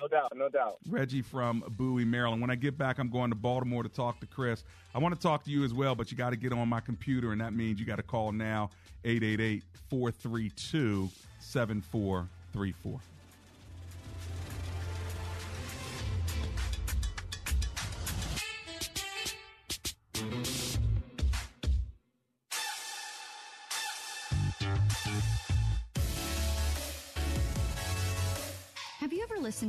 No 0.00 0.08
doubt, 0.08 0.32
no 0.34 0.48
doubt. 0.48 0.78
Reggie 0.88 1.20
from 1.20 1.62
Bowie, 1.68 2.06
Maryland. 2.06 2.40
When 2.40 2.50
I 2.50 2.54
get 2.54 2.78
back, 2.78 2.98
I'm 2.98 3.10
going 3.10 3.30
to 3.30 3.36
Baltimore 3.36 3.82
to 3.82 3.88
talk 3.88 4.18
to 4.20 4.26
Chris. 4.26 4.64
I 4.94 4.98
want 4.98 5.14
to 5.14 5.20
talk 5.20 5.44
to 5.44 5.50
you 5.50 5.62
as 5.62 5.74
well, 5.74 5.94
but 5.94 6.10
you 6.10 6.16
got 6.16 6.30
to 6.30 6.36
get 6.36 6.52
on 6.52 6.68
my 6.68 6.80
computer, 6.80 7.32
and 7.32 7.40
that 7.40 7.52
means 7.52 7.78
you 7.78 7.84
got 7.84 7.96
to 7.96 8.02
call 8.02 8.32
now 8.32 8.70
888 9.04 9.62
432 9.90 11.10
7434. 11.40 13.00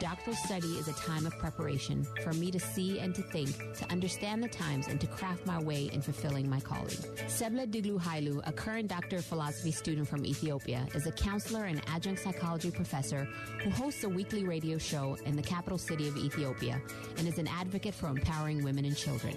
Doctoral 0.00 0.34
study 0.34 0.78
is 0.78 0.88
a 0.88 0.94
time 0.94 1.26
of 1.26 1.36
preparation 1.36 2.06
for 2.24 2.32
me 2.32 2.50
to 2.50 2.58
see 2.58 3.00
and 3.00 3.14
to 3.14 3.20
think, 3.20 3.50
to 3.74 3.84
understand 3.90 4.42
the 4.42 4.48
times, 4.48 4.88
and 4.88 4.98
to 4.98 5.06
craft 5.06 5.44
my 5.44 5.60
way 5.62 5.90
in 5.92 6.00
fulfilling 6.00 6.48
my 6.48 6.58
calling. 6.58 6.96
Sebla 7.28 7.70
Diglu 7.70 8.00
Hailu, 8.00 8.40
a 8.46 8.52
current 8.52 8.88
Doctor 8.88 9.16
of 9.16 9.26
Philosophy 9.26 9.70
student 9.70 10.08
from 10.08 10.24
Ethiopia, 10.24 10.86
is 10.94 11.06
a 11.06 11.12
counselor 11.12 11.66
and 11.66 11.82
adjunct 11.86 12.22
psychology 12.22 12.70
professor 12.70 13.28
who 13.62 13.68
hosts 13.68 14.02
a 14.02 14.08
weekly 14.08 14.42
radio 14.42 14.78
show 14.78 15.18
in 15.26 15.36
the 15.36 15.42
capital 15.42 15.76
city 15.76 16.08
of 16.08 16.16
Ethiopia 16.16 16.80
and 17.18 17.28
is 17.28 17.36
an 17.36 17.48
advocate 17.48 17.94
for 17.94 18.06
empowering 18.06 18.64
women 18.64 18.86
and 18.86 18.96
children. 18.96 19.36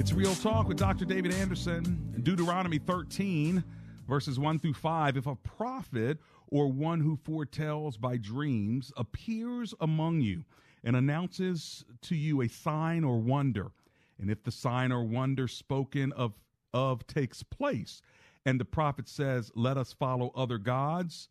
It's 0.00 0.14
Real 0.14 0.34
Talk 0.34 0.66
with 0.66 0.78
Dr. 0.78 1.04
David 1.04 1.30
Anderson. 1.30 2.22
Deuteronomy 2.22 2.78
13, 2.78 3.62
verses 4.08 4.38
1 4.38 4.58
through 4.58 4.72
5. 4.72 5.18
If 5.18 5.26
a 5.26 5.34
prophet 5.34 6.16
or 6.46 6.72
one 6.72 7.00
who 7.00 7.18
foretells 7.22 7.98
by 7.98 8.16
dreams 8.16 8.90
appears 8.96 9.74
among 9.78 10.22
you 10.22 10.42
and 10.84 10.96
announces 10.96 11.84
to 12.00 12.14
you 12.16 12.40
a 12.40 12.48
sign 12.48 13.04
or 13.04 13.18
wonder, 13.18 13.72
and 14.18 14.30
if 14.30 14.42
the 14.42 14.50
sign 14.50 14.90
or 14.90 15.04
wonder 15.04 15.46
spoken 15.46 16.12
of, 16.12 16.32
of 16.72 17.06
takes 17.06 17.42
place, 17.42 18.00
and 18.46 18.58
the 18.58 18.64
prophet 18.64 19.06
says, 19.06 19.52
Let 19.54 19.76
us 19.76 19.92
follow 19.92 20.32
other 20.34 20.56
gods 20.56 21.28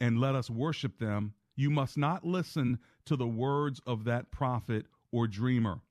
and 0.00 0.18
let 0.18 0.34
us 0.34 0.48
worship 0.48 0.98
them, 0.98 1.34
you 1.54 1.68
must 1.68 1.98
not 1.98 2.24
listen 2.24 2.78
to 3.04 3.14
the 3.14 3.28
words 3.28 3.78
of 3.86 4.04
that 4.04 4.30
prophet 4.30 4.86
or 5.12 5.26
dreamer. 5.26 5.82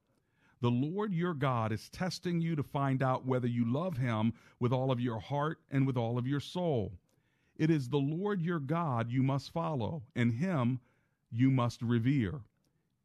The 0.61 0.69
Lord 0.69 1.13
your 1.13 1.33
God 1.33 1.71
is 1.71 1.89
testing 1.89 2.41
you 2.41 2.55
to 2.57 2.63
find 2.63 3.01
out 3.01 3.25
whether 3.25 3.47
you 3.47 3.63
love 3.63 3.97
him 3.97 4.33
with 4.59 4.73
all 4.73 4.91
of 4.91 4.99
your 4.99 5.19
heart 5.19 5.59
and 5.71 5.87
with 5.87 5.95
all 5.95 6.17
of 6.17 6.27
your 6.27 6.41
soul. 6.41 6.91
It 7.55 7.69
is 7.69 7.87
the 7.87 7.97
Lord 7.97 8.41
your 8.41 8.59
God 8.59 9.09
you 9.09 9.23
must 9.23 9.51
follow, 9.51 10.03
and 10.15 10.33
him 10.33 10.81
you 11.31 11.49
must 11.49 11.81
revere. 11.81 12.41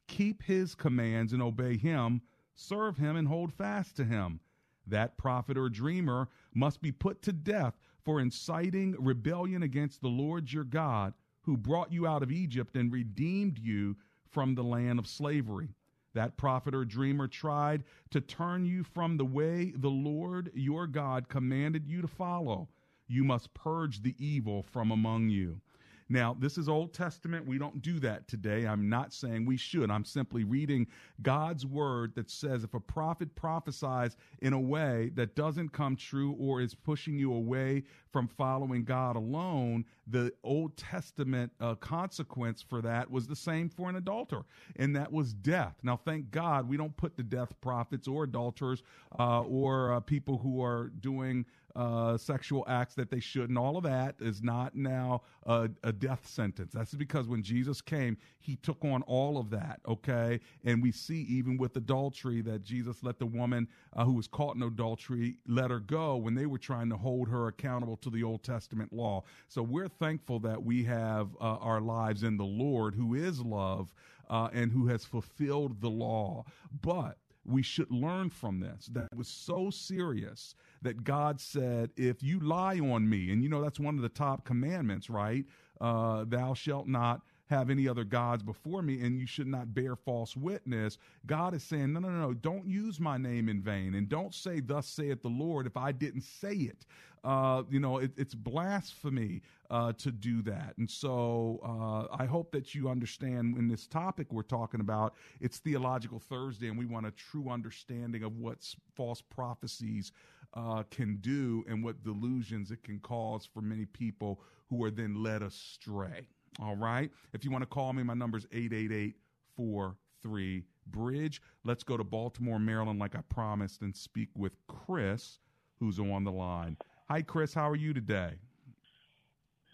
Keep 0.08 0.42
his 0.42 0.74
commands 0.74 1.32
and 1.32 1.42
obey 1.42 1.76
him, 1.76 2.22
serve 2.54 2.96
him 2.96 3.16
and 3.16 3.28
hold 3.28 3.52
fast 3.52 3.96
to 3.96 4.04
him. 4.04 4.40
That 4.86 5.16
prophet 5.16 5.56
or 5.56 5.68
dreamer 5.68 6.28
must 6.54 6.82
be 6.82 6.92
put 6.92 7.22
to 7.22 7.32
death 7.32 7.78
for 8.02 8.20
inciting 8.20 8.96
rebellion 8.98 9.62
against 9.62 10.00
the 10.00 10.08
Lord 10.08 10.52
your 10.52 10.64
God, 10.64 11.14
who 11.42 11.56
brought 11.56 11.92
you 11.92 12.06
out 12.06 12.22
of 12.22 12.32
Egypt 12.32 12.76
and 12.76 12.92
redeemed 12.92 13.58
you 13.58 13.96
from 14.28 14.54
the 14.54 14.64
land 14.64 14.98
of 14.98 15.06
slavery. 15.06 15.68
That 16.14 16.36
prophet 16.36 16.74
or 16.74 16.84
dreamer 16.84 17.28
tried 17.28 17.84
to 18.10 18.20
turn 18.20 18.64
you 18.64 18.84
from 18.84 19.16
the 19.16 19.24
way 19.24 19.72
the 19.76 19.90
Lord 19.90 20.50
your 20.54 20.86
God 20.86 21.28
commanded 21.28 21.86
you 21.86 22.00
to 22.02 22.08
follow. 22.08 22.68
You 23.06 23.24
must 23.24 23.52
purge 23.52 24.02
the 24.02 24.14
evil 24.18 24.62
from 24.62 24.90
among 24.90 25.28
you. 25.28 25.60
Now, 26.08 26.36
this 26.38 26.58
is 26.58 26.68
Old 26.68 26.92
Testament. 26.92 27.46
We 27.46 27.56
don't 27.56 27.80
do 27.80 27.98
that 28.00 28.28
today. 28.28 28.66
I'm 28.66 28.88
not 28.88 29.12
saying 29.14 29.46
we 29.46 29.56
should. 29.56 29.90
I'm 29.90 30.04
simply 30.04 30.44
reading 30.44 30.86
God's 31.22 31.64
word 31.64 32.14
that 32.16 32.30
says 32.30 32.62
if 32.62 32.74
a 32.74 32.80
prophet 32.80 33.34
prophesies 33.34 34.16
in 34.42 34.52
a 34.52 34.60
way 34.60 35.10
that 35.14 35.34
doesn't 35.34 35.70
come 35.70 35.96
true 35.96 36.36
or 36.38 36.60
is 36.60 36.74
pushing 36.74 37.18
you 37.18 37.32
away 37.32 37.84
from 38.12 38.28
following 38.28 38.84
God 38.84 39.16
alone, 39.16 39.86
the 40.06 40.30
Old 40.42 40.76
Testament 40.76 41.50
uh, 41.58 41.74
consequence 41.76 42.60
for 42.60 42.82
that 42.82 43.10
was 43.10 43.26
the 43.26 43.36
same 43.36 43.70
for 43.70 43.88
an 43.88 43.96
adulterer, 43.96 44.44
and 44.76 44.94
that 44.94 45.10
was 45.10 45.32
death. 45.32 45.76
Now, 45.82 45.96
thank 45.96 46.30
God 46.30 46.68
we 46.68 46.76
don't 46.76 46.96
put 46.96 47.16
to 47.16 47.22
death 47.22 47.58
prophets 47.62 48.06
or 48.06 48.24
adulterers 48.24 48.82
uh, 49.18 49.40
or 49.42 49.94
uh, 49.94 50.00
people 50.00 50.36
who 50.38 50.62
are 50.62 50.90
doing 51.00 51.46
uh, 51.76 52.16
sexual 52.16 52.64
acts 52.68 52.94
that 52.94 53.10
they 53.10 53.20
shouldn't. 53.20 53.58
All 53.58 53.76
of 53.76 53.84
that 53.84 54.14
is 54.20 54.42
not 54.42 54.74
now 54.74 55.22
a, 55.44 55.68
a 55.82 55.92
death 55.92 56.26
sentence. 56.26 56.72
That's 56.72 56.94
because 56.94 57.26
when 57.26 57.42
Jesus 57.42 57.80
came, 57.80 58.16
he 58.38 58.56
took 58.56 58.84
on 58.84 59.02
all 59.02 59.38
of 59.38 59.50
that, 59.50 59.80
okay? 59.86 60.40
And 60.64 60.82
we 60.82 60.92
see 60.92 61.22
even 61.22 61.56
with 61.56 61.76
adultery 61.76 62.42
that 62.42 62.62
Jesus 62.62 63.02
let 63.02 63.18
the 63.18 63.26
woman 63.26 63.68
uh, 63.94 64.04
who 64.04 64.12
was 64.12 64.26
caught 64.26 64.56
in 64.56 64.62
adultery 64.62 65.36
let 65.48 65.70
her 65.70 65.80
go 65.80 66.16
when 66.16 66.34
they 66.34 66.46
were 66.46 66.58
trying 66.58 66.90
to 66.90 66.96
hold 66.96 67.28
her 67.28 67.48
accountable 67.48 67.96
to 67.98 68.10
the 68.10 68.22
Old 68.22 68.42
Testament 68.42 68.92
law. 68.92 69.22
So 69.48 69.62
we're 69.62 69.88
thankful 69.88 70.38
that 70.40 70.62
we 70.62 70.84
have 70.84 71.28
uh, 71.40 71.56
our 71.56 71.80
lives 71.80 72.22
in 72.22 72.36
the 72.36 72.44
Lord, 72.44 72.94
who 72.94 73.14
is 73.14 73.40
love 73.40 73.88
uh, 74.30 74.48
and 74.52 74.70
who 74.70 74.86
has 74.88 75.04
fulfilled 75.04 75.80
the 75.80 75.90
law. 75.90 76.44
But 76.82 77.18
we 77.46 77.62
should 77.62 77.90
learn 77.90 78.30
from 78.30 78.60
this 78.60 78.88
that 78.92 79.08
was 79.16 79.28
so 79.28 79.70
serious 79.70 80.54
that 80.82 81.04
God 81.04 81.40
said, 81.40 81.90
if 81.96 82.22
you 82.22 82.40
lie 82.40 82.78
on 82.78 83.08
me, 83.08 83.30
and 83.30 83.42
you 83.42 83.48
know 83.48 83.62
that's 83.62 83.80
one 83.80 83.96
of 83.96 84.02
the 84.02 84.08
top 84.08 84.44
commandments, 84.44 85.10
right? 85.10 85.44
Uh, 85.80 86.24
thou 86.26 86.54
shalt 86.54 86.88
not 86.88 87.22
have 87.46 87.70
any 87.70 87.86
other 87.86 88.04
gods 88.04 88.42
before 88.42 88.82
me, 88.82 89.00
and 89.02 89.18
you 89.18 89.26
should 89.26 89.46
not 89.46 89.74
bear 89.74 89.96
false 89.96 90.36
witness. 90.36 90.98
God 91.26 91.54
is 91.54 91.62
saying, 91.62 91.92
no, 91.92 92.00
no, 92.00 92.08
no, 92.08 92.32
don't 92.32 92.66
use 92.66 92.98
my 92.98 93.18
name 93.18 93.48
in 93.48 93.60
vain, 93.60 93.94
and 93.94 94.08
don't 94.08 94.34
say, 94.34 94.60
Thus 94.60 94.86
saith 94.86 95.22
the 95.22 95.28
Lord, 95.28 95.66
if 95.66 95.76
I 95.76 95.92
didn't 95.92 96.22
say 96.22 96.54
it. 96.54 96.86
Uh, 97.22 97.62
you 97.70 97.80
know, 97.80 97.98
it, 97.98 98.12
it's 98.18 98.34
blasphemy 98.34 99.40
uh, 99.70 99.94
to 99.94 100.12
do 100.12 100.42
that. 100.42 100.74
And 100.76 100.90
so 100.90 101.58
uh, 101.64 102.14
I 102.14 102.26
hope 102.26 102.52
that 102.52 102.74
you 102.74 102.90
understand 102.90 103.56
in 103.56 103.66
this 103.66 103.86
topic 103.86 104.30
we're 104.30 104.42
talking 104.42 104.80
about, 104.80 105.14
it's 105.40 105.58
Theological 105.58 106.18
Thursday, 106.18 106.68
and 106.68 106.78
we 106.78 106.84
want 106.84 107.06
a 107.06 107.10
true 107.12 107.48
understanding 107.48 108.24
of 108.24 108.36
what 108.36 108.58
false 108.94 109.22
prophecies 109.22 110.12
uh, 110.52 110.82
can 110.90 111.16
do 111.16 111.64
and 111.68 111.82
what 111.82 112.02
delusions 112.04 112.70
it 112.70 112.82
can 112.82 112.98
cause 113.00 113.48
for 113.52 113.60
many 113.62 113.86
people 113.86 114.40
who 114.68 114.84
are 114.84 114.90
then 114.90 115.22
led 115.22 115.42
astray. 115.42 116.28
All 116.60 116.76
right. 116.76 117.10
If 117.32 117.44
you 117.44 117.50
want 117.50 117.62
to 117.62 117.66
call 117.66 117.92
me, 117.92 118.02
my 118.02 118.14
number 118.14 118.38
is 118.38 118.46
888 118.52 119.16
43 119.56 120.64
Bridge. 120.86 121.42
Let's 121.64 121.82
go 121.82 121.96
to 121.96 122.04
Baltimore, 122.04 122.58
Maryland, 122.58 122.98
like 122.98 123.16
I 123.16 123.20
promised, 123.28 123.82
and 123.82 123.96
speak 123.96 124.28
with 124.36 124.56
Chris, 124.68 125.38
who's 125.80 125.98
on 125.98 126.24
the 126.24 126.32
line. 126.32 126.76
Hi, 127.08 127.22
Chris. 127.22 127.54
How 127.54 127.68
are 127.68 127.76
you 127.76 127.92
today? 127.92 128.34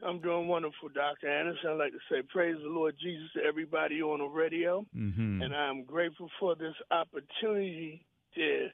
I'm 0.07 0.21
doing 0.21 0.49
wonderful, 0.49 0.89
Dr. 0.95 1.29
Anderson. 1.29 1.71
I'd 1.71 1.79
like 1.79 1.93
to 1.93 1.99
say 2.11 2.23
praise 2.29 2.57
the 2.63 2.71
Lord 2.71 2.95
Jesus 3.01 3.29
to 3.37 3.43
everybody 3.43 4.01
on 4.01 4.21
the 4.21 4.27
radio. 4.27 4.87
Mm-hmm. 4.97 5.43
And 5.43 5.55
I'm 5.55 5.85
grateful 5.85 6.31
for 6.39 6.55
this 6.55 6.75
opportunity 6.91 8.07
to, 8.35 8.69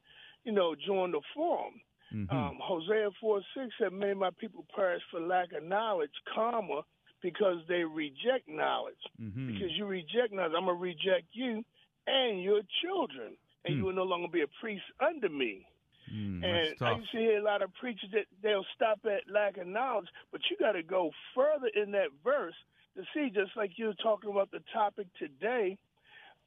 you 0.45 0.53
know, 0.53 0.75
join 0.87 1.11
the 1.11 1.21
forum. 1.35 1.75
Mm-hmm. 2.15 2.37
Um, 2.37 2.59
Hosea 2.63 3.11
4 3.21 3.41
6 3.57 3.67
said, 3.81 3.93
May 3.93 4.15
my 4.15 4.31
people 4.39 4.65
perish 4.75 5.03
for 5.11 5.21
lack 5.21 5.53
of 5.53 5.65
knowledge, 5.65 6.11
comma, 6.33 6.83
because 7.31 7.59
they 7.69 7.83
reject 7.83 8.45
knowledge. 8.49 9.03
Mm-hmm. 9.21 9.47
Because 9.53 9.73
you 9.77 9.85
reject 9.87 10.31
knowledge, 10.33 10.53
I'm 10.57 10.67
going 10.67 10.79
to 10.79 10.83
reject 10.93 11.27
you 11.33 11.65
and 12.07 12.33
your 12.49 12.61
children, 12.83 13.31
and 13.65 13.75
Mm. 13.75 13.79
you 13.79 13.85
will 13.87 13.99
no 14.03 14.05
longer 14.13 14.29
be 14.29 14.43
a 14.43 14.51
priest 14.61 14.85
under 15.01 15.29
me. 15.29 15.67
Mm, 16.13 16.45
And 16.45 16.77
I 16.81 16.93
used 16.99 17.11
to 17.11 17.19
hear 17.19 17.39
a 17.39 17.43
lot 17.43 17.63
of 17.63 17.75
preachers 17.83 18.11
that 18.13 18.27
they'll 18.43 18.69
stop 18.77 19.01
at 19.07 19.23
lack 19.29 19.57
of 19.57 19.67
knowledge, 19.67 20.07
but 20.31 20.41
you 20.49 20.57
got 20.57 20.73
to 20.81 20.85
go 20.85 21.11
further 21.35 21.67
in 21.75 21.91
that 21.99 22.11
verse 22.23 22.55
to 22.97 23.03
see, 23.13 23.29
just 23.41 23.53
like 23.57 23.73
you're 23.77 23.99
talking 24.09 24.31
about 24.31 24.51
the 24.53 24.63
topic 24.73 25.09
today 25.19 25.77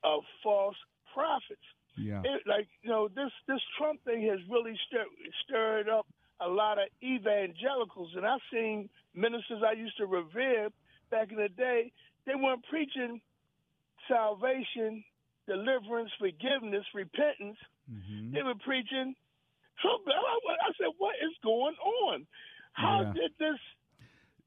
of 0.05 0.23
false 0.41 0.77
prophets. 1.13 1.67
Yeah. 1.97 2.21
It, 2.23 2.41
like 2.47 2.67
you 2.83 2.89
know, 2.89 3.09
this 3.09 3.33
this 3.51 3.59
Trump 3.77 3.99
thing 4.05 4.21
has 4.31 4.39
really 4.49 4.75
stir, 4.87 5.03
stirred 5.43 5.89
up 5.89 6.07
a 6.39 6.47
lot 6.47 6.77
of 6.79 6.87
evangelicals, 7.03 8.11
and 8.15 8.25
I've 8.25 8.39
seen 8.51 8.89
ministers 9.15 9.61
I 9.65 9.73
used 9.73 9.97
to 9.97 10.05
revere 10.05 10.69
back 11.11 11.31
in 11.31 11.37
the 11.37 11.49
day. 11.49 11.91
They 12.25 12.35
weren't 12.35 12.63
preaching 12.69 13.21
salvation, 14.07 15.03
deliverance, 15.47 16.11
forgiveness, 16.19 16.85
repentance. 16.93 17.57
Mm-hmm. 17.91 18.33
They 18.33 18.43
were 18.43 18.55
preaching. 18.65 19.15
I 19.83 20.71
said, 20.77 20.91
"What 20.97 21.15
is 21.23 21.35
going 21.43 21.75
on? 21.75 22.27
How 22.73 23.01
Yeah. 23.01 23.13
did 23.13 23.31
this 23.39 23.59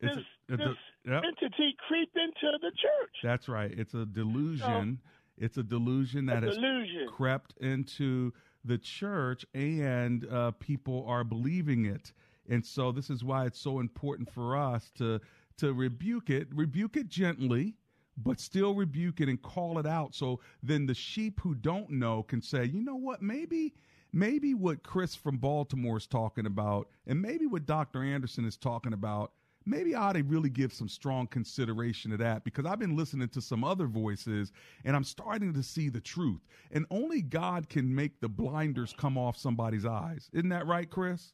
It's 0.01 0.17
this, 0.17 0.25
a- 0.49 0.53
it's 0.55 0.63
a- 1.07 1.11
yep. 1.11 1.25
entity 1.25 1.75
creep 1.89 2.11
into 2.17 2.59
the 2.61 2.71
church?" 2.73 3.17
That's 3.23 3.49
right. 3.49 3.71
It's 3.73 3.95
a 3.95 4.05
delusion. 4.07 5.01
it's 5.39 5.57
a 5.57 5.63
delusion 5.63 6.27
that 6.27 6.45
A 6.45 6.47
has 6.49 6.57
delusion. 6.57 7.09
crept 7.09 7.57
into 7.59 8.33
the 8.65 8.79
church, 8.79 9.45
and 9.55 10.25
uh, 10.29 10.51
people 10.53 11.05
are 11.09 11.25
believing 11.25 11.87
it. 11.87 12.13
And 12.49 12.65
so, 12.65 12.93
this 12.93 13.11
is 13.11 13.23
why 13.25 13.47
it's 13.47 13.61
so 13.61 13.81
important 13.81 14.31
for 14.31 14.57
us 14.57 14.91
to 14.97 15.21
to 15.59 15.73
rebuke 15.73 16.31
it, 16.31 16.49
rebuke 16.53 16.97
it 16.97 17.09
gently, 17.09 17.77
but 18.17 18.41
still 18.41 18.75
rebuke 18.75 19.21
it 19.21 19.29
and 19.29 19.41
call 19.41 19.79
it 19.79 19.87
out. 19.87 20.15
So 20.15 20.41
then 20.63 20.87
the 20.87 20.95
sheep 20.95 21.41
who 21.41 21.55
don't 21.55 21.91
know 21.91 22.23
can 22.23 22.43
say, 22.43 22.65
you 22.65 22.83
know 22.83 22.97
what, 22.97 23.23
maybe. 23.23 23.75
Maybe 24.15 24.53
what 24.53 24.83
Chris 24.83 25.15
from 25.15 25.39
Baltimore 25.39 25.97
is 25.97 26.07
talking 26.07 26.45
about, 26.45 26.91
and 27.07 27.23
maybe 27.23 27.47
what 27.47 27.65
Dr. 27.65 28.03
Anderson 28.03 28.45
is 28.45 28.59
talking 28.59 28.93
about, 28.93 29.33
maybe 29.65 29.95
I 29.95 30.09
ought 30.09 30.13
to 30.13 30.23
really 30.23 30.51
give 30.51 30.71
some 30.71 30.89
strong 30.89 31.27
consideration 31.27 32.11
to 32.11 32.19
that 32.19 32.45
because 32.45 32.67
I've 32.67 32.79
been 32.79 32.95
listening 32.95 33.31
to 33.31 33.41
some 33.41 33.65
other 33.65 33.87
voices 33.87 34.53
and 34.85 34.95
I'm 34.95 35.05
starting 35.05 35.55
to 35.55 35.63
see 35.63 35.89
the 35.89 36.01
truth. 36.01 36.43
And 36.73 36.85
only 36.91 37.23
God 37.23 37.71
can 37.71 37.95
make 37.95 38.21
the 38.21 38.29
blinders 38.29 38.95
come 38.95 39.17
off 39.17 39.39
somebody's 39.39 39.87
eyes. 39.87 40.29
Isn't 40.35 40.51
that 40.51 40.67
right, 40.67 40.91
Chris? 40.91 41.33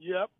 Yep. 0.00 0.30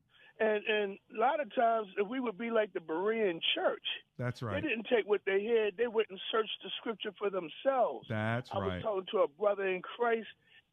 And 0.41 0.65
and 0.65 0.99
a 1.15 1.21
lot 1.21 1.39
of 1.41 1.55
times, 1.55 1.89
if 1.99 2.09
we 2.09 2.19
would 2.19 2.39
be 2.39 2.51
like 2.51 2.73
the 2.73 2.81
Berean 2.81 3.41
church, 3.55 3.85
That's 4.19 4.41
right. 4.41 4.55
they 4.63 4.67
didn't 4.67 4.87
take 4.89 5.07
what 5.07 5.21
they 5.27 5.45
heard; 5.45 5.75
they 5.77 5.87
went 5.87 6.09
and 6.09 6.19
searched 6.33 6.57
the 6.65 6.71
scripture 6.81 7.13
for 7.19 7.29
themselves. 7.29 8.07
That's 8.09 8.49
right. 8.55 8.63
I 8.63 8.75
was 8.77 8.83
talking 8.83 9.07
to 9.13 9.19
a 9.19 9.29
brother 9.29 9.67
in 9.69 9.83
Christ, 9.83 10.29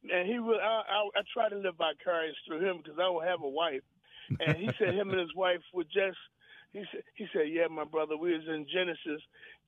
and 0.09 0.25
he 0.25 0.39
was. 0.39 0.59
I, 0.63 0.83
I, 0.87 1.19
I 1.19 1.21
try 1.33 1.49
to 1.49 1.57
live 1.57 1.75
vicarious 1.75 2.35
through 2.47 2.63
him 2.65 2.77
because 2.77 2.97
I 2.97 3.03
don't 3.03 3.25
have 3.25 3.41
a 3.43 3.49
wife. 3.49 3.83
And 4.39 4.57
he 4.57 4.69
said 4.79 4.93
him 4.93 5.09
and 5.09 5.19
his 5.19 5.35
wife 5.35 5.59
were 5.73 5.83
just. 5.83 6.17
He 6.73 6.83
said, 6.91 7.03
he 7.15 7.27
said, 7.33 7.47
yeah, 7.49 7.67
my 7.67 7.85
brother, 7.85 8.15
we 8.17 8.33
was 8.33 8.43
in 8.47 8.65
Genesis, 8.71 9.21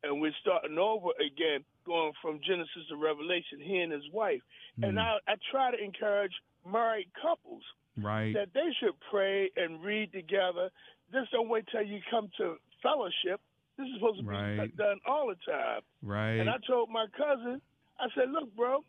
and 0.03 0.19
we're 0.21 0.35
starting 0.41 0.77
over 0.77 1.09
again, 1.19 1.63
going 1.85 2.11
from 2.21 2.39
Genesis 2.45 2.87
to 2.89 2.95
Revelation. 2.97 3.59
He 3.59 3.79
and 3.79 3.91
his 3.91 4.03
wife, 4.13 4.41
and 4.81 4.95
Mm. 4.97 5.01
I, 5.01 5.17
I 5.31 5.35
try 5.51 5.71
to 5.71 5.81
encourage 5.81 6.33
married 6.69 7.07
couples 7.21 7.63
Right. 8.01 8.33
that 8.33 8.49
they 8.53 8.69
should 8.79 8.93
pray 9.11 9.49
and 9.55 9.83
read 9.83 10.11
together. 10.13 10.69
Just 11.11 11.31
don't 11.31 11.49
wait 11.49 11.65
till 11.71 11.81
you 11.83 11.99
come 12.09 12.29
to 12.37 12.55
fellowship. 12.83 13.41
This 13.77 13.87
is 13.87 13.93
supposed 13.95 14.17
to 14.19 14.23
be 14.23 14.29
Right. 14.29 14.75
done 14.77 14.99
all 15.05 15.27
the 15.27 15.35
time. 15.51 15.81
Right. 16.01 16.39
And 16.39 16.49
I 16.49 16.57
told 16.67 16.89
my 16.89 17.07
cousin, 17.17 17.61
I 17.99 18.07
said, 18.15 18.31
look, 18.31 18.53
bro, 18.55 18.83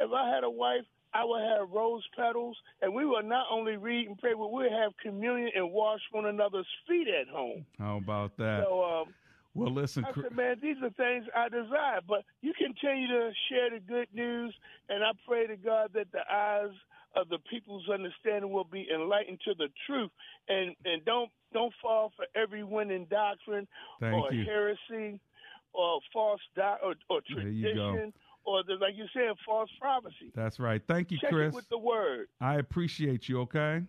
if 0.00 0.10
I 0.12 0.28
had 0.34 0.44
a 0.44 0.50
wife, 0.50 0.84
I 1.14 1.24
would 1.24 1.42
have 1.42 1.68
rose 1.70 2.02
petals, 2.16 2.56
and 2.80 2.94
we 2.94 3.04
would 3.04 3.26
not 3.26 3.46
only 3.50 3.76
read 3.76 4.08
and 4.08 4.18
pray, 4.18 4.32
but 4.32 4.48
we'd 4.50 4.72
have 4.72 4.96
communion 5.02 5.50
and 5.54 5.70
wash 5.70 6.00
one 6.10 6.24
another's 6.24 6.66
feet 6.88 7.06
at 7.08 7.28
home. 7.28 7.66
How 7.78 7.98
about 7.98 8.36
that? 8.38 8.64
So, 8.64 8.82
um, 8.82 9.14
well, 9.54 9.70
listen, 9.70 10.06
I 10.06 10.14
said, 10.14 10.34
man, 10.34 10.56
these 10.62 10.78
are 10.82 10.88
things 10.90 11.26
I 11.36 11.50
desire. 11.50 12.00
But 12.08 12.24
you 12.40 12.54
continue 12.56 13.08
to 13.08 13.30
share 13.50 13.68
the 13.68 13.80
good 13.80 14.08
news, 14.14 14.54
and 14.88 15.04
I 15.04 15.10
pray 15.28 15.46
to 15.46 15.56
God 15.56 15.90
that 15.92 16.10
the 16.12 16.20
eyes 16.32 16.70
of 17.14 17.28
the 17.28 17.38
people's 17.50 17.88
understanding 17.88 18.50
will 18.52 18.64
be 18.64 18.86
enlightened 18.94 19.40
to 19.44 19.54
the 19.54 19.68
truth, 19.86 20.10
and 20.48 20.74
and 20.84 21.04
don't 21.04 21.30
don't 21.52 21.72
fall 21.82 22.12
for 22.16 22.26
every 22.40 22.64
winning 22.64 23.06
doctrine 23.10 23.66
Thank 24.00 24.14
or 24.14 24.32
you. 24.32 24.44
heresy 24.44 25.20
or 25.74 26.00
false 26.12 26.40
doc 26.56 26.80
or, 26.82 26.94
or 27.10 27.20
There 27.34 27.48
you 27.48 27.74
go. 27.74 27.90
tradition 27.92 28.12
or 28.44 28.62
the, 28.64 28.74
like 28.74 28.94
you 28.96 29.06
said, 29.14 29.34
false 29.46 29.70
prophecy. 29.80 30.32
That's 30.34 30.58
right. 30.58 30.82
Thank 30.88 31.10
you, 31.12 31.18
Check 31.18 31.30
Chris. 31.30 31.52
it 31.52 31.54
with 31.54 31.68
the 31.68 31.78
word. 31.78 32.26
I 32.40 32.56
appreciate 32.56 33.28
you, 33.28 33.40
okay? 33.42 33.82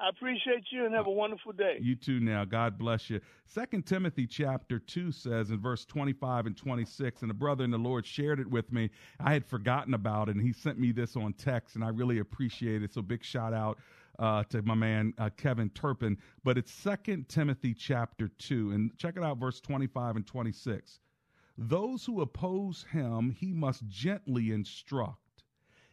I 0.00 0.08
appreciate 0.08 0.64
you 0.70 0.86
and 0.86 0.94
have 0.94 1.06
a 1.06 1.10
wonderful 1.10 1.52
day. 1.52 1.76
You 1.78 1.94
too 1.94 2.20
now. 2.20 2.46
God 2.46 2.78
bless 2.78 3.10
you. 3.10 3.20
Second 3.44 3.84
Timothy 3.84 4.26
chapter 4.26 4.78
2 4.78 5.12
says 5.12 5.50
in 5.50 5.60
verse 5.60 5.84
25 5.84 6.46
and 6.46 6.56
26, 6.56 7.20
and 7.20 7.30
a 7.30 7.34
brother 7.34 7.64
in 7.64 7.70
the 7.70 7.78
Lord 7.78 8.06
shared 8.06 8.40
it 8.40 8.50
with 8.50 8.72
me. 8.72 8.88
I 9.18 9.34
had 9.34 9.44
forgotten 9.44 9.92
about 9.92 10.30
it, 10.30 10.36
and 10.36 10.44
he 10.44 10.54
sent 10.54 10.78
me 10.78 10.92
this 10.92 11.16
on 11.16 11.34
text, 11.34 11.74
and 11.74 11.84
I 11.84 11.88
really 11.88 12.20
appreciate 12.20 12.82
it. 12.82 12.94
So 12.94 13.02
big 13.02 13.22
shout 13.22 13.52
out 13.52 13.76
uh, 14.18 14.44
to 14.44 14.62
my 14.62 14.74
man 14.74 15.12
uh, 15.18 15.28
Kevin 15.36 15.68
Turpin. 15.70 16.16
But 16.44 16.56
it's 16.56 16.72
Second 16.72 17.28
Timothy 17.28 17.74
chapter 17.74 18.28
2, 18.28 18.72
and 18.72 18.96
check 18.96 19.18
it 19.18 19.22
out, 19.22 19.36
verse 19.36 19.60
25 19.60 20.16
and 20.16 20.26
26. 20.26 21.00
Those 21.58 22.06
who 22.06 22.22
oppose 22.22 22.86
him, 22.90 23.36
he 23.38 23.52
must 23.52 23.86
gently 23.86 24.50
instruct 24.50 25.44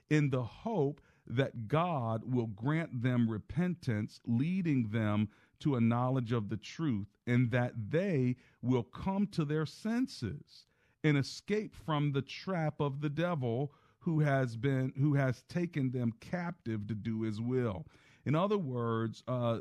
in 0.09 0.29
the 0.29 0.43
hope 0.43 1.01
that 1.29 1.67
God 1.67 2.23
will 2.25 2.47
grant 2.47 3.01
them 3.01 3.29
repentance, 3.29 4.21
leading 4.25 4.89
them 4.89 5.29
to 5.59 5.75
a 5.75 5.81
knowledge 5.81 6.31
of 6.31 6.49
the 6.49 6.57
truth, 6.57 7.07
and 7.25 7.51
that 7.51 7.73
they 7.89 8.35
will 8.61 8.83
come 8.83 9.27
to 9.27 9.43
their 9.43 9.65
senses 9.65 10.65
and 11.03 11.17
escape 11.17 11.75
from 11.75 12.11
the 12.11 12.21
trap 12.21 12.79
of 12.79 13.01
the 13.01 13.09
devil 13.09 13.71
who 13.99 14.19
has 14.19 14.55
been 14.55 14.93
who 14.97 15.15
has 15.15 15.43
taken 15.49 15.91
them 15.91 16.13
captive 16.19 16.87
to 16.87 16.93
do 16.95 17.21
his 17.21 17.41
will. 17.41 17.85
In 18.25 18.35
other 18.35 18.57
words, 18.57 19.23
uh, 19.27 19.59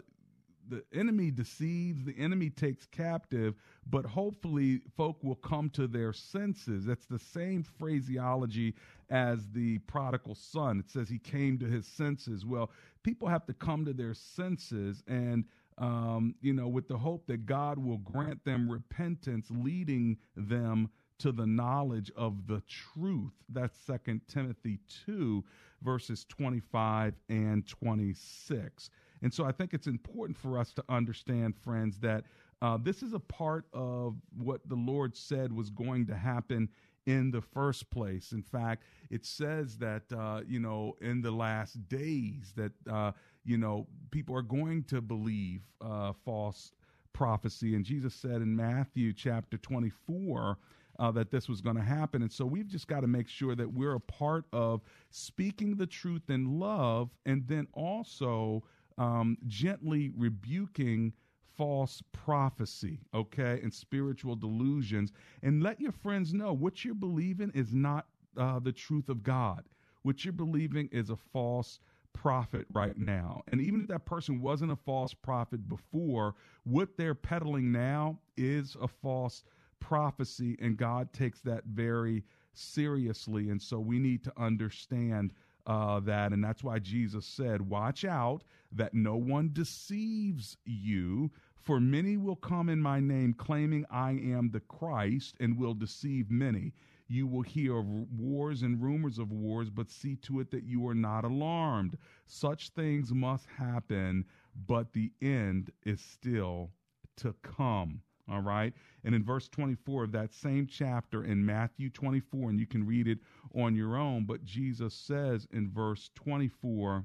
the 0.69 0.85
enemy 0.93 1.31
deceives, 1.31 2.05
the 2.05 2.17
enemy 2.19 2.51
takes 2.51 2.87
captive, 2.87 3.55
but 3.89 4.05
hopefully 4.05 4.81
folk 4.97 5.23
will 5.23 5.37
come 5.37 5.71
to 5.71 5.87
their 5.87 6.13
senses. 6.13 6.85
That's 6.87 7.07
the 7.07 7.19
same 7.19 7.63
phraseology 7.63 8.75
as 9.11 9.49
the 9.53 9.79
prodigal 9.81 10.35
son. 10.35 10.81
It 10.81 10.91
says 10.91 11.09
he 11.09 11.19
came 11.19 11.59
to 11.59 11.67
his 11.67 11.87
senses. 11.87 12.45
Well, 12.45 12.71
people 13.03 13.29
have 13.29 13.47
to 13.47 13.55
come 13.55 13.85
to 13.85 13.93
their 13.93 14.15
senses 14.15 15.03
and 15.07 15.45
um, 15.79 16.35
you 16.41 16.55
know, 16.55 16.69
with 16.69 16.89
the 16.89 16.97
hope 16.97 17.27
that 17.27 17.45
God 17.45 17.79
will 17.79 17.99
grant 17.99 18.43
them 18.45 18.71
repentance, 18.71 19.49
leading 19.51 20.17
them 20.35 20.89
to 21.19 21.33
the 21.33 21.47
knowledge 21.47 22.11
of 22.17 22.47
the 22.47 22.63
truth. 22.67 23.33
That's 23.49 23.77
Second 23.87 24.23
Timothy 24.29 24.79
2, 25.05 25.45
verses 25.83 26.25
25 26.29 27.15
and 27.29 27.67
26. 27.67 28.91
And 29.23 29.33
so 29.33 29.45
I 29.45 29.53
think 29.53 29.75
it's 29.75 29.87
important 29.87 30.37
for 30.37 30.59
us 30.59 30.73
to 30.75 30.85
understand, 30.89 31.57
friends, 31.57 31.99
that 32.01 32.25
uh, 32.63 32.79
this 32.83 33.03
is 33.03 33.13
a 33.13 33.19
part 33.19 33.67
of 33.73 34.17
what 34.37 34.67
the 34.69 34.75
Lord 34.75 35.17
said 35.17 35.53
was 35.53 35.71
going 35.71 36.07
to 36.07 36.17
happen 36.17 36.69
in 37.07 37.31
the 37.31 37.41
first 37.41 37.89
place. 37.91 38.33
In 38.33 38.43
fact, 38.43 38.83
it 39.11 39.25
says 39.25 39.79
that, 39.79 40.03
uh, 40.17 40.41
you 40.47 40.59
know, 40.59 40.97
in 41.01 41.23
the 41.23 41.31
last 41.31 41.89
days 41.89 42.53
that, 42.57 42.73
uh, 42.91 43.13
you 43.45 43.59
know, 43.59 43.87
people 44.11 44.35
are 44.35 44.43
going 44.43 44.83
to 44.85 45.01
believe 45.01 45.63
uh, 45.81 46.13
false 46.25 46.73
prophecy. 47.13 47.75
And 47.75 47.85
Jesus 47.85 48.15
said 48.15 48.43
in 48.43 48.55
Matthew 48.55 49.13
chapter 49.13 49.57
24, 49.57 50.59
uh, 50.99 51.11
that 51.13 51.31
this 51.31 51.49
was 51.49 51.61
going 51.61 51.77
to 51.77 51.83
happen. 51.83 52.23
And 52.23 52.33
so 52.33 52.45
we've 52.45 52.67
just 52.67 52.89
got 52.89 53.01
to 53.01 53.07
make 53.07 53.29
sure 53.29 53.55
that 53.55 53.73
we're 53.73 53.95
a 53.95 54.01
part 54.01 54.45
of 54.53 54.81
speaking 55.11 55.77
the 55.77 55.87
truth 55.87 56.31
in 56.31 56.59
love 56.59 57.11
and 57.25 57.47
then 57.47 57.67
also 57.75 58.65
um, 58.99 59.37
gently 59.47 60.11
rebuking 60.17 61.13
false 61.57 62.03
prophecy, 62.13 63.01
okay, 63.15 63.61
and 63.63 63.73
spiritual 63.73 64.37
delusions. 64.37 65.13
And 65.43 65.63
let 65.63 65.81
your 65.81 65.93
friends 65.93 66.35
know 66.35 66.53
what 66.53 66.85
you're 66.85 66.95
believing 66.95 67.51
is 67.55 67.73
not 67.73 68.07
uh, 68.37 68.59
the 68.59 68.73
truth 68.73 69.09
of 69.09 69.23
God. 69.23 69.65
What 70.03 70.25
you're 70.25 70.33
believing 70.33 70.89
is 70.93 71.11
a 71.11 71.17
false 71.17 71.81
prophet 72.13 72.67
right 72.73 72.97
now. 72.97 73.43
And 73.51 73.61
even 73.61 73.83
if 73.83 73.89
that 73.89 74.07
person 74.07 74.41
wasn't 74.41 74.73
a 74.73 74.77
false 74.77 75.15
prophet 75.15 75.69
before, 75.69 76.35
what 76.65 76.97
they're 76.97 77.15
peddling 77.15 77.73
now 77.73 78.19
is 78.37 78.77
a 78.81 78.89
false 78.89 79.45
prophecy, 79.81 80.57
and 80.61 80.77
God 80.77 81.13
takes 81.13 81.41
that 81.41 81.65
very 81.65 82.25
seriously. 82.55 83.51
And 83.51 83.61
so 83.61 83.79
we 83.79 83.99
need 83.99 84.25
to 84.25 84.33
understand 84.37 85.33
uh, 85.67 86.01
that. 86.01 86.33
And 86.33 86.43
that's 86.43 86.63
why 86.63 86.79
Jesus 86.79 87.27
said, 87.27 87.69
Watch 87.69 88.05
out 88.05 88.45
that 88.73 88.95
no 88.95 89.17
one 89.17 89.51
deceives 89.53 90.57
you, 90.65 91.31
for 91.55 91.81
many 91.81 92.17
will 92.17 92.37
come 92.37 92.69
in 92.69 92.81
my 92.81 93.01
name, 93.01 93.35
claiming 93.35 93.85
I 93.91 94.13
am 94.13 94.51
the 94.51 94.61
Christ, 94.61 95.37
and 95.41 95.59
will 95.59 95.75
deceive 95.75 96.31
many. 96.31 96.73
You 97.09 97.27
will 97.27 97.43
hear 97.43 97.79
of 97.79 97.87
wars 98.19 98.63
and 98.63 98.83
rumors 98.83 99.19
of 99.19 99.31
wars, 99.31 99.71
but 99.71 99.91
see 99.91 100.17
to 100.17 100.41
it 100.41 100.51
that 100.51 100.65
you 100.65 100.87
are 100.89 100.95
not 100.95 101.25
alarmed. 101.25 101.97
Such 102.27 102.71
things 102.71 103.13
must 103.13 103.47
happen, 103.47 104.25
but 104.67 104.93
the 104.93 105.13
end 105.21 105.71
is 105.85 106.01
still 106.01 106.71
to 107.19 107.35
come. 107.43 108.03
All 108.31 108.41
right. 108.41 108.73
And 109.05 109.15
in 109.15 109.25
verse 109.25 109.49
24 109.49 110.05
of 110.05 110.13
that 110.13 110.35
same 110.35 110.67
chapter 110.67 111.25
in 111.25 111.47
Matthew 111.47 111.91
24, 111.91 112.51
and 112.51 112.59
you 112.59 112.67
can 112.67 112.85
read 112.85 113.07
it 113.07 113.19
on 113.55 113.77
your 113.77 113.97
own, 113.97 114.25
but 114.25 114.45
Jesus 114.45 114.95
says 114.95 115.47
in 115.53 115.71
verse 115.71 116.11
24, 116.17 117.05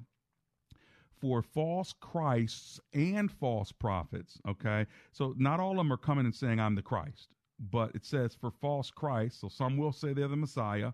for 1.21 1.43
false 1.43 1.93
Christs 1.99 2.79
and 2.93 3.31
false 3.31 3.71
prophets. 3.71 4.39
Okay. 4.47 4.87
So 5.11 5.35
not 5.37 5.59
all 5.59 5.71
of 5.71 5.77
them 5.77 5.93
are 5.93 5.97
coming 5.97 6.25
and 6.25 6.33
saying, 6.33 6.59
I'm 6.59 6.73
the 6.73 6.81
Christ, 6.81 7.29
but 7.59 7.91
it 7.93 8.03
says 8.03 8.33
for 8.33 8.49
false 8.49 8.89
Christ. 8.89 9.39
So 9.39 9.47
some 9.47 9.77
will 9.77 9.91
say 9.93 10.13
they're 10.13 10.27
the 10.27 10.35
Messiah. 10.35 10.91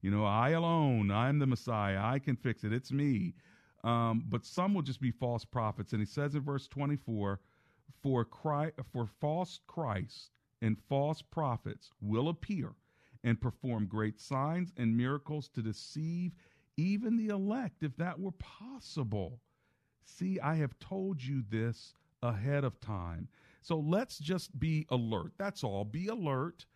You 0.00 0.10
know, 0.10 0.24
I 0.24 0.50
alone, 0.50 1.10
I'm 1.10 1.38
the 1.38 1.46
Messiah. 1.46 2.00
I 2.02 2.18
can 2.18 2.36
fix 2.36 2.64
it. 2.64 2.72
It's 2.72 2.92
me. 2.92 3.34
Um, 3.84 4.24
but 4.28 4.46
some 4.46 4.72
will 4.72 4.82
just 4.82 5.00
be 5.00 5.10
false 5.10 5.44
prophets. 5.44 5.92
And 5.92 6.00
he 6.00 6.06
says 6.06 6.34
in 6.34 6.40
verse 6.40 6.66
24, 6.68 7.38
for 8.02 8.24
Christ, 8.24 8.74
for 8.92 9.06
false 9.20 9.60
Christs 9.66 10.30
and 10.62 10.76
false 10.88 11.22
prophets 11.22 11.90
will 12.00 12.28
appear 12.28 12.74
and 13.24 13.40
perform 13.40 13.86
great 13.86 14.20
signs 14.20 14.72
and 14.76 14.96
miracles 14.96 15.48
to 15.48 15.62
deceive 15.62 16.32
even 16.76 17.16
the 17.16 17.28
elect, 17.28 17.82
if 17.82 17.96
that 17.96 18.20
were 18.20 18.32
possible. 18.32 19.40
See, 20.04 20.38
I 20.40 20.54
have 20.56 20.78
told 20.78 21.22
you 21.22 21.42
this 21.48 21.94
ahead 22.22 22.64
of 22.64 22.80
time. 22.80 23.28
So 23.62 23.78
let's 23.78 24.18
just 24.18 24.58
be 24.58 24.86
alert. 24.90 25.32
That's 25.38 25.64
all. 25.64 25.84
Be 25.84 26.06
alert. 26.08 26.66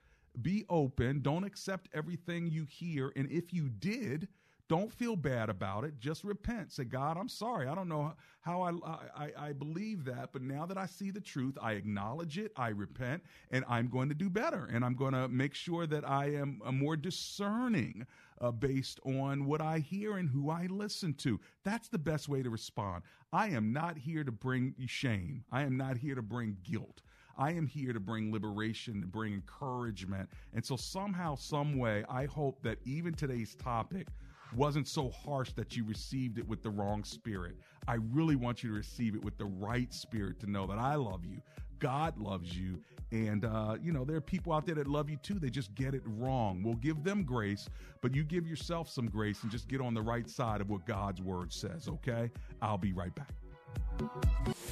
Be 0.42 0.64
open. 0.68 1.20
Don't 1.20 1.44
accept 1.44 1.88
everything 1.94 2.48
you 2.48 2.64
hear. 2.64 3.12
And 3.14 3.30
if 3.30 3.52
you 3.52 3.68
did, 3.68 4.28
don't 4.70 4.92
feel 4.92 5.16
bad 5.16 5.50
about 5.50 5.82
it. 5.82 5.98
Just 5.98 6.22
repent. 6.22 6.70
Say, 6.70 6.84
God, 6.84 7.16
I'm 7.18 7.28
sorry. 7.28 7.66
I 7.66 7.74
don't 7.74 7.88
know 7.88 8.12
how 8.40 8.62
I, 8.62 8.70
I, 9.16 9.48
I 9.48 9.52
believe 9.52 10.04
that, 10.04 10.28
but 10.32 10.42
now 10.42 10.64
that 10.64 10.78
I 10.78 10.86
see 10.86 11.10
the 11.10 11.20
truth, 11.20 11.58
I 11.60 11.72
acknowledge 11.72 12.38
it, 12.38 12.52
I 12.54 12.68
repent, 12.68 13.24
and 13.50 13.64
I'm 13.68 13.88
going 13.88 14.08
to 14.10 14.14
do 14.14 14.30
better. 14.30 14.70
And 14.72 14.84
I'm 14.84 14.94
going 14.94 15.12
to 15.12 15.26
make 15.26 15.56
sure 15.56 15.88
that 15.88 16.08
I 16.08 16.26
am 16.26 16.62
more 16.70 16.94
discerning 16.96 18.06
uh, 18.40 18.52
based 18.52 19.00
on 19.04 19.44
what 19.44 19.60
I 19.60 19.80
hear 19.80 20.18
and 20.18 20.30
who 20.30 20.50
I 20.50 20.68
listen 20.70 21.14
to. 21.14 21.40
That's 21.64 21.88
the 21.88 21.98
best 21.98 22.28
way 22.28 22.44
to 22.44 22.48
respond. 22.48 23.02
I 23.32 23.48
am 23.48 23.72
not 23.72 23.98
here 23.98 24.22
to 24.22 24.30
bring 24.30 24.76
shame, 24.86 25.42
I 25.50 25.62
am 25.62 25.76
not 25.76 25.96
here 25.96 26.14
to 26.14 26.22
bring 26.22 26.58
guilt. 26.62 27.02
I 27.36 27.52
am 27.52 27.66
here 27.66 27.92
to 27.94 28.00
bring 28.00 28.30
liberation, 28.30 29.00
to 29.00 29.06
bring 29.06 29.32
encouragement. 29.32 30.28
And 30.52 30.64
so, 30.64 30.76
somehow, 30.76 31.36
some 31.36 31.78
way, 31.78 32.04
I 32.08 32.26
hope 32.26 32.62
that 32.62 32.78
even 32.84 33.14
today's 33.14 33.54
topic 33.54 34.08
wasn't 34.56 34.88
so 34.88 35.10
harsh 35.10 35.52
that 35.52 35.76
you 35.76 35.84
received 35.84 36.38
it 36.38 36.48
with 36.48 36.62
the 36.62 36.70
wrong 36.70 37.04
spirit. 37.04 37.56
I 37.88 37.96
really 38.12 38.36
want 38.36 38.62
you 38.62 38.70
to 38.70 38.76
receive 38.76 39.14
it 39.14 39.24
with 39.24 39.38
the 39.38 39.44
right 39.44 39.92
spirit 39.92 40.40
to 40.40 40.50
know 40.50 40.66
that 40.66 40.78
I 40.78 40.94
love 40.94 41.24
you. 41.24 41.40
God 41.78 42.18
loves 42.18 42.56
you. 42.56 42.78
And, 43.12 43.44
uh, 43.44 43.76
you 43.82 43.92
know, 43.92 44.04
there 44.04 44.16
are 44.16 44.20
people 44.20 44.52
out 44.52 44.66
there 44.66 44.76
that 44.76 44.86
love 44.86 45.10
you 45.10 45.16
too. 45.16 45.38
They 45.40 45.50
just 45.50 45.74
get 45.74 45.94
it 45.94 46.02
wrong. 46.04 46.62
We'll 46.62 46.76
give 46.76 47.02
them 47.02 47.24
grace, 47.24 47.68
but 48.02 48.14
you 48.14 48.22
give 48.22 48.46
yourself 48.46 48.88
some 48.88 49.06
grace 49.06 49.42
and 49.42 49.50
just 49.50 49.66
get 49.66 49.80
on 49.80 49.94
the 49.94 50.02
right 50.02 50.28
side 50.30 50.60
of 50.60 50.70
what 50.70 50.86
God's 50.86 51.20
word 51.20 51.52
says, 51.52 51.88
okay? 51.88 52.30
I'll 52.62 52.78
be 52.78 52.92
right 52.92 53.14
back. 53.14 53.32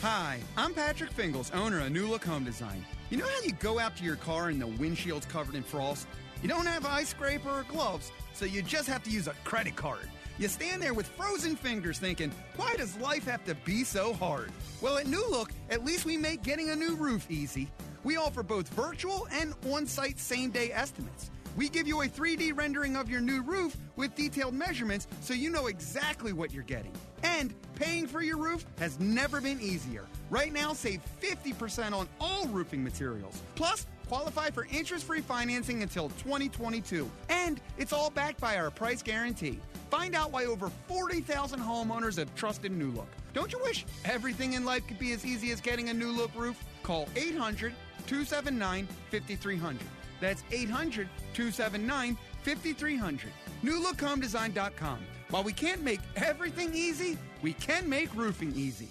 Hi, 0.02 0.38
I'm 0.56 0.72
Patrick 0.72 1.10
Fingles, 1.10 1.50
owner 1.52 1.80
of 1.80 1.90
New 1.90 2.06
Look 2.06 2.24
Home 2.24 2.44
Design. 2.44 2.84
You 3.10 3.18
know 3.18 3.26
how 3.26 3.40
you 3.42 3.52
go 3.52 3.78
out 3.78 3.96
to 3.96 4.04
your 4.04 4.16
car 4.16 4.48
and 4.48 4.60
the 4.60 4.66
windshield's 4.66 5.26
covered 5.26 5.54
in 5.54 5.62
frost? 5.62 6.06
You 6.42 6.48
don't 6.48 6.66
have 6.66 6.86
ice 6.86 7.08
scraper 7.08 7.50
or 7.50 7.64
gloves, 7.64 8.12
so 8.38 8.44
you 8.44 8.62
just 8.62 8.88
have 8.88 9.02
to 9.02 9.10
use 9.10 9.26
a 9.26 9.34
credit 9.42 9.74
card. 9.74 10.08
You 10.38 10.46
stand 10.46 10.80
there 10.80 10.94
with 10.94 11.08
frozen 11.08 11.56
fingers 11.56 11.98
thinking, 11.98 12.30
why 12.56 12.76
does 12.76 12.96
life 12.98 13.24
have 13.24 13.44
to 13.46 13.56
be 13.56 13.82
so 13.82 14.12
hard? 14.14 14.52
Well, 14.80 14.96
at 14.96 15.08
New 15.08 15.28
Look, 15.28 15.50
at 15.70 15.84
least 15.84 16.04
we 16.04 16.16
make 16.16 16.44
getting 16.44 16.70
a 16.70 16.76
new 16.76 16.94
roof 16.94 17.28
easy. 17.28 17.68
We 18.04 18.16
offer 18.16 18.44
both 18.44 18.68
virtual 18.68 19.26
and 19.32 19.54
on 19.72 19.86
site 19.86 20.20
same 20.20 20.50
day 20.50 20.70
estimates. 20.72 21.32
We 21.56 21.68
give 21.68 21.88
you 21.88 22.02
a 22.02 22.06
3D 22.06 22.56
rendering 22.56 22.94
of 22.94 23.10
your 23.10 23.20
new 23.20 23.42
roof 23.42 23.76
with 23.96 24.14
detailed 24.14 24.54
measurements 24.54 25.08
so 25.20 25.34
you 25.34 25.50
know 25.50 25.66
exactly 25.66 26.32
what 26.32 26.52
you're 26.52 26.62
getting. 26.62 26.92
And 27.24 27.52
paying 27.74 28.06
for 28.06 28.22
your 28.22 28.36
roof 28.36 28.64
has 28.78 29.00
never 29.00 29.40
been 29.40 29.60
easier. 29.60 30.04
Right 30.30 30.52
now, 30.52 30.72
save 30.72 31.00
50% 31.20 31.92
on 31.92 32.08
all 32.20 32.46
roofing 32.46 32.84
materials. 32.84 33.42
Plus, 33.56 33.88
qualify 34.08 34.50
for 34.50 34.66
interest 34.72 35.04
free 35.04 35.20
financing 35.20 35.82
until 35.82 36.08
2022. 36.10 37.08
And 37.28 37.60
it's 37.76 37.92
all 37.92 38.10
backed 38.10 38.40
by 38.40 38.56
our 38.56 38.70
price 38.70 39.02
guarantee. 39.02 39.60
Find 39.90 40.14
out 40.14 40.32
why 40.32 40.46
over 40.46 40.70
40,000 40.88 41.60
homeowners 41.60 42.16
have 42.16 42.34
trusted 42.34 42.72
New 42.72 42.90
Look. 42.90 43.08
Don't 43.34 43.52
you 43.52 43.60
wish 43.62 43.84
everything 44.04 44.54
in 44.54 44.64
life 44.64 44.86
could 44.86 44.98
be 44.98 45.12
as 45.12 45.24
easy 45.24 45.50
as 45.52 45.60
getting 45.60 45.90
a 45.90 45.94
new 45.94 46.10
look 46.10 46.30
roof? 46.34 46.62
Call 46.82 47.08
800 47.14 47.74
279 48.06 48.88
5300. 49.10 49.78
That's 50.20 50.42
800 50.50 51.08
279 51.34 52.16
5300. 52.42 53.30
NewLookHomeDesign.com. 53.62 54.98
While 55.30 55.44
we 55.44 55.52
can't 55.52 55.82
make 55.82 56.00
everything 56.16 56.74
easy, 56.74 57.18
we 57.42 57.52
can 57.52 57.88
make 57.88 58.14
roofing 58.14 58.52
easy. 58.56 58.90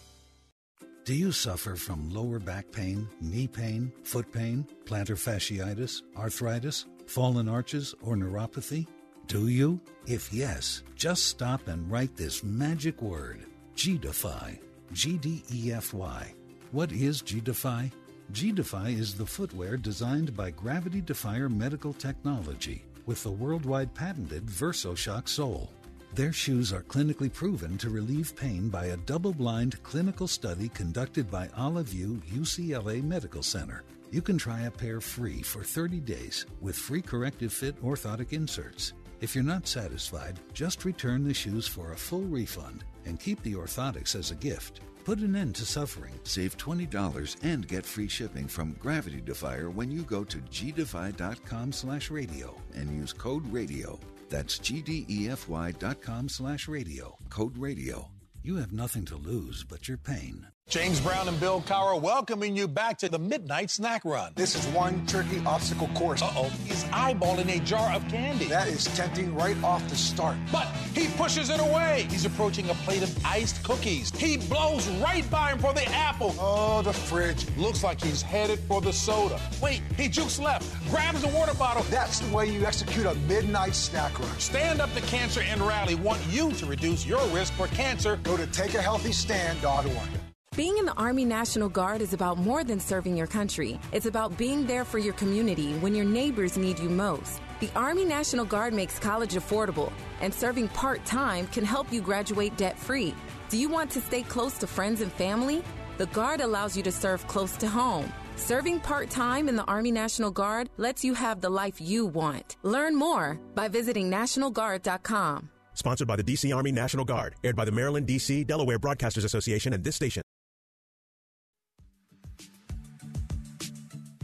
Do 1.07 1.15
you 1.15 1.31
suffer 1.31 1.77
from 1.77 2.09
lower 2.09 2.37
back 2.37 2.69
pain, 2.69 3.07
knee 3.21 3.47
pain, 3.47 3.93
foot 4.03 4.29
pain, 4.29 4.67
plantar 4.83 5.15
fasciitis, 5.15 6.01
arthritis, 6.17 6.85
fallen 7.05 7.47
arches, 7.47 7.95
or 8.01 8.17
neuropathy? 8.17 8.85
Do 9.27 9.47
you? 9.47 9.79
If 10.05 10.33
yes, 10.33 10.83
just 10.97 11.27
stop 11.27 11.69
and 11.69 11.89
write 11.89 12.17
this 12.17 12.43
magic 12.43 13.01
word 13.01 13.45
G-Defy. 13.73 14.59
G 14.91 15.17
D 15.17 15.45
E 15.49 15.71
F 15.71 15.93
Y. 15.93 16.33
What 16.73 16.91
is 16.91 17.21
G-Defy? 17.21 17.89
G-Defy 18.33 18.89
is 18.89 19.13
the 19.15 19.25
footwear 19.25 19.77
designed 19.77 20.35
by 20.35 20.51
Gravity 20.51 20.99
Defier 20.99 21.47
Medical 21.47 21.93
Technology 21.93 22.83
with 23.05 23.23
the 23.23 23.31
worldwide 23.31 23.93
patented 23.93 24.45
VersoShock 24.47 25.29
sole. 25.29 25.71
Their 26.17 26.33
shoes 26.33 26.73
are 26.73 26.81
clinically 26.81 27.31
proven 27.31 27.77
to 27.77 27.91
relieve 27.91 28.35
pain 28.35 28.69
by 28.69 28.85
a 28.85 28.97
double 28.97 29.33
blind 29.33 29.83
clinical 29.83 30.27
study 30.27 30.67
conducted 30.69 31.29
by 31.29 31.47
Olive 31.55 31.89
UCLA 31.89 33.03
Medical 33.03 33.43
Center. 33.43 33.83
You 34.09 34.23
can 34.23 34.35
try 34.35 34.61
a 34.61 34.71
pair 34.71 34.99
free 34.99 35.43
for 35.43 35.63
30 35.63 35.99
days 35.99 36.47
with 36.59 36.75
free 36.75 37.03
corrective 37.03 37.53
fit 37.53 37.79
orthotic 37.83 38.33
inserts. 38.33 38.93
If 39.21 39.35
you're 39.35 39.43
not 39.43 39.67
satisfied, 39.67 40.39
just 40.53 40.85
return 40.85 41.23
the 41.23 41.35
shoes 41.35 41.67
for 41.67 41.91
a 41.91 41.95
full 41.95 42.23
refund 42.23 42.83
and 43.05 43.19
keep 43.19 43.43
the 43.43 43.53
orthotics 43.53 44.15
as 44.15 44.31
a 44.31 44.35
gift. 44.35 44.79
Put 45.05 45.19
an 45.19 45.35
end 45.35 45.53
to 45.57 45.67
suffering. 45.67 46.15
Save 46.23 46.57
$20 46.57 47.35
and 47.43 47.67
get 47.67 47.85
free 47.85 48.07
shipping 48.07 48.47
from 48.47 48.73
Gravity 48.79 49.21
Defier 49.21 49.69
when 49.69 49.91
you 49.91 50.01
go 50.01 50.23
to 50.23 50.39
gdefy.com 50.39 51.71
slash 51.71 52.09
radio 52.09 52.59
and 52.73 52.89
use 52.89 53.13
code 53.13 53.45
radio. 53.53 53.99
That's 54.29 54.59
gdefy.com 54.59 56.29
slash 56.29 56.67
radio. 56.67 57.17
Code 57.29 57.57
radio. 57.57 58.11
You 58.43 58.57
have 58.57 58.71
nothing 58.71 59.05
to 59.05 59.15
lose 59.17 59.63
but 59.63 59.87
your 59.87 59.97
pain. 59.97 60.47
James 60.69 60.99
Brown 60.99 61.29
and 61.29 61.39
Bill 61.39 61.61
Cowher 61.61 61.99
welcoming 61.99 62.53
you 62.53 62.67
back 62.67 62.97
to 62.97 63.07
the 63.07 63.17
Midnight 63.17 63.69
Snack 63.69 64.03
Run. 64.03 64.33
This 64.35 64.53
is 64.53 64.67
one 64.73 65.05
tricky 65.05 65.41
obstacle 65.45 65.87
course. 65.95 66.21
Uh 66.21 66.29
oh, 66.35 66.49
he's 66.65 66.83
eyeballing 66.85 67.55
a 67.55 67.63
jar 67.63 67.95
of 67.95 68.05
candy. 68.09 68.47
That 68.47 68.67
is 68.67 68.83
tempting 68.83 69.33
right 69.33 69.55
off 69.63 69.87
the 69.87 69.95
start. 69.95 70.35
But 70.51 70.67
he 70.93 71.07
pushes 71.15 71.49
it 71.49 71.61
away. 71.61 72.05
He's 72.09 72.25
approaching 72.25 72.69
a 72.69 72.73
plate 72.73 73.01
of 73.01 73.25
iced 73.25 73.63
cookies. 73.63 74.11
He 74.11 74.35
blows 74.35 74.89
right 74.99 75.27
by 75.31 75.53
him 75.53 75.59
for 75.59 75.73
the 75.73 75.85
apple. 75.85 76.35
Oh, 76.37 76.81
the 76.81 76.91
fridge. 76.91 77.45
Looks 77.55 77.81
like 77.81 78.03
he's 78.03 78.21
headed 78.21 78.59
for 78.59 78.81
the 78.81 78.91
soda. 78.91 79.39
Wait, 79.61 79.81
he 79.95 80.09
jukes 80.09 80.37
left, 80.37 80.67
grabs 80.89 81.21
the 81.21 81.29
water 81.29 81.53
bottle. 81.53 81.83
That's 81.83 82.19
the 82.19 82.35
way 82.35 82.45
you 82.45 82.65
execute 82.65 83.05
a 83.05 83.15
midnight 83.29 83.73
snack 83.73 84.19
run. 84.19 84.37
Stand 84.37 84.81
up 84.81 84.93
to 84.95 85.01
cancer 85.03 85.39
and 85.39 85.61
rally 85.61 85.95
want 85.95 86.19
you 86.29 86.51
to 86.51 86.65
reduce 86.65 87.05
your 87.05 87.25
risk 87.27 87.53
for 87.53 87.67
cancer. 87.67 88.19
Go 88.23 88.35
to 88.35 88.45
takeahealthystand.org. 88.47 90.26
Being 90.57 90.79
in 90.79 90.87
the 90.87 90.93
Army 90.99 91.23
National 91.23 91.69
Guard 91.69 92.01
is 92.01 92.13
about 92.13 92.39
more 92.39 92.63
than 92.63 92.79
serving 92.79 93.15
your 93.15 93.27
country. 93.27 93.79
It's 93.91 94.07
about 94.07 94.39
being 94.39 94.65
there 94.65 94.85
for 94.85 94.97
your 94.97 95.13
community 95.13 95.73
when 95.81 95.93
your 95.93 96.03
neighbors 96.03 96.57
need 96.57 96.79
you 96.79 96.89
most. 96.89 97.41
The 97.59 97.69
Army 97.75 98.05
National 98.05 98.43
Guard 98.43 98.73
makes 98.73 98.97
college 98.97 99.35
affordable, 99.35 99.93
and 100.19 100.33
serving 100.33 100.69
part 100.69 101.05
time 101.05 101.45
can 101.45 101.63
help 101.63 101.93
you 101.93 102.01
graduate 102.01 102.57
debt 102.57 102.79
free. 102.79 103.13
Do 103.49 103.57
you 103.59 103.69
want 103.69 103.91
to 103.91 104.01
stay 104.01 104.23
close 104.23 104.57
to 104.57 104.65
friends 104.65 105.01
and 105.01 105.11
family? 105.11 105.61
The 105.99 106.07
Guard 106.07 106.41
allows 106.41 106.75
you 106.75 106.81
to 106.81 106.91
serve 106.91 107.27
close 107.27 107.55
to 107.57 107.67
home. 107.67 108.11
Serving 108.35 108.79
part 108.79 109.11
time 109.11 109.49
in 109.49 109.55
the 109.55 109.65
Army 109.65 109.91
National 109.91 110.31
Guard 110.31 110.71
lets 110.77 111.05
you 111.05 111.13
have 111.13 111.39
the 111.39 111.51
life 111.51 111.79
you 111.79 112.07
want. 112.07 112.57
Learn 112.63 112.95
more 112.95 113.39
by 113.53 113.67
visiting 113.67 114.09
NationalGuard.com. 114.09 115.51
Sponsored 115.75 116.07
by 116.07 116.15
the 116.15 116.23
D.C. 116.23 116.51
Army 116.51 116.71
National 116.71 117.05
Guard, 117.05 117.35
aired 117.43 117.55
by 117.55 117.63
the 117.63 117.71
Maryland, 117.71 118.07
D.C., 118.07 118.43
Delaware 118.45 118.79
Broadcasters 118.79 119.23
Association 119.23 119.73
and 119.73 119.83
this 119.83 119.95
station. 119.95 120.23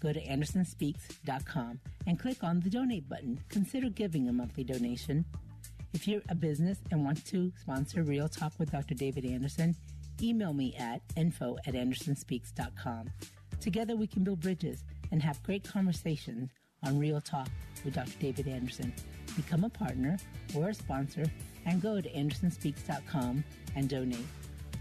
Go 0.00 0.12
to 0.12 0.24
AndersonSpeaks.com 0.24 1.80
and 2.06 2.18
click 2.18 2.42
on 2.44 2.60
the 2.60 2.70
donate 2.70 3.08
button. 3.08 3.40
Consider 3.48 3.88
giving 3.88 4.28
a 4.28 4.32
monthly 4.32 4.64
donation. 4.64 5.24
If 5.92 6.06
you're 6.06 6.22
a 6.28 6.34
business 6.34 6.78
and 6.90 7.04
want 7.04 7.24
to 7.26 7.52
sponsor 7.60 8.02
Real 8.02 8.28
Talk 8.28 8.52
with 8.58 8.72
Dr. 8.72 8.94
David 8.94 9.24
Anderson, 9.24 9.74
email 10.22 10.52
me 10.52 10.74
at 10.78 11.00
info 11.16 11.56
at 11.66 11.74
AndersonSpeaks.com. 11.74 13.10
Together 13.60 13.96
we 13.96 14.06
can 14.06 14.22
build 14.22 14.40
bridges 14.40 14.84
and 15.10 15.22
have 15.22 15.42
great 15.42 15.64
conversations 15.64 16.50
on 16.84 16.98
Real 16.98 17.20
Talk 17.20 17.48
with 17.84 17.94
Dr. 17.94 18.18
David 18.20 18.48
Anderson. 18.48 18.92
Become 19.34 19.64
a 19.64 19.70
partner 19.70 20.18
or 20.54 20.68
a 20.68 20.74
sponsor 20.74 21.24
and 21.64 21.82
go 21.82 22.00
to 22.00 22.10
AndersonSpeaks.com 22.10 23.44
and 23.74 23.88
donate. 23.88 24.26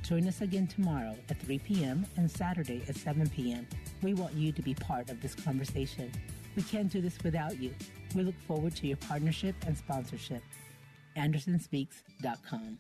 Join 0.07 0.27
us 0.27 0.41
again 0.41 0.67
tomorrow 0.67 1.15
at 1.29 1.39
3 1.39 1.59
p.m. 1.59 2.05
and 2.17 2.29
Saturday 2.29 2.83
at 2.87 2.95
7 2.95 3.27
p.m. 3.29 3.65
We 4.05 4.13
want 4.13 4.35
you 4.35 4.51
to 4.51 4.61
be 4.61 4.75
part 4.75 5.09
of 5.09 5.19
this 5.19 5.33
conversation. 5.33 6.11
We 6.55 6.61
can't 6.61 6.91
do 6.91 7.01
this 7.01 7.17
without 7.23 7.59
you. 7.59 7.73
We 8.13 8.21
look 8.21 8.35
forward 8.47 8.75
to 8.75 8.85
your 8.85 8.97
partnership 8.97 9.55
and 9.65 9.75
sponsorship. 9.75 10.43
AndersonSpeaks.com. 11.17 12.77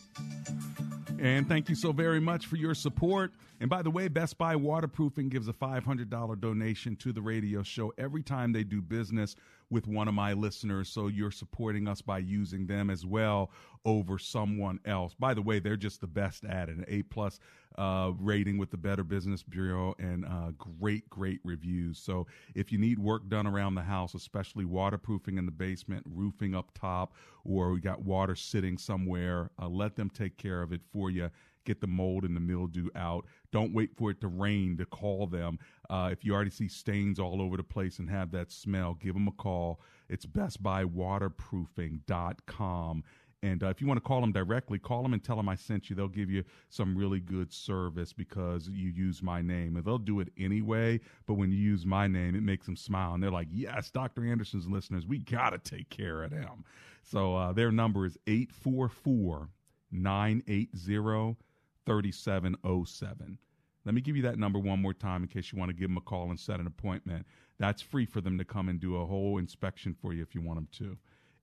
And 1.19 1.49
thank 1.49 1.67
you 1.67 1.73
so 1.73 1.91
very 1.93 2.19
much 2.19 2.45
for 2.45 2.57
your 2.57 2.75
support. 2.75 3.31
And 3.59 3.71
by 3.71 3.81
the 3.81 3.89
way, 3.89 4.07
Best 4.07 4.37
Buy 4.37 4.55
Waterproofing 4.55 5.29
gives 5.29 5.47
a 5.47 5.53
$500 5.53 6.39
donation 6.39 6.95
to 6.97 7.11
the 7.11 7.23
radio 7.23 7.63
show 7.63 7.91
every 7.97 8.21
time 8.21 8.51
they 8.51 8.63
do 8.63 8.79
business 8.79 9.35
with 9.69 9.87
one 9.87 10.07
of 10.07 10.13
my 10.13 10.33
listeners. 10.33 10.89
So 10.89 11.07
you're 11.07 11.31
supporting 11.31 11.87
us 11.87 12.01
by 12.01 12.19
using 12.19 12.67
them 12.67 12.89
as 12.89 13.05
well 13.05 13.51
over 13.83 14.17
someone 14.17 14.79
else. 14.85 15.13
By 15.13 15.33
the 15.33 15.41
way, 15.41 15.59
they're 15.59 15.75
just 15.77 16.01
the 16.01 16.07
best 16.07 16.43
at 16.45 16.69
it. 16.69 16.77
An 16.77 16.85
A 16.87 17.03
plus 17.03 17.39
uh, 17.77 18.11
rating 18.19 18.57
with 18.57 18.71
the 18.71 18.77
Better 18.77 19.03
Business 19.03 19.43
Bureau 19.43 19.95
and 19.99 20.25
uh, 20.25 20.51
great, 20.57 21.09
great 21.09 21.39
reviews. 21.43 21.99
So 21.99 22.25
if 22.55 22.71
you 22.71 22.77
need 22.77 22.99
work 22.99 23.27
done 23.29 23.47
around 23.47 23.75
the 23.75 23.83
house, 23.83 24.13
especially 24.13 24.65
waterproofing 24.65 25.37
in 25.37 25.45
the 25.45 25.51
basement, 25.51 26.03
roofing 26.09 26.55
up 26.55 26.71
top, 26.73 27.13
or 27.43 27.71
we 27.71 27.79
got 27.79 28.01
water 28.01 28.35
sitting 28.35 28.77
somewhere, 28.77 29.51
uh, 29.61 29.67
let 29.67 29.95
them 29.95 30.09
take 30.09 30.37
care 30.37 30.61
of 30.61 30.71
it 30.71 30.81
for 30.91 31.11
you 31.11 31.29
get 31.65 31.81
the 31.81 31.87
mold 31.87 32.23
and 32.23 32.35
the 32.35 32.39
mildew 32.39 32.87
out. 32.95 33.25
Don't 33.51 33.73
wait 33.73 33.89
for 33.97 34.11
it 34.11 34.21
to 34.21 34.27
rain 34.27 34.77
to 34.77 34.85
call 34.85 35.27
them. 35.27 35.59
Uh, 35.89 36.09
if 36.11 36.23
you 36.23 36.31
already 36.33 36.51
see 36.51 36.67
stains 36.67 37.19
all 37.19 37.41
over 37.41 37.57
the 37.57 37.63
place 37.63 37.97
and 37.99 38.09
have 38.09 38.31
that 38.31 38.51
smell, 38.51 38.95
give 38.95 39.13
them 39.13 39.27
a 39.27 39.31
call. 39.31 39.79
It's 40.09 40.25
bestbuywaterproofing.com. 40.25 43.03
And 43.43 43.63
uh, 43.63 43.67
if 43.67 43.79
you 43.79 43.85
want 43.85 43.97
to 43.97 44.07
call 44.07 44.21
them 44.21 44.31
directly, 44.31 44.79
call 44.79 45.03
them 45.03 45.13
and 45.13 45.23
tell 45.23 45.35
them 45.35 45.47
I 45.47 45.53
sent 45.55 45.87
you. 45.89 45.95
They'll 45.95 46.07
give 46.07 46.31
you 46.31 46.43
some 46.69 46.97
really 46.97 47.19
good 47.19 47.53
service 47.53 48.11
because 48.11 48.67
you 48.69 48.89
use 48.89 49.21
my 49.21 49.43
name. 49.43 49.75
And 49.75 49.85
they'll 49.85 49.99
do 49.99 50.19
it 50.19 50.29
anyway, 50.37 50.99
but 51.27 51.35
when 51.35 51.51
you 51.51 51.57
use 51.57 51.85
my 51.85 52.07
name, 52.07 52.33
it 52.35 52.41
makes 52.41 52.65
them 52.65 52.75
smile. 52.75 53.13
And 53.13 53.21
they're 53.21 53.29
like, 53.29 53.49
yes, 53.51 53.91
Dr. 53.91 54.25
Anderson's 54.25 54.67
listeners, 54.67 55.05
we 55.05 55.19
got 55.19 55.51
to 55.51 55.59
take 55.59 55.91
care 55.91 56.23
of 56.23 56.31
them. 56.31 56.65
So 57.03 57.35
uh, 57.35 57.53
their 57.53 57.71
number 57.71 58.07
is 58.07 58.17
844 58.25 59.49
980 59.91 61.37
3707. 61.85 63.37
Let 63.85 63.93
me 63.93 64.01
give 64.01 64.15
you 64.15 64.23
that 64.23 64.39
number 64.39 64.57
one 64.57 64.81
more 64.81 64.95
time 64.95 65.21
in 65.21 65.29
case 65.29 65.51
you 65.51 65.59
want 65.59 65.69
to 65.69 65.75
give 65.75 65.89
them 65.89 65.97
a 65.97 66.01
call 66.01 66.31
and 66.31 66.39
set 66.39 66.59
an 66.59 66.65
appointment. 66.65 67.27
That's 67.59 67.83
free 67.83 68.05
for 68.05 68.19
them 68.19 68.39
to 68.39 68.45
come 68.45 68.67
and 68.67 68.79
do 68.79 68.95
a 68.97 69.05
whole 69.05 69.37
inspection 69.37 69.95
for 70.01 70.11
you 70.13 70.23
if 70.23 70.33
you 70.33 70.41
want 70.41 70.57
them 70.57 70.67
to. 70.79 70.97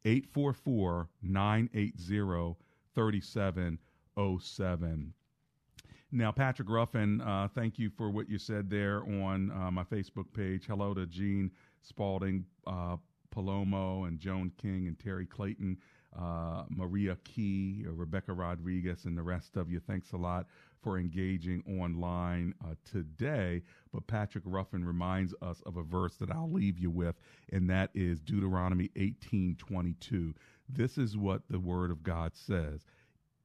844 0.04 1.08
980 1.22 2.56
3707. 2.94 5.14
Now, 6.14 6.30
Patrick 6.30 6.68
Ruffin, 6.68 7.22
uh, 7.22 7.48
thank 7.54 7.78
you 7.78 7.88
for 7.88 8.10
what 8.10 8.28
you 8.28 8.36
said 8.36 8.68
there 8.68 9.02
on 9.04 9.50
uh, 9.52 9.70
my 9.70 9.82
Facebook 9.84 10.30
page. 10.34 10.66
Hello 10.66 10.92
to 10.92 11.06
Gene 11.06 11.50
Spalding, 11.80 12.44
uh, 12.66 12.98
Palomo, 13.34 14.06
and 14.06 14.18
Joan 14.18 14.52
King, 14.60 14.88
and 14.88 14.98
Terry 14.98 15.24
Clayton, 15.24 15.78
uh, 16.18 16.64
Maria 16.68 17.16
Key, 17.24 17.86
Rebecca 17.88 18.34
Rodriguez, 18.34 19.06
and 19.06 19.16
the 19.16 19.22
rest 19.22 19.56
of 19.56 19.70
you. 19.70 19.80
Thanks 19.80 20.12
a 20.12 20.18
lot 20.18 20.44
for 20.82 20.98
engaging 20.98 21.62
online 21.80 22.54
uh, 22.64 22.74
today. 22.84 23.62
But 23.92 24.06
Patrick 24.06 24.44
Ruffin 24.46 24.84
reminds 24.84 25.34
us 25.40 25.62
of 25.64 25.76
a 25.76 25.82
verse 25.82 26.16
that 26.16 26.30
I'll 26.30 26.50
leave 26.50 26.78
you 26.78 26.90
with, 26.90 27.16
and 27.52 27.70
that 27.70 27.90
is 27.94 28.20
Deuteronomy 28.20 28.90
18:22. 28.96 30.34
This 30.68 30.98
is 30.98 31.16
what 31.16 31.42
the 31.48 31.60
word 31.60 31.90
of 31.90 32.02
God 32.02 32.34
says. 32.34 32.84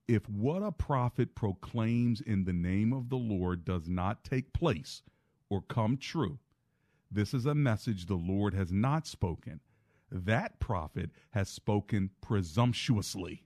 If 0.07 0.27
what 0.29 0.63
a 0.63 0.71
prophet 0.71 1.35
proclaims 1.35 2.21
in 2.21 2.45
the 2.45 2.53
name 2.53 2.93
of 2.93 3.09
the 3.09 3.17
Lord 3.17 3.65
does 3.65 3.89
not 3.89 4.23
take 4.23 4.53
place 4.53 5.01
or 5.49 5.61
come 5.61 5.97
true, 5.97 6.39
this 7.11 7.33
is 7.33 7.45
a 7.45 7.55
message 7.55 8.05
the 8.05 8.15
Lord 8.15 8.53
has 8.53 8.71
not 8.71 9.05
spoken. 9.05 9.59
That 10.09 10.59
prophet 10.59 11.11
has 11.31 11.49
spoken 11.49 12.11
presumptuously. 12.21 13.43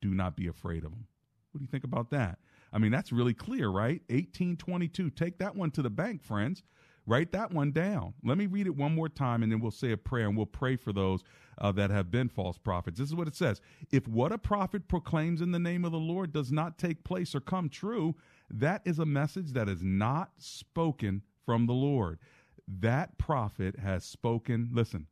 Do 0.00 0.14
not 0.14 0.36
be 0.36 0.46
afraid 0.46 0.84
of 0.84 0.92
him. 0.92 1.06
What 1.52 1.58
do 1.58 1.64
you 1.64 1.70
think 1.70 1.84
about 1.84 2.10
that? 2.10 2.38
I 2.72 2.78
mean, 2.78 2.92
that's 2.92 3.12
really 3.12 3.34
clear, 3.34 3.68
right? 3.68 4.02
1822. 4.08 5.10
Take 5.10 5.38
that 5.38 5.54
one 5.54 5.70
to 5.72 5.82
the 5.82 5.90
bank, 5.90 6.22
friends. 6.22 6.62
Write 7.06 7.30
that 7.32 7.52
one 7.52 7.70
down. 7.70 8.14
Let 8.24 8.36
me 8.36 8.46
read 8.46 8.66
it 8.66 8.74
one 8.74 8.94
more 8.94 9.08
time 9.08 9.44
and 9.44 9.52
then 9.52 9.60
we'll 9.60 9.70
say 9.70 9.92
a 9.92 9.96
prayer 9.96 10.26
and 10.26 10.36
we'll 10.36 10.44
pray 10.44 10.74
for 10.74 10.92
those 10.92 11.22
uh, 11.58 11.70
that 11.72 11.90
have 11.90 12.10
been 12.10 12.28
false 12.28 12.58
prophets. 12.58 12.98
This 12.98 13.08
is 13.08 13.14
what 13.14 13.28
it 13.28 13.36
says 13.36 13.60
If 13.92 14.08
what 14.08 14.32
a 14.32 14.38
prophet 14.38 14.88
proclaims 14.88 15.40
in 15.40 15.52
the 15.52 15.58
name 15.60 15.84
of 15.84 15.92
the 15.92 15.98
Lord 15.98 16.32
does 16.32 16.50
not 16.50 16.78
take 16.78 17.04
place 17.04 17.34
or 17.34 17.40
come 17.40 17.68
true, 17.68 18.16
that 18.50 18.82
is 18.84 18.98
a 18.98 19.06
message 19.06 19.52
that 19.52 19.68
is 19.68 19.82
not 19.82 20.30
spoken 20.38 21.22
from 21.44 21.66
the 21.66 21.72
Lord. 21.72 22.18
That 22.66 23.16
prophet 23.18 23.78
has 23.78 24.04
spoken, 24.04 24.70
listen, 24.72 25.06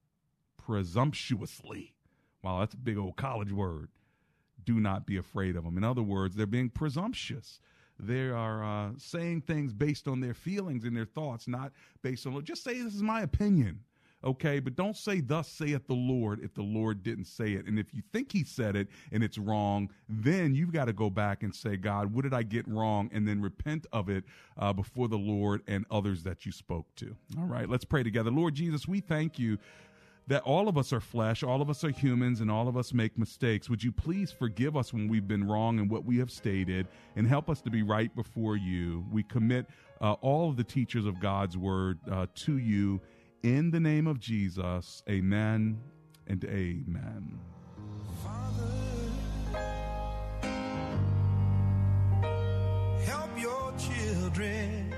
presumptuously. 0.56 1.94
Wow, 2.42 2.58
that's 2.58 2.74
a 2.74 2.78
big 2.78 2.98
old 2.98 3.16
college 3.16 3.52
word 3.52 3.88
do 4.64 4.80
not 4.80 5.06
be 5.06 5.16
afraid 5.16 5.56
of 5.56 5.64
them. 5.64 5.76
In 5.76 5.84
other 5.84 6.02
words, 6.02 6.34
they're 6.36 6.46
being 6.46 6.70
presumptuous. 6.70 7.60
They 7.98 8.28
are 8.28 8.64
uh, 8.64 8.90
saying 8.98 9.42
things 9.42 9.72
based 9.72 10.08
on 10.08 10.20
their 10.20 10.34
feelings 10.34 10.84
and 10.84 10.96
their 10.96 11.04
thoughts, 11.04 11.46
not 11.46 11.72
based 12.02 12.26
on, 12.26 12.44
just 12.44 12.64
say, 12.64 12.82
this 12.82 12.94
is 12.94 13.02
my 13.02 13.22
opinion. 13.22 13.80
okay? 14.24 14.58
But 14.58 14.74
don't 14.74 14.96
say, 14.96 15.20
Thus 15.20 15.48
saith 15.48 15.86
the 15.86 15.94
Lord, 15.94 16.40
if 16.42 16.54
the 16.54 16.62
Lord 16.62 17.02
didn't 17.02 17.26
say 17.26 17.52
it. 17.52 17.66
And 17.66 17.78
if 17.78 17.94
you 17.94 18.02
think 18.12 18.32
he 18.32 18.42
said 18.44 18.74
it 18.74 18.88
and 19.12 19.22
it's 19.22 19.38
wrong, 19.38 19.90
then 20.08 20.54
you've 20.54 20.72
got 20.72 20.86
to 20.86 20.92
go 20.92 21.10
back 21.10 21.42
and 21.42 21.54
say, 21.54 21.76
God, 21.76 22.12
what 22.12 22.22
did 22.22 22.34
I 22.34 22.42
get 22.42 22.66
wrong? 22.66 23.10
And 23.12 23.28
then 23.28 23.40
repent 23.40 23.86
of 23.92 24.08
it 24.08 24.24
uh, 24.58 24.72
before 24.72 25.08
the 25.08 25.18
Lord 25.18 25.62
and 25.68 25.84
others 25.90 26.22
that 26.24 26.44
you 26.46 26.52
spoke 26.52 26.86
to. 26.96 27.14
All 27.38 27.46
right, 27.46 27.68
let's 27.68 27.84
pray 27.84 28.02
together. 28.02 28.30
Lord 28.30 28.54
Jesus, 28.54 28.88
we 28.88 29.00
thank 29.00 29.38
you 29.38 29.58
that 30.26 30.42
all 30.42 30.68
of 30.68 30.78
us 30.78 30.92
are 30.92 31.00
flesh, 31.00 31.42
all 31.42 31.60
of 31.60 31.68
us 31.68 31.84
are 31.84 31.90
humans, 31.90 32.40
and 32.40 32.50
all 32.50 32.68
of 32.68 32.76
us 32.76 32.92
make 32.92 33.18
mistakes. 33.18 33.68
Would 33.68 33.82
you 33.82 33.92
please 33.92 34.32
forgive 34.32 34.76
us 34.76 34.92
when 34.92 35.08
we've 35.08 35.28
been 35.28 35.46
wrong 35.46 35.78
in 35.78 35.88
what 35.88 36.04
we 36.04 36.18
have 36.18 36.30
stated 36.30 36.88
and 37.16 37.26
help 37.26 37.50
us 37.50 37.60
to 37.62 37.70
be 37.70 37.82
right 37.82 38.14
before 38.14 38.56
you? 38.56 39.04
We 39.10 39.22
commit 39.22 39.66
uh, 40.00 40.12
all 40.14 40.48
of 40.48 40.56
the 40.56 40.64
teachers 40.64 41.06
of 41.06 41.20
God's 41.20 41.56
word 41.56 41.98
uh, 42.10 42.26
to 42.36 42.58
you 42.58 43.00
in 43.42 43.70
the 43.70 43.80
name 43.80 44.06
of 44.06 44.18
Jesus. 44.18 45.02
Amen 45.08 45.78
and 46.26 46.44
amen. 46.44 47.38
Father, 48.22 48.70
help 53.04 53.38
your 53.38 53.74
children 53.78 54.93